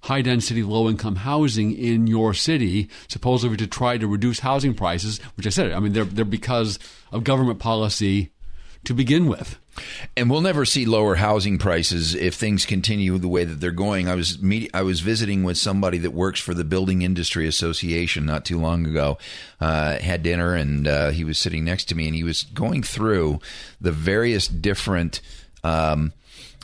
high 0.00 0.22
density, 0.22 0.62
low 0.62 0.88
income 0.88 1.16
housing 1.16 1.76
in 1.76 2.06
your 2.06 2.32
city, 2.32 2.88
supposedly 3.08 3.56
to 3.56 3.66
try 3.66 3.98
to 3.98 4.06
reduce 4.06 4.40
housing 4.40 4.72
prices, 4.72 5.18
which 5.36 5.46
I 5.46 5.50
said, 5.50 5.72
I 5.72 5.80
mean, 5.80 5.92
they're, 5.92 6.04
they're 6.04 6.24
because 6.24 6.78
of 7.10 7.24
government 7.24 7.58
policy 7.58 8.30
to 8.86 8.94
begin 8.94 9.26
with. 9.26 9.58
And 10.16 10.30
we'll 10.30 10.40
never 10.40 10.64
see 10.64 10.86
lower 10.86 11.16
housing 11.16 11.58
prices 11.58 12.14
if 12.14 12.34
things 12.34 12.64
continue 12.64 13.18
the 13.18 13.28
way 13.28 13.44
that 13.44 13.60
they're 13.60 13.70
going. 13.70 14.08
I 14.08 14.14
was 14.14 14.40
meet, 14.40 14.70
I 14.72 14.82
was 14.82 15.00
visiting 15.00 15.42
with 15.42 15.58
somebody 15.58 15.98
that 15.98 16.12
works 16.12 16.40
for 16.40 16.54
the 16.54 16.64
Building 16.64 17.02
Industry 17.02 17.46
Association 17.46 18.24
not 18.24 18.44
too 18.44 18.58
long 18.58 18.86
ago. 18.86 19.18
Uh, 19.60 19.98
had 19.98 20.22
dinner 20.22 20.54
and 20.54 20.88
uh, 20.88 21.10
he 21.10 21.24
was 21.24 21.38
sitting 21.38 21.64
next 21.64 21.84
to 21.86 21.94
me 21.94 22.06
and 22.06 22.16
he 22.16 22.24
was 22.24 22.44
going 22.44 22.82
through 22.82 23.40
the 23.80 23.92
various 23.92 24.48
different 24.48 25.20
um, 25.62 26.12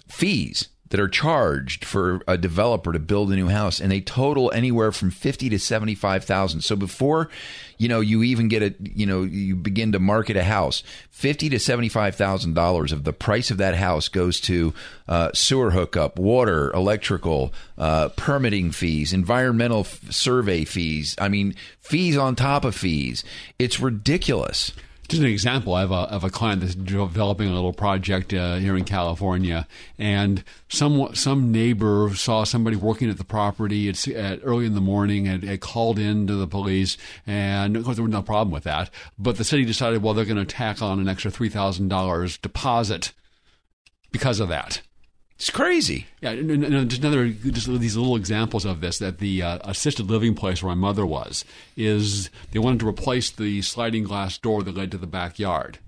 fees 0.09 0.69
that 0.93 1.01
are 1.01 1.09
charged 1.09 1.87
for 1.87 2.21
a 2.29 2.37
developer 2.37 2.93
to 2.93 2.99
build 2.99 3.33
a 3.33 3.35
new 3.35 3.49
house, 3.49 3.81
and 3.81 3.91
they 3.91 4.03
total 4.03 4.53
anywhere 4.53 4.93
from 4.93 5.11
fifty 5.11 5.49
to 5.49 5.59
seventy 5.59 5.95
five 5.95 6.23
thousand. 6.23 6.61
So 6.61 6.77
before 6.77 7.31
you 7.79 7.89
know 7.89 8.01
you 8.01 8.23
even 8.23 8.49
get 8.49 8.63
a 8.63 8.75
you 8.79 9.07
know 9.07 9.23
you 9.23 9.57
begin 9.57 9.93
to 9.93 9.99
market 9.99 10.37
a 10.37 10.45
house, 10.45 10.83
fifty 11.11 11.49
to 11.49 11.59
seventy 11.59 11.89
five 11.89 12.15
thousand 12.15 12.53
dollars 12.53 12.93
of 12.93 13.05
the 13.05 13.13
price 13.15 13.51
of 13.51 13.57
that 13.57 13.75
house 13.75 14.09
goes 14.09 14.39
to 14.43 14.75
uh, 15.09 15.31
sewer 15.33 15.71
hookup, 15.71 16.19
water, 16.19 16.71
electrical, 16.73 17.55
uh, 17.79 18.11
permitting 18.11 18.71
fees, 18.71 19.15
environmental 19.15 19.81
f- 19.81 20.13
survey 20.13 20.63
fees. 20.67 21.17
I 21.19 21.31
mean, 21.31 21.55
fees 21.81 22.19
on 22.19 22.37
top 22.37 22.67
of 22.67 22.75
fees. 22.75 23.25
It's 23.59 23.81
ridiculous. 23.81 24.73
Just 25.13 25.25
an 25.25 25.29
example, 25.29 25.75
I 25.75 25.81
have 25.81 25.91
a, 25.91 26.07
have 26.09 26.25
a 26.25 26.31
client 26.31 26.63
that's 26.63 26.75
developing 26.75 27.47
a 27.47 27.53
little 27.53 27.75
project 27.75 28.33
uh, 28.33 28.55
here 28.55 28.79
in 28.79 28.85
California, 28.85 29.69
and 29.99 30.43
some 30.71 31.15
some 31.15 31.53
neighbor 31.53 32.13
saw 32.15 32.45
somebody 32.45 32.77
working 32.77 33.11
at 33.11 33.19
the 33.19 33.25
property 33.25 33.91
at, 33.91 34.09
at 34.09 34.41
early 34.43 34.65
in 34.65 34.75
the 34.75 34.81
morning 34.81 35.29
and 35.29 35.43
had 35.43 35.61
called 35.61 35.99
in 35.99 36.27
to 36.29 36.35
the 36.35 36.47
police, 36.47 36.97
and 37.27 37.77
of 37.77 37.85
course 37.85 37.99
there 37.99 38.05
was 38.05 38.11
no 38.11 38.23
problem 38.23 38.53
with 38.53 38.65
that. 38.65 38.89
But 39.19 39.37
the 39.37 39.45
city 39.45 39.67
decided, 39.67 40.03
well, 40.03 40.15
they're 40.15 40.25
going 40.25 40.39
to 40.39 40.47
tack 40.47 40.81
on 40.81 40.99
an 40.99 41.09
extra 41.09 41.31
three 41.31 41.51
thousand 41.51 41.89
dollars 41.89 42.39
deposit 42.39 43.13
because 44.13 44.41
of 44.41 44.49
that. 44.49 44.81
It's 45.43 45.51
crazy. 45.51 46.07
Yeah, 46.21 46.31
and, 46.31 46.63
and 46.63 46.89
just 46.89 47.03
another 47.03 47.27
just 47.31 47.67
these 47.67 47.97
little 47.97 48.15
examples 48.15 48.65
of 48.65 48.81
this 48.81 48.99
that 48.99 49.19
the 49.19 49.43
uh, 49.43 49.59
assisted 49.65 50.09
living 50.09 50.37
place 50.37 50.63
where 50.63 50.73
my 50.73 50.81
mother 50.81 51.05
was 51.05 51.45
is 51.77 52.31
they 52.53 52.61
wanted 52.61 52.79
to 52.79 52.89
replace 52.89 53.29
the 53.29 53.61
sliding 53.63 54.05
glass 54.05 54.39
door 54.39 54.63
that 54.63 54.77
led 54.77 54.93
to 54.93 54.99
the 54.99 55.07
backyard. 55.09 55.81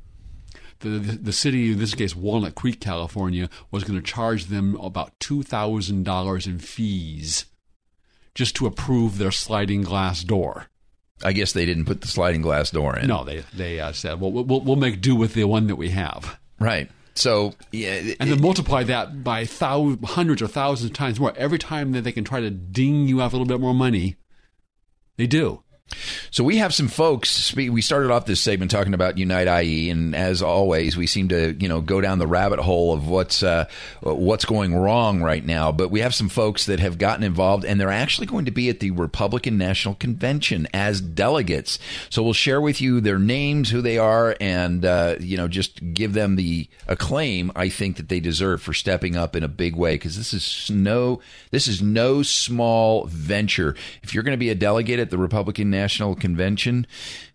The, 0.80 0.88
the, 0.88 1.16
the 1.18 1.32
city, 1.32 1.70
in 1.70 1.78
this 1.78 1.94
case 1.94 2.16
Walnut 2.16 2.57
Creek, 2.57 2.80
California, 2.80 3.48
was 3.70 3.84
going 3.84 3.96
to 3.96 4.05
charge 4.05 4.46
them 4.46 4.74
about 4.80 5.12
two 5.20 5.44
thousand 5.44 6.02
dollars 6.02 6.48
in 6.48 6.59
fees 6.59 7.44
just 8.34 8.57
to 8.57 8.66
approve 8.66 9.18
their 9.18 9.30
sliding 9.30 9.82
glass 9.82 10.24
door. 10.24 10.66
I 11.22 11.32
guess 11.32 11.52
they 11.52 11.64
didn't 11.64 11.84
put 11.84 12.00
the 12.00 12.09
sliding 12.09 12.42
glass 12.42 12.72
door 12.72 12.98
in. 12.98 13.07
No, 13.07 13.22
they 13.22 13.44
they 13.55 13.78
uh, 13.78 13.92
said, 13.92 14.20
well, 14.20 14.32
we'll 14.32 14.62
we'll 14.62 14.74
make 14.74 15.00
do 15.00 15.14
with 15.14 15.34
the 15.34 15.44
one 15.44 15.68
that 15.68 15.76
we 15.76 15.90
have. 15.90 16.40
Right. 16.59 16.90
So 17.16 17.54
yeah, 17.72 18.14
and 18.20 18.30
then 18.30 18.40
multiply 18.40 18.82
that 18.84 19.22
by 19.24 19.44
thou- 19.44 19.96
hundreds 20.04 20.42
or 20.42 20.46
thousands 20.46 20.90
of 20.90 20.96
times 20.96 21.18
more. 21.20 21.32
Every 21.36 21.58
time 21.58 21.92
that 21.92 22.02
they 22.02 22.12
can 22.12 22.24
try 22.24 22.40
to 22.40 22.50
ding 22.50 23.06
you 23.06 23.20
out 23.22 23.32
a 23.32 23.36
little 23.36 23.46
bit 23.46 23.60
more 23.60 23.74
money, 23.74 24.16
they 25.16 25.26
do. 25.26 25.62
So 26.35 26.43
we 26.43 26.57
have 26.57 26.74
some 26.74 26.89
folks. 26.89 27.55
We 27.55 27.80
started 27.80 28.11
off 28.11 28.26
this 28.26 28.41
segment 28.41 28.72
talking 28.72 28.93
about 28.93 29.18
Unite 29.18 29.47
IE, 29.62 29.89
and 29.89 30.16
as 30.16 30.43
always, 30.43 30.97
we 30.97 31.07
seem 31.07 31.28
to 31.28 31.53
you 31.53 31.68
know 31.68 31.80
go 31.80 32.01
down 32.01 32.18
the 32.18 32.26
rabbit 32.26 32.59
hole 32.59 32.93
of 32.93 33.07
what's 33.07 33.45
uh, 33.45 33.66
what's 34.01 34.45
going 34.45 34.74
wrong 34.74 35.22
right 35.22 35.45
now. 35.45 35.70
But 35.70 35.93
we 35.93 36.01
have 36.01 36.12
some 36.12 36.28
folks 36.28 36.66
that 36.66 36.80
have 36.80 36.99
gotten 36.99 37.22
involved, 37.22 37.64
and 37.64 37.80
they're 37.80 37.93
actually 37.93 38.26
going 38.26 38.47
to 38.47 38.51
be 38.51 38.68
at 38.68 38.80
the 38.80 38.91
Republican 38.91 39.57
National 39.59 39.95
Convention 39.95 40.66
as 40.74 41.01
delegates. 41.01 41.78
So 42.11 42.24
we'll 42.24 42.32
share 42.32 42.61
with 42.61 42.80
you 42.80 43.01
their 43.01 43.20
names, 43.20 43.70
who 43.70 43.80
they 43.80 43.99
are, 43.99 44.37
and 44.41 44.85
uh, 44.85 45.16
you 45.20 45.37
know 45.37 45.47
just 45.47 45.95
give 45.95 46.14
them 46.14 46.35
the 46.35 46.68
acclaim 46.89 47.53
I 47.55 47.68
think 47.68 47.97
that 47.97 48.09
they 48.09 48.18
deserve 48.18 48.61
for 48.61 48.72
stepping 48.72 49.16
up 49.16 49.37
in 49.37 49.45
a 49.45 49.49
big 49.49 49.76
way 49.76 49.95
because 49.95 50.16
this 50.16 50.35
is 50.35 50.68
no 50.68 51.20
this 51.53 51.68
is 51.68 51.80
no 51.80 52.22
small 52.22 53.07
venture. 53.07 53.76
If 54.03 54.14
you're 54.14 54.24
going 54.24 54.32
to 54.32 54.37
be 54.37 54.51
a 54.51 54.57
delegate 54.57 54.99
at 54.99 55.11
the 55.11 55.18
Republican 55.18 55.70
National 55.74 56.14
Convention, 56.14 56.86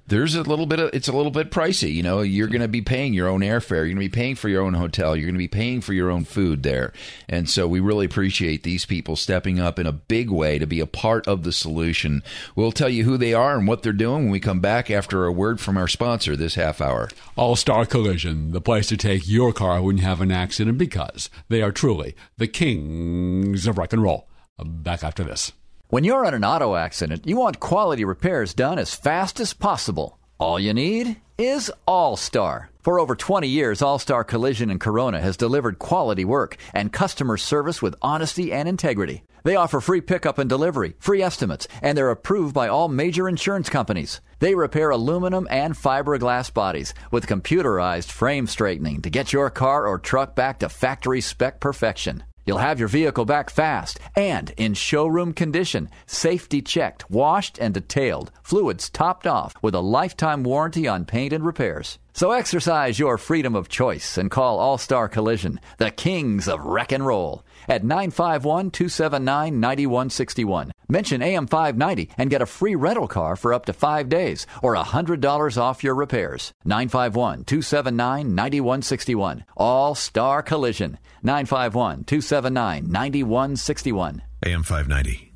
there's 0.09 0.33
a 0.33 0.41
little 0.41 0.65
bit 0.65 0.79
of 0.79 0.89
it's 0.93 1.07
a 1.07 1.11
little 1.11 1.31
bit 1.31 1.51
pricey. 1.51 1.93
You 1.93 2.03
know, 2.03 2.21
you're 2.21 2.47
going 2.47 2.61
to 2.61 2.67
be 2.67 2.81
paying 2.81 3.13
your 3.13 3.27
own 3.27 3.41
airfare. 3.41 3.69
You're 3.69 3.87
going 3.87 3.95
to 3.97 4.01
be 4.01 4.09
paying 4.09 4.35
for 4.35 4.49
your 4.49 4.63
own 4.63 4.73
hotel. 4.73 5.15
You're 5.15 5.27
going 5.27 5.35
to 5.35 5.39
be 5.39 5.47
paying 5.47 5.81
for 5.81 5.93
your 5.93 6.09
own 6.09 6.25
food 6.25 6.63
there. 6.63 6.93
And 7.27 7.49
so 7.49 7.67
we 7.67 7.79
really 7.79 8.05
appreciate 8.05 8.63
these 8.63 8.85
people 8.85 9.15
stepping 9.15 9.59
up 9.59 9.77
in 9.77 9.85
a 9.85 9.91
big 9.91 10.29
way 10.31 10.57
to 10.57 10.65
be 10.65 10.79
a 10.79 10.87
part 10.87 11.27
of 11.27 11.43
the 11.43 11.51
solution. 11.51 12.23
We'll 12.55 12.71
tell 12.71 12.89
you 12.89 13.03
who 13.03 13.17
they 13.17 13.33
are 13.33 13.57
and 13.57 13.67
what 13.67 13.83
they're 13.83 13.93
doing 13.93 14.23
when 14.23 14.31
we 14.31 14.39
come 14.39 14.59
back 14.59 14.89
after 14.89 15.25
a 15.25 15.31
word 15.31 15.59
from 15.59 15.77
our 15.77 15.87
sponsor 15.87 16.35
this 16.35 16.55
half 16.55 16.81
hour. 16.81 17.09
All 17.35 17.55
Star 17.55 17.85
Collision, 17.85 18.51
the 18.51 18.61
place 18.61 18.87
to 18.87 18.97
take 18.97 19.27
your 19.27 19.53
car 19.53 19.81
when 19.81 19.97
you 19.97 20.03
have 20.03 20.21
an 20.21 20.31
accident 20.31 20.77
because 20.77 21.29
they 21.49 21.61
are 21.61 21.71
truly 21.71 22.15
the 22.37 22.47
kings 22.47 23.67
of 23.67 23.77
rock 23.77 23.93
and 23.93 24.01
roll. 24.01 24.27
Back 24.57 25.03
after 25.03 25.23
this. 25.23 25.53
When 25.91 26.03
you're 26.03 26.23
in 26.25 26.35
an 26.35 26.45
auto 26.45 26.75
accident, 26.75 27.25
you 27.25 27.35
want 27.35 27.59
quality 27.59 28.05
repairs 28.05 28.53
done 28.53 28.77
as 28.77 28.93
fast 28.93 29.39
as 29.39 29.53
possible. 29.55 30.19
All 30.37 30.59
you 30.59 30.71
need 30.71 31.19
is 31.35 31.71
All 31.87 32.15
Star. 32.15 32.69
For 32.83 32.99
over 32.99 33.15
20 33.15 33.47
years, 33.47 33.81
All 33.81 33.97
Star 33.97 34.23
Collision 34.23 34.69
in 34.69 34.77
Corona 34.77 35.19
has 35.19 35.35
delivered 35.35 35.79
quality 35.79 36.23
work 36.23 36.57
and 36.75 36.93
customer 36.93 37.37
service 37.37 37.81
with 37.81 37.95
honesty 38.03 38.53
and 38.53 38.69
integrity. 38.69 39.23
They 39.43 39.55
offer 39.55 39.81
free 39.81 40.01
pickup 40.01 40.37
and 40.37 40.47
delivery, 40.47 40.93
free 40.99 41.23
estimates, 41.23 41.67
and 41.81 41.97
they're 41.97 42.11
approved 42.11 42.53
by 42.53 42.67
all 42.67 42.87
major 42.87 43.27
insurance 43.27 43.67
companies. 43.67 44.21
They 44.37 44.53
repair 44.53 44.91
aluminum 44.91 45.47
and 45.49 45.73
fiberglass 45.73 46.53
bodies 46.53 46.93
with 47.09 47.25
computerized 47.25 48.11
frame 48.11 48.45
straightening 48.45 49.01
to 49.01 49.09
get 49.09 49.33
your 49.33 49.49
car 49.49 49.87
or 49.87 49.97
truck 49.97 50.35
back 50.35 50.59
to 50.59 50.69
factory 50.69 51.21
spec 51.21 51.59
perfection. 51.59 52.25
You'll 52.50 52.58
have 52.58 52.80
your 52.80 52.88
vehicle 52.88 53.26
back 53.26 53.52
fast 53.52 54.00
and 54.16 54.52
in 54.58 54.74
showroom 54.74 55.34
condition, 55.34 55.88
safety 56.08 56.64
checked, 56.64 57.08
washed, 57.08 57.60
and 57.60 57.76
detailed, 57.76 58.32
fluids 58.41 58.89
topped 58.89 59.28
off 59.28 59.54
with 59.62 59.76
a 59.76 59.82
lifetime 59.82 60.41
warranty 60.41 60.88
on 60.88 61.06
paint 61.06 61.32
and 61.32 61.45
repairs. 61.45 62.00
So 62.12 62.32
exercise 62.32 62.97
your 62.97 63.20
freedom 63.20 63.54
of 63.56 63.70
choice 63.70 64.18
and 64.18 64.32
call 64.32 64.58
All 64.58 64.80
Star 64.80 65.08
Collision, 65.08 65.60
the 65.78 65.91
kings 65.91 66.47
of 66.47 66.66
wreck 66.66 66.91
and 66.91 67.06
roll, 67.06 67.43
at 67.70 67.84
951 67.84 68.72
279 68.72 69.59
9161. 69.59 70.72
Mention 70.89 71.22
AM 71.22 71.47
590 71.47 72.09
and 72.17 72.30
get 72.30 72.41
a 72.41 72.45
free 72.45 72.76
rental 72.76 73.07
car 73.07 73.36
for 73.36 73.53
up 73.53 73.65
to 73.65 73.74
five 73.74 74.09
days 74.09 74.47
or 74.61 74.76
$100 74.76 75.57
off 75.57 75.84
your 75.84 75.95
repairs. 75.95 76.51
951 76.65 77.45
279 77.45 78.36
9161. 78.36 79.45
All 79.55 79.95
Star 79.95 80.41
Collision. 80.41 80.97
951 81.24 82.03
279 82.05 82.91
9161. 82.91 84.24
AM 84.45 84.63
590. 84.63 85.34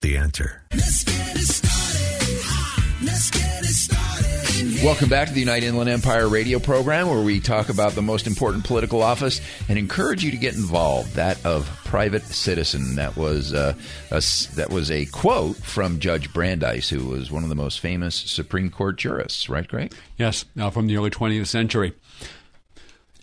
The 0.00 0.16
answer. 0.16 0.62
Welcome 4.84 5.08
back 5.08 5.28
to 5.28 5.32
the 5.34 5.40
United 5.40 5.64
Inland 5.68 5.88
Empire 5.88 6.28
radio 6.28 6.58
program 6.58 7.08
where 7.08 7.22
we 7.22 7.40
talk 7.40 7.70
about 7.70 7.92
the 7.92 8.02
most 8.02 8.26
important 8.26 8.64
political 8.64 9.02
office 9.02 9.40
and 9.66 9.78
encourage 9.78 10.22
you 10.22 10.30
to 10.30 10.36
get 10.36 10.56
involved. 10.56 11.14
That 11.14 11.42
of 11.46 11.64
private 11.86 12.22
citizen. 12.22 12.96
That 12.96 13.16
was 13.16 13.54
uh, 13.54 13.72
a, 14.10 14.22
that 14.56 14.68
was 14.68 14.90
a 14.90 15.06
quote 15.06 15.56
from 15.56 16.00
Judge 16.00 16.30
Brandeis, 16.34 16.90
who 16.90 17.06
was 17.06 17.30
one 17.30 17.44
of 17.44 17.48
the 17.48 17.54
most 17.54 17.80
famous 17.80 18.14
Supreme 18.14 18.68
Court 18.68 18.98
jurists. 18.98 19.48
Right, 19.48 19.66
Greg? 19.66 19.94
Yes, 20.18 20.44
now 20.54 20.68
from 20.68 20.86
the 20.86 20.98
early 20.98 21.08
20th 21.08 21.46
century. 21.46 21.94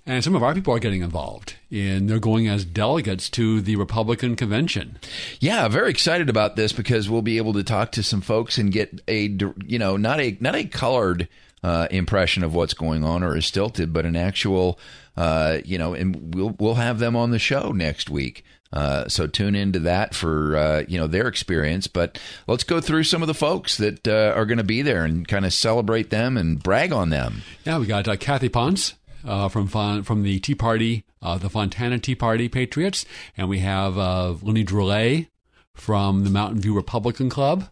And 0.03 0.23
some 0.23 0.35
of 0.35 0.41
our 0.41 0.55
people 0.55 0.73
are 0.73 0.79
getting 0.79 1.03
involved, 1.03 1.57
and 1.69 2.09
they're 2.09 2.17
going 2.17 2.47
as 2.47 2.65
delegates 2.65 3.29
to 3.29 3.61
the 3.61 3.75
Republican 3.75 4.35
convention. 4.35 4.97
Yeah, 5.39 5.67
very 5.67 5.91
excited 5.91 6.27
about 6.27 6.55
this 6.55 6.73
because 6.73 7.07
we'll 7.07 7.21
be 7.21 7.37
able 7.37 7.53
to 7.53 7.63
talk 7.63 7.91
to 7.91 8.01
some 8.01 8.21
folks 8.21 8.57
and 8.57 8.71
get 8.71 8.99
a 9.07 9.37
you 9.67 9.77
know 9.77 9.97
not 9.97 10.19
a 10.19 10.35
not 10.39 10.55
a 10.55 10.65
colored 10.65 11.27
uh, 11.63 11.87
impression 11.91 12.43
of 12.43 12.53
what's 12.53 12.73
going 12.73 13.03
on 13.03 13.23
or 13.23 13.37
is 13.37 13.45
stilted, 13.45 13.93
but 13.93 14.05
an 14.05 14.15
actual 14.15 14.79
uh, 15.17 15.59
you 15.65 15.77
know, 15.77 15.93
and 15.93 16.33
we'll 16.33 16.55
we'll 16.59 16.75
have 16.75 16.99
them 16.99 17.15
on 17.15 17.31
the 17.31 17.39
show 17.39 17.71
next 17.71 18.09
week. 18.09 18.43
Uh, 18.73 19.05
so 19.09 19.27
tune 19.27 19.53
into 19.53 19.79
that 19.79 20.15
for 20.15 20.55
uh, 20.55 20.83
you 20.87 20.97
know 20.97 21.07
their 21.07 21.27
experience. 21.27 21.87
But 21.87 22.19
let's 22.47 22.63
go 22.63 22.79
through 22.79 23.03
some 23.03 23.21
of 23.21 23.27
the 23.27 23.33
folks 23.33 23.77
that 23.77 24.07
uh, 24.07 24.33
are 24.35 24.45
going 24.45 24.57
to 24.57 24.63
be 24.63 24.81
there 24.81 25.03
and 25.03 25.27
kind 25.27 25.45
of 25.45 25.53
celebrate 25.53 26.09
them 26.09 26.37
and 26.37 26.61
brag 26.61 26.93
on 26.93 27.09
them. 27.09 27.41
Yeah, 27.65 27.79
we 27.79 27.85
got 27.85 28.07
uh, 28.07 28.15
Kathy 28.15 28.49
Ponce 28.49 28.95
from 29.23 29.67
from 29.67 30.23
the 30.23 30.39
Tea 30.39 30.55
Party, 30.55 31.03
the 31.21 31.49
Fontana 31.49 31.99
Tea 31.99 32.15
Party 32.15 32.47
Patriots, 32.47 33.05
and 33.35 33.49
we 33.49 33.59
have 33.59 33.97
Lenny 34.41 34.63
Droulet 34.63 35.27
from 35.73 36.23
the 36.23 36.29
Mountain 36.29 36.61
View 36.61 36.75
Republican 36.75 37.29
Club. 37.29 37.67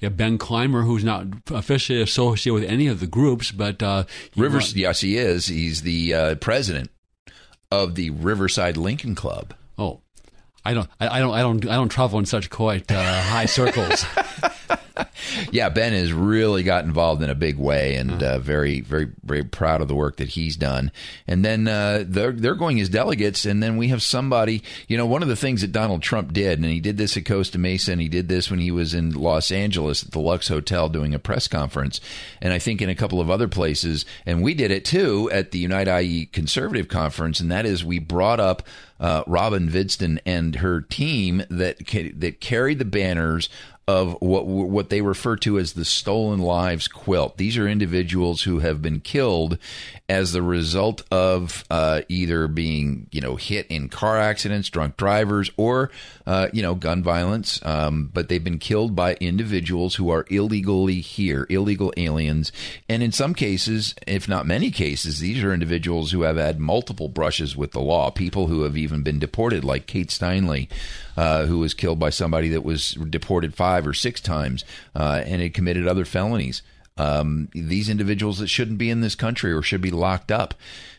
We 0.00 0.06
have 0.06 0.16
Ben 0.16 0.38
Clymer, 0.38 0.82
who's 0.82 1.04
not 1.04 1.26
officially 1.50 2.02
associated 2.02 2.54
with 2.54 2.70
any 2.70 2.86
of 2.86 3.00
the 3.00 3.06
groups, 3.06 3.50
but 3.52 3.82
uh, 3.82 4.04
Rivers, 4.36 4.74
yes, 4.74 5.00
he 5.00 5.16
is. 5.16 5.46
He's 5.46 5.82
the 5.82 6.14
uh, 6.14 6.34
president 6.36 6.90
of 7.70 7.94
the 7.94 8.10
Riverside 8.10 8.76
Lincoln 8.76 9.14
Club. 9.14 9.54
Oh, 9.78 10.00
I 10.64 10.74
don't, 10.74 10.88
I, 11.00 11.08
I 11.08 11.18
don't, 11.20 11.34
I 11.34 11.40
don't, 11.40 11.68
I 11.68 11.74
don't 11.76 11.88
travel 11.88 12.18
in 12.18 12.26
such 12.26 12.50
quite 12.50 12.90
uh, 12.90 13.22
high 13.22 13.46
circles. 13.46 14.04
yeah, 15.50 15.68
Ben 15.68 15.92
has 15.92 16.12
really 16.12 16.62
got 16.62 16.84
involved 16.84 17.22
in 17.22 17.30
a 17.30 17.34
big 17.34 17.58
way, 17.58 17.96
and 17.96 18.22
uh, 18.22 18.38
very, 18.38 18.80
very, 18.80 19.08
very 19.22 19.42
proud 19.42 19.80
of 19.80 19.88
the 19.88 19.94
work 19.94 20.16
that 20.16 20.30
he's 20.30 20.56
done. 20.56 20.92
And 21.26 21.44
then 21.44 21.66
uh, 21.66 22.04
they're 22.06 22.32
they're 22.32 22.54
going 22.54 22.80
as 22.80 22.88
delegates, 22.88 23.44
and 23.44 23.62
then 23.62 23.76
we 23.76 23.88
have 23.88 24.02
somebody. 24.02 24.62
You 24.88 24.96
know, 24.96 25.06
one 25.06 25.22
of 25.22 25.28
the 25.28 25.36
things 25.36 25.62
that 25.62 25.72
Donald 25.72 26.02
Trump 26.02 26.32
did, 26.32 26.58
and 26.58 26.68
he 26.68 26.80
did 26.80 26.96
this 26.96 27.16
at 27.16 27.24
Costa 27.24 27.58
Mesa, 27.58 27.92
and 27.92 28.00
he 28.00 28.08
did 28.08 28.28
this 28.28 28.50
when 28.50 28.60
he 28.60 28.70
was 28.70 28.94
in 28.94 29.12
Los 29.12 29.50
Angeles 29.50 30.04
at 30.04 30.12
the 30.12 30.20
Luxe 30.20 30.48
Hotel 30.48 30.88
doing 30.88 31.14
a 31.14 31.18
press 31.18 31.48
conference, 31.48 32.00
and 32.40 32.52
I 32.52 32.58
think 32.58 32.80
in 32.80 32.88
a 32.88 32.94
couple 32.94 33.20
of 33.20 33.30
other 33.30 33.48
places, 33.48 34.04
and 34.26 34.42
we 34.42 34.54
did 34.54 34.70
it 34.70 34.84
too 34.84 35.30
at 35.32 35.50
the 35.50 35.58
Unite 35.58 35.88
IE 35.88 36.26
Conservative 36.26 36.88
Conference, 36.88 37.40
and 37.40 37.50
that 37.50 37.66
is 37.66 37.84
we 37.84 37.98
brought 37.98 38.40
up 38.40 38.62
uh, 39.00 39.24
Robin 39.26 39.68
Hvidston 39.68 40.18
and 40.24 40.56
her 40.56 40.80
team 40.80 41.42
that 41.50 41.86
ca- 41.86 42.12
that 42.12 42.40
carried 42.40 42.78
the 42.78 42.84
banners 42.84 43.48
of 43.86 44.16
what 44.20 44.46
what 44.46 44.88
they 44.88 45.02
refer 45.02 45.36
to 45.36 45.58
as 45.58 45.74
the 45.74 45.84
stolen 45.84 46.40
lives 46.40 46.88
quilt. 46.88 47.36
These 47.36 47.58
are 47.58 47.68
individuals 47.68 48.42
who 48.42 48.60
have 48.60 48.80
been 48.80 49.00
killed 49.00 49.58
as 50.08 50.32
the 50.32 50.42
result 50.42 51.02
of 51.10 51.64
uh, 51.70 52.02
either 52.08 52.46
being 52.48 53.06
you 53.10 53.20
know 53.20 53.36
hit 53.36 53.66
in 53.68 53.88
car 53.88 54.18
accidents, 54.18 54.70
drunk 54.70 54.96
drivers, 54.96 55.50
or 55.56 55.90
uh, 56.26 56.48
you 56.52 56.62
know 56.62 56.74
gun 56.74 57.02
violence. 57.02 57.60
Um, 57.64 58.10
but 58.12 58.28
they've 58.28 58.42
been 58.42 58.58
killed 58.58 58.96
by 58.96 59.14
individuals 59.14 59.96
who 59.96 60.10
are 60.10 60.26
illegally 60.30 61.00
here, 61.00 61.46
illegal 61.50 61.92
aliens, 61.96 62.52
and 62.88 63.02
in 63.02 63.12
some 63.12 63.34
cases, 63.34 63.94
if 64.06 64.28
not 64.28 64.46
many 64.46 64.70
cases, 64.70 65.20
these 65.20 65.42
are 65.42 65.52
individuals 65.52 66.12
who 66.12 66.22
have 66.22 66.36
had 66.36 66.58
multiple 66.58 67.08
brushes 67.08 67.56
with 67.56 67.72
the 67.72 67.80
law. 67.80 68.10
People 68.10 68.46
who 68.46 68.62
have 68.62 68.76
even 68.76 69.02
been 69.02 69.18
deported, 69.18 69.62
like 69.62 69.86
Kate 69.86 70.08
Steinle, 70.08 70.68
uh, 71.16 71.46
who 71.46 71.58
was 71.58 71.74
killed 71.74 71.98
by 71.98 72.10
somebody 72.10 72.48
that 72.50 72.64
was 72.64 72.92
deported 72.92 73.54
five 73.54 73.86
or 73.86 73.94
six 73.94 74.20
times 74.20 74.64
uh, 74.94 75.22
and 75.24 75.42
had 75.42 75.54
committed 75.54 75.86
other 75.86 76.04
felonies. 76.04 76.62
Um, 76.96 77.48
these 77.52 77.88
individuals 77.88 78.38
that 78.38 78.46
shouldn't 78.46 78.78
be 78.78 78.90
in 78.90 79.00
this 79.00 79.16
country 79.16 79.52
or 79.52 79.62
should 79.62 79.80
be 79.80 79.90
locked 79.90 80.30
up, 80.30 80.54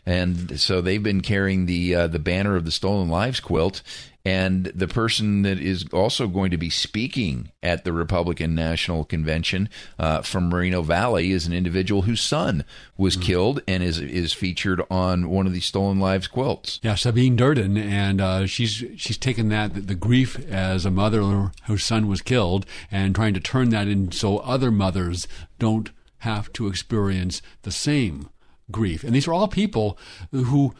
and 0.05 0.59
so 0.59 0.82
they've 0.82 1.01
been 1.01 1.22
carrying 1.22 1.68
the 1.68 1.95
uh, 1.95 2.07
the 2.07 2.20
banner 2.20 2.57
of 2.57 2.66
the 2.66 2.72
Stolen 2.72 3.07
Lives 3.07 3.39
quilt. 3.39 3.82
And 4.26 4.65
the 4.65 4.88
person 4.88 5.43
that 5.43 5.59
is 5.59 5.86
also 5.93 6.28
going 6.28 6.49
to 6.49 6.57
be 6.57 6.71
speaking 6.71 7.51
at 7.61 7.84
the 7.84 7.93
Republican 7.93 8.55
National 8.55 9.05
Convention 9.05 9.69
uh, 9.99 10.23
from 10.23 10.49
Moreno 10.49 10.82
Valley 10.82 11.32
is 11.32 11.45
an 11.45 11.53
individual 11.53 12.01
whose 12.03 12.21
son 12.21 12.65
was 12.97 13.15
killed 13.15 13.61
and 13.67 13.84
is 13.84 13.99
is 13.99 14.34
featured 14.34 14.82
on 14.89 15.30
one 15.30 15.45
of 15.45 15.53
these 15.53 15.65
Stolen 15.65 15.99
Lives 15.99 16.28
quilts. 16.28 16.80
Yeah, 16.82 16.95
Sabine 16.95 17.36
Durden, 17.36 17.78
and 17.78 18.19
uh, 18.19 18.47
she's 18.47 18.84
she's 18.97 19.17
taken 19.17 19.49
that 19.49 19.76
the, 19.76 19.82
the 19.82 19.95
grief 19.95 20.39
as 20.49 20.86
a 20.86 20.91
mother 20.91 21.51
whose 21.67 21.84
son 21.84 22.07
was 22.07 22.23
killed, 22.23 22.65
and 22.89 23.13
trying 23.13 23.36
to 23.36 23.39
turn 23.39 23.69
that 23.69 23.88
in 23.88 24.11
so 24.11 24.39
other 24.39 24.71
mothers 24.71 25.28
don't 25.59 25.91
have 26.19 26.51
to 26.53 26.67
experience 26.67 27.43
the 27.61 27.71
same 27.71 28.30
grief. 28.71 29.03
And 29.03 29.13
these 29.13 29.28
are 29.28 29.34
all 29.34 29.47
people 29.47 29.99
who 30.32 30.73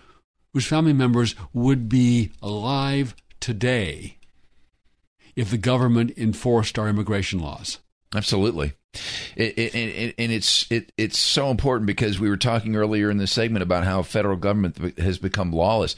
whose 0.54 0.66
family 0.66 0.93
members 0.93 1.36
would 1.54 1.88
be 1.88 2.32
alive 2.41 3.16
today 3.40 4.18
if 5.36 5.50
the 5.50 5.58
government 5.58 6.14
enforced 6.18 6.80
our 6.80 6.88
immigration 6.88 7.40
laws. 7.40 7.80
Absolutely. 8.16 8.74
It, 9.36 9.57
it, 9.57 9.76
it, 9.76 10.16
and 10.18 10.32
it's 10.32 10.72
it, 10.72 10.93
it's 10.97 11.20
so 11.20 11.49
important 11.49 11.86
because 11.86 12.18
we 12.18 12.30
were 12.30 12.38
talking 12.38 12.78
earlier 12.78 13.11
in 13.11 13.18
the 13.18 13.28
segment 13.28 13.61
about 13.61 13.84
how 13.84 14.03
federal 14.03 14.38
government 14.38 14.97
has 14.97 15.18
become 15.18 15.51
lawless, 15.51 15.97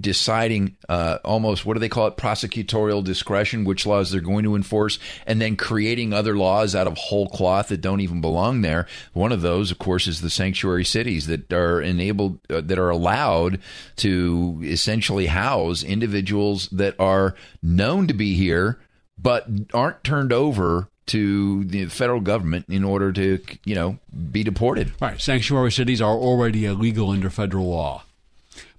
deciding 0.00 0.76
uh, 0.90 1.18
almost 1.24 1.64
what 1.64 1.72
do 1.72 1.80
they 1.80 1.88
call 1.88 2.06
it 2.06 2.18
prosecutorial 2.18 3.02
discretion, 3.02 3.64
which 3.64 3.86
laws 3.86 4.10
they're 4.10 4.20
going 4.20 4.44
to 4.44 4.56
enforce, 4.56 4.98
and 5.26 5.40
then 5.40 5.56
creating 5.56 6.12
other 6.12 6.36
laws 6.36 6.74
out 6.74 6.86
of 6.86 6.98
whole 6.98 7.28
cloth 7.28 7.68
that 7.68 7.80
don't 7.80 8.02
even 8.02 8.20
belong 8.20 8.60
there. 8.60 8.86
One 9.14 9.32
of 9.32 9.40
those, 9.40 9.70
of 9.70 9.78
course, 9.78 10.06
is 10.06 10.20
the 10.20 10.28
sanctuary 10.28 10.84
cities 10.84 11.26
that 11.28 11.50
are 11.50 11.80
enabled 11.80 12.40
uh, 12.50 12.60
that 12.60 12.78
are 12.78 12.90
allowed 12.90 13.58
to 13.96 14.60
essentially 14.62 15.26
house 15.26 15.82
individuals 15.82 16.68
that 16.68 16.98
are 17.00 17.34
known 17.62 18.06
to 18.08 18.14
be 18.14 18.34
here 18.34 18.78
but 19.16 19.46
aren't 19.72 20.02
turned 20.04 20.32
over 20.32 20.90
to 21.06 21.64
the 21.64 21.86
federal 21.86 22.20
government 22.20 22.66
in 22.68 22.84
order 22.84 23.12
to, 23.12 23.40
you 23.64 23.74
know, 23.74 23.98
be 24.30 24.42
deported. 24.42 24.92
Right. 25.00 25.20
Sanctuary 25.20 25.72
cities 25.72 26.00
are 26.00 26.14
already 26.14 26.64
illegal 26.64 27.10
under 27.10 27.30
federal 27.30 27.68
law, 27.68 28.04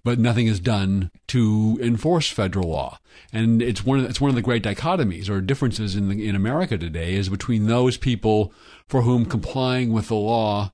but 0.04 0.20
nothing 0.20 0.48
is 0.48 0.60
done 0.60 1.12
to 1.28 1.80
enforce 1.82 2.30
federal 2.30 2.70
law. 2.70 3.00
And 3.32 3.62
it's 3.62 3.86
one 3.86 4.00
of 4.00 4.04
the, 4.04 4.10
it's 4.10 4.22
one 4.22 4.30
of 4.30 4.36
the 4.36 4.42
great 4.42 4.64
dichotomies 4.64 5.30
or 5.30 5.42
differences 5.42 5.96
in 5.96 6.10
the, 6.10 6.28
in 6.28 6.36
America 6.36 6.78
today 6.78 7.14
is 7.16 7.30
between 7.30 7.68
those 7.68 7.98
people 7.98 8.54
for 8.88 9.02
whom 9.02 9.26
complying 9.26 9.92
with 9.92 10.08
the 10.08 10.16
law 10.16 10.72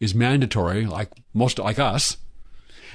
is 0.00 0.14
mandatory, 0.14 0.84
like 0.84 1.10
most 1.32 1.58
like 1.58 1.78
us, 1.78 2.16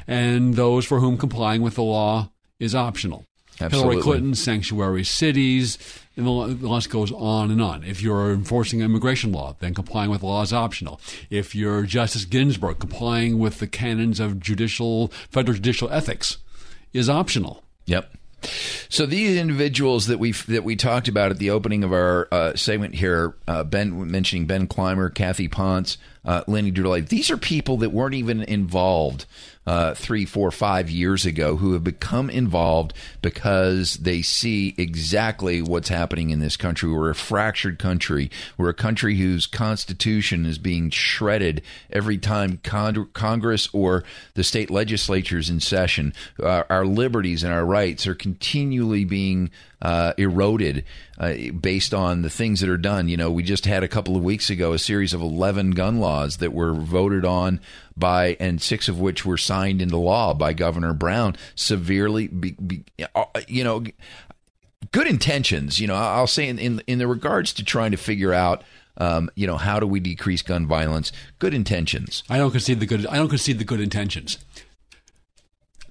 and 0.08 0.56
those 0.56 0.86
for 0.86 1.00
whom 1.00 1.18
complying 1.18 1.62
with 1.62 1.76
the 1.76 1.84
law 1.84 2.30
is 2.60 2.76
optional. 2.76 3.26
Absolutely. 3.60 3.96
Hillary 3.96 4.04
Clinton, 4.04 4.36
sanctuary 4.36 5.04
cities, 5.04 5.78
and 6.18 6.26
the 6.26 6.32
list 6.32 6.90
goes 6.90 7.12
on 7.12 7.52
and 7.52 7.62
on. 7.62 7.84
If 7.84 8.02
you're 8.02 8.34
enforcing 8.34 8.82
immigration 8.82 9.32
law, 9.32 9.56
then 9.60 9.74
complying 9.74 10.10
with 10.10 10.24
law 10.24 10.42
is 10.42 10.52
optional. 10.52 11.00
If 11.30 11.56
you're 11.56 11.84
Justice 11.84 12.26
Ginsburg, 12.26 12.80
complying 12.80 13.38
with 13.38 13.60
the 13.60 13.68
canons 13.68 14.20
of 14.20 14.40
judicial, 14.40 15.10
federal 15.30 15.56
judicial 15.56 15.90
ethics 15.92 16.38
is 16.92 17.10
optional. 17.10 17.64
Yep. 17.86 18.12
So 18.90 19.06
these 19.06 19.38
individuals 19.38 20.08
that 20.08 20.20
we 20.20 20.32
that 20.32 20.64
we 20.64 20.76
talked 20.76 21.08
about 21.08 21.32
at 21.32 21.40
the 21.40 21.50
opening 21.50 21.84
of 21.84 21.92
our 21.92 22.28
uh, 22.32 22.56
segment 22.56 22.96
here, 22.96 23.36
uh, 23.48 23.64
Ben 23.64 24.12
mentioning 24.12 24.46
Ben 24.46 24.68
Clymer, 24.68 25.10
Kathy 25.10 25.48
Ponce, 25.48 25.98
uh, 26.24 26.44
Lenny 26.48 26.72
Droulet, 26.72 27.10
these 27.10 27.32
are 27.32 27.38
people 27.38 27.78
that 27.78 27.90
weren't 27.90 28.14
even 28.14 28.42
involved 28.44 29.26
uh, 29.68 29.94
three, 29.94 30.24
four, 30.24 30.50
five 30.50 30.90
years 30.90 31.26
ago 31.26 31.58
who 31.58 31.74
have 31.74 31.84
become 31.84 32.30
involved 32.30 32.94
because 33.22 33.96
they 33.96 34.22
see 34.22 34.74
exactly 34.78 35.62
what's 35.62 35.90
happening 35.90 36.30
in 36.30 36.40
this 36.40 36.56
country. 36.56 36.90
We're 36.90 37.10
a 37.10 37.16
fractured 37.16 37.78
country. 37.78 38.32
We're 38.58 38.70
a 38.70 38.74
country 38.74 39.18
whose 39.18 39.46
constitution 39.46 40.46
is 40.46 40.58
being 40.58 40.90
shredded 40.90 41.62
every 41.92 42.18
time 42.18 42.62
con- 42.64 43.10
Congress 43.12 43.68
or 43.74 44.06
the 44.36 44.44
state 44.44 44.72
legislatures 44.72 45.50
in 45.50 45.60
session. 45.60 46.14
Our, 46.42 46.66
our 46.70 46.86
liberties 46.86 47.44
and 47.44 47.52
our 47.52 47.66
rights 47.66 48.08
are 48.08 48.16
continually 48.16 49.04
being 49.04 49.52
uh, 49.82 50.14
eroded 50.18 50.86
uh, 51.18 51.34
based 51.60 51.94
on 51.94 52.22
the 52.22 52.30
things 52.30 52.62
that 52.62 52.70
are 52.70 52.78
done. 52.78 53.08
You 53.10 53.18
know, 53.18 53.32
we 53.32 53.44
just 53.44 53.66
had 53.66 53.84
a 53.84 53.88
couple 53.88 54.16
of 54.16 54.24
weeks 54.24 54.50
ago 54.50 54.74
a 54.74 54.80
series 54.80 55.14
of 55.14 55.22
11 55.22 55.72
gun 55.72 56.00
laws 56.00 56.38
that 56.38 56.54
were 56.54 56.74
voted 56.74 57.26
on 57.26 57.60
by, 57.98 58.38
and 58.40 58.62
six 58.62 58.88
of 58.88 59.00
which 59.00 59.26
were 59.26 59.38
signed 59.38 59.82
into 59.82 59.98
law 59.98 60.34
by 60.34 60.54
Governor 60.54 60.94
Brown, 60.94 61.36
severely, 61.56 62.28
be, 62.28 62.52
be, 62.52 62.84
uh, 63.16 63.26
you 63.48 63.64
know, 63.64 63.84
good 64.92 65.08
intentions. 65.08 65.80
You 65.80 65.88
know, 65.88 65.96
I'll 65.96 66.28
say 66.28 66.48
in, 66.48 66.60
in, 66.60 66.82
in 66.88 67.00
the 67.00 67.08
regards 67.08 67.54
to 67.54 67.64
trying 67.64 67.92
to 67.92 67.98
figure 67.98 68.34
out. 68.34 68.64
Um, 69.00 69.30
you 69.36 69.46
know, 69.46 69.58
how 69.58 69.80
do 69.80 69.86
we 69.86 70.00
decrease 70.00 70.42
gun 70.42 70.66
violence? 70.66 71.12
Good 71.38 71.54
intentions. 71.54 72.24
I 72.32 72.40
don't 72.40 72.50
concede 72.50 72.80
the 72.80 72.88
good. 72.88 73.06
I 73.06 73.18
don't 73.18 73.30
concede 73.30 73.60
the 73.60 73.64
good 73.64 73.80
intentions. 73.80 74.40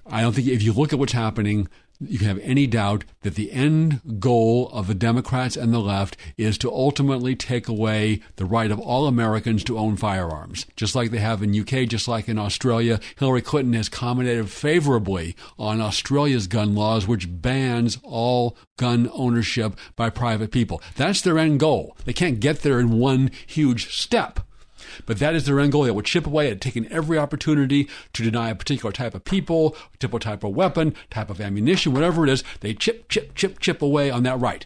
I 0.05 0.19
don't 0.19 0.33
think 0.33 0.47
if 0.47 0.61
you 0.61 0.73
look 0.73 0.91
at 0.91 0.99
what's 0.99 1.13
happening, 1.13 1.69
you 1.99 2.19
can 2.19 2.27
have 2.27 2.39
any 2.39 2.67
doubt 2.67 3.05
that 3.21 3.35
the 3.35 3.51
end 3.51 4.01
goal 4.19 4.69
of 4.71 4.87
the 4.87 4.93
Democrats 4.93 5.55
and 5.55 5.73
the 5.73 5.79
left 5.79 6.15
is 6.37 6.57
to 6.59 6.71
ultimately 6.71 7.35
take 7.35 7.67
away 7.67 8.21
the 8.35 8.45
right 8.45 8.71
of 8.71 8.79
all 8.79 9.07
Americans 9.07 9.63
to 9.63 9.77
own 9.77 9.97
firearms. 9.97 10.65
Just 10.75 10.95
like 10.95 11.11
they 11.11 11.17
have 11.19 11.41
in 11.41 11.59
UK, 11.59 11.87
just 11.87 12.07
like 12.07 12.29
in 12.29 12.37
Australia, 12.37 12.99
Hillary 13.17 13.41
Clinton 13.41 13.73
has 13.73 13.89
commented 13.89 14.49
favorably 14.49 15.35
on 15.57 15.81
Australia's 15.81 16.47
gun 16.47 16.75
laws, 16.75 17.07
which 17.07 17.27
bans 17.41 17.97
all 18.03 18.55
gun 18.77 19.09
ownership 19.13 19.77
by 19.95 20.09
private 20.09 20.51
people. 20.51 20.81
That's 20.95 21.21
their 21.21 21.39
end 21.39 21.59
goal. 21.59 21.97
They 22.05 22.13
can't 22.13 22.39
get 22.39 22.61
there 22.61 22.79
in 22.79 22.99
one 22.99 23.31
huge 23.47 23.93
step. 23.93 24.39
But 25.05 25.19
that 25.19 25.35
is 25.35 25.45
their 25.45 25.59
end 25.59 25.71
goal. 25.71 25.83
They 25.83 25.91
will 25.91 26.01
chip 26.01 26.27
away 26.27 26.51
at 26.51 26.61
taking 26.61 26.87
every 26.87 27.17
opportunity 27.17 27.87
to 28.13 28.23
deny 28.23 28.49
a 28.49 28.55
particular 28.55 28.91
type 28.91 29.15
of 29.15 29.23
people, 29.23 29.71
particular 29.91 30.19
type 30.19 30.43
of 30.43 30.55
weapon, 30.55 30.95
type 31.09 31.29
of 31.29 31.41
ammunition, 31.41 31.93
whatever 31.93 32.23
it 32.23 32.29
is. 32.29 32.43
They 32.61 32.73
chip, 32.73 33.09
chip, 33.09 33.35
chip, 33.35 33.59
chip 33.59 33.81
away 33.81 34.09
on 34.09 34.23
that 34.23 34.39
right. 34.39 34.65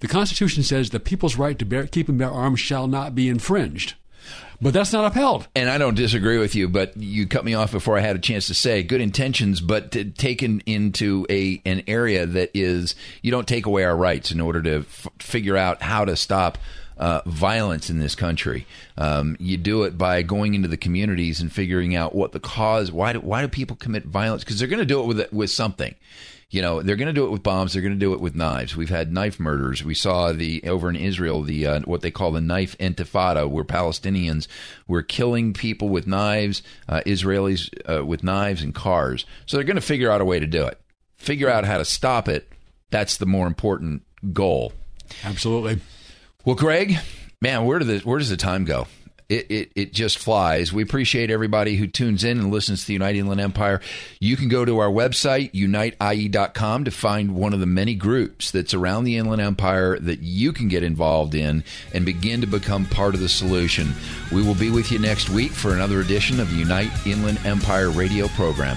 The 0.00 0.08
Constitution 0.08 0.62
says 0.62 0.90
the 0.90 1.00
people's 1.00 1.36
right 1.36 1.58
to 1.58 1.64
bear, 1.64 1.86
keep 1.86 2.08
and 2.08 2.18
bear 2.18 2.30
arms 2.30 2.60
shall 2.60 2.86
not 2.86 3.14
be 3.14 3.28
infringed. 3.28 3.94
But 4.60 4.72
that's 4.72 4.92
not 4.92 5.04
upheld. 5.04 5.48
And 5.54 5.68
I 5.68 5.78
don't 5.78 5.94
disagree 5.94 6.38
with 6.38 6.54
you, 6.54 6.68
but 6.68 6.96
you 6.96 7.26
cut 7.26 7.44
me 7.44 7.54
off 7.54 7.72
before 7.72 7.98
I 7.98 8.00
had 8.00 8.16
a 8.16 8.20
chance 8.20 8.46
to 8.46 8.54
say 8.54 8.82
good 8.82 9.00
intentions, 9.00 9.60
but 9.60 9.92
taken 10.16 10.60
into 10.60 11.26
a 11.28 11.60
an 11.64 11.82
area 11.86 12.24
that 12.24 12.50
is 12.54 12.94
you 13.22 13.30
don't 13.30 13.48
take 13.48 13.66
away 13.66 13.84
our 13.84 13.96
rights 13.96 14.30
in 14.30 14.40
order 14.40 14.62
to 14.62 14.76
f- 14.78 15.08
figure 15.18 15.56
out 15.56 15.82
how 15.82 16.04
to 16.04 16.16
stop 16.16 16.56
uh, 16.96 17.20
violence 17.26 17.90
in 17.90 17.98
this 17.98 18.14
country. 18.14 18.66
Um, 18.96 19.36
you 19.40 19.56
do 19.56 19.82
it 19.84 19.98
by 19.98 20.22
going 20.22 20.54
into 20.54 20.68
the 20.68 20.76
communities 20.76 21.40
and 21.40 21.52
figuring 21.52 21.94
out 21.94 22.14
what 22.14 22.32
the 22.32 22.40
cause. 22.40 22.92
Why 22.92 23.12
do 23.12 23.20
why 23.20 23.42
do 23.42 23.48
people 23.48 23.76
commit 23.76 24.04
violence? 24.04 24.44
Because 24.44 24.58
they're 24.58 24.68
going 24.68 24.78
to 24.80 24.86
do 24.86 25.00
it 25.00 25.06
with 25.06 25.32
with 25.32 25.50
something. 25.50 25.94
You 26.50 26.62
know, 26.62 26.82
they're 26.82 26.94
going 26.94 27.08
to 27.08 27.12
do 27.12 27.26
it 27.26 27.32
with 27.32 27.42
bombs. 27.42 27.72
They're 27.72 27.82
going 27.82 27.94
to 27.94 27.98
do 27.98 28.12
it 28.12 28.20
with 28.20 28.36
knives. 28.36 28.76
We've 28.76 28.88
had 28.88 29.12
knife 29.12 29.40
murders. 29.40 29.82
We 29.82 29.94
saw 29.94 30.32
the 30.32 30.62
over 30.64 30.88
in 30.88 30.94
Israel 30.94 31.42
the 31.42 31.66
uh, 31.66 31.80
what 31.80 32.00
they 32.00 32.12
call 32.12 32.30
the 32.30 32.40
knife 32.40 32.78
intifada, 32.78 33.48
where 33.50 33.64
Palestinians 33.64 34.46
were 34.86 35.02
killing 35.02 35.52
people 35.52 35.88
with 35.88 36.06
knives, 36.06 36.62
uh, 36.88 37.00
Israelis 37.06 37.70
uh, 37.90 38.06
with 38.06 38.22
knives 38.22 38.62
and 38.62 38.72
cars. 38.72 39.26
So 39.46 39.56
they're 39.56 39.64
going 39.64 39.76
to 39.76 39.82
figure 39.82 40.12
out 40.12 40.20
a 40.20 40.24
way 40.24 40.38
to 40.38 40.46
do 40.46 40.64
it. 40.64 40.80
Figure 41.16 41.48
out 41.48 41.64
how 41.64 41.78
to 41.78 41.84
stop 41.84 42.28
it. 42.28 42.48
That's 42.90 43.16
the 43.16 43.26
more 43.26 43.48
important 43.48 44.02
goal. 44.32 44.74
Absolutely. 45.24 45.80
Well, 46.44 46.56
Greg, 46.56 46.98
man, 47.40 47.64
where, 47.64 47.78
do 47.78 47.86
the, 47.86 48.00
where 48.00 48.18
does 48.18 48.28
the 48.28 48.36
time 48.36 48.64
go? 48.64 48.86
It, 49.30 49.50
it, 49.50 49.72
it 49.74 49.92
just 49.94 50.18
flies. 50.18 50.70
We 50.70 50.82
appreciate 50.82 51.30
everybody 51.30 51.76
who 51.76 51.86
tunes 51.86 52.22
in 52.22 52.38
and 52.38 52.50
listens 52.50 52.82
to 52.82 52.88
the 52.88 52.92
Unite 52.92 53.16
Inland 53.16 53.40
Empire. 53.40 53.80
You 54.20 54.36
can 54.36 54.48
go 54.48 54.66
to 54.66 54.78
our 54.78 54.90
website, 54.90 55.52
uniteye.com, 55.52 56.84
to 56.84 56.90
find 56.90 57.34
one 57.34 57.54
of 57.54 57.60
the 57.60 57.66
many 57.66 57.94
groups 57.94 58.50
that's 58.50 58.74
around 58.74 59.04
the 59.04 59.16
Inland 59.16 59.40
Empire 59.40 59.98
that 59.98 60.20
you 60.20 60.52
can 60.52 60.68
get 60.68 60.82
involved 60.82 61.34
in 61.34 61.64
and 61.94 62.04
begin 62.04 62.42
to 62.42 62.46
become 62.46 62.84
part 62.84 63.14
of 63.14 63.20
the 63.20 63.28
solution. 63.30 63.94
We 64.30 64.42
will 64.42 64.54
be 64.54 64.70
with 64.70 64.92
you 64.92 64.98
next 64.98 65.30
week 65.30 65.52
for 65.52 65.72
another 65.72 66.00
edition 66.00 66.38
of 66.38 66.50
the 66.50 66.58
Unite 66.58 66.90
Inland 67.06 67.40
Empire 67.46 67.88
radio 67.88 68.28
program. 68.28 68.76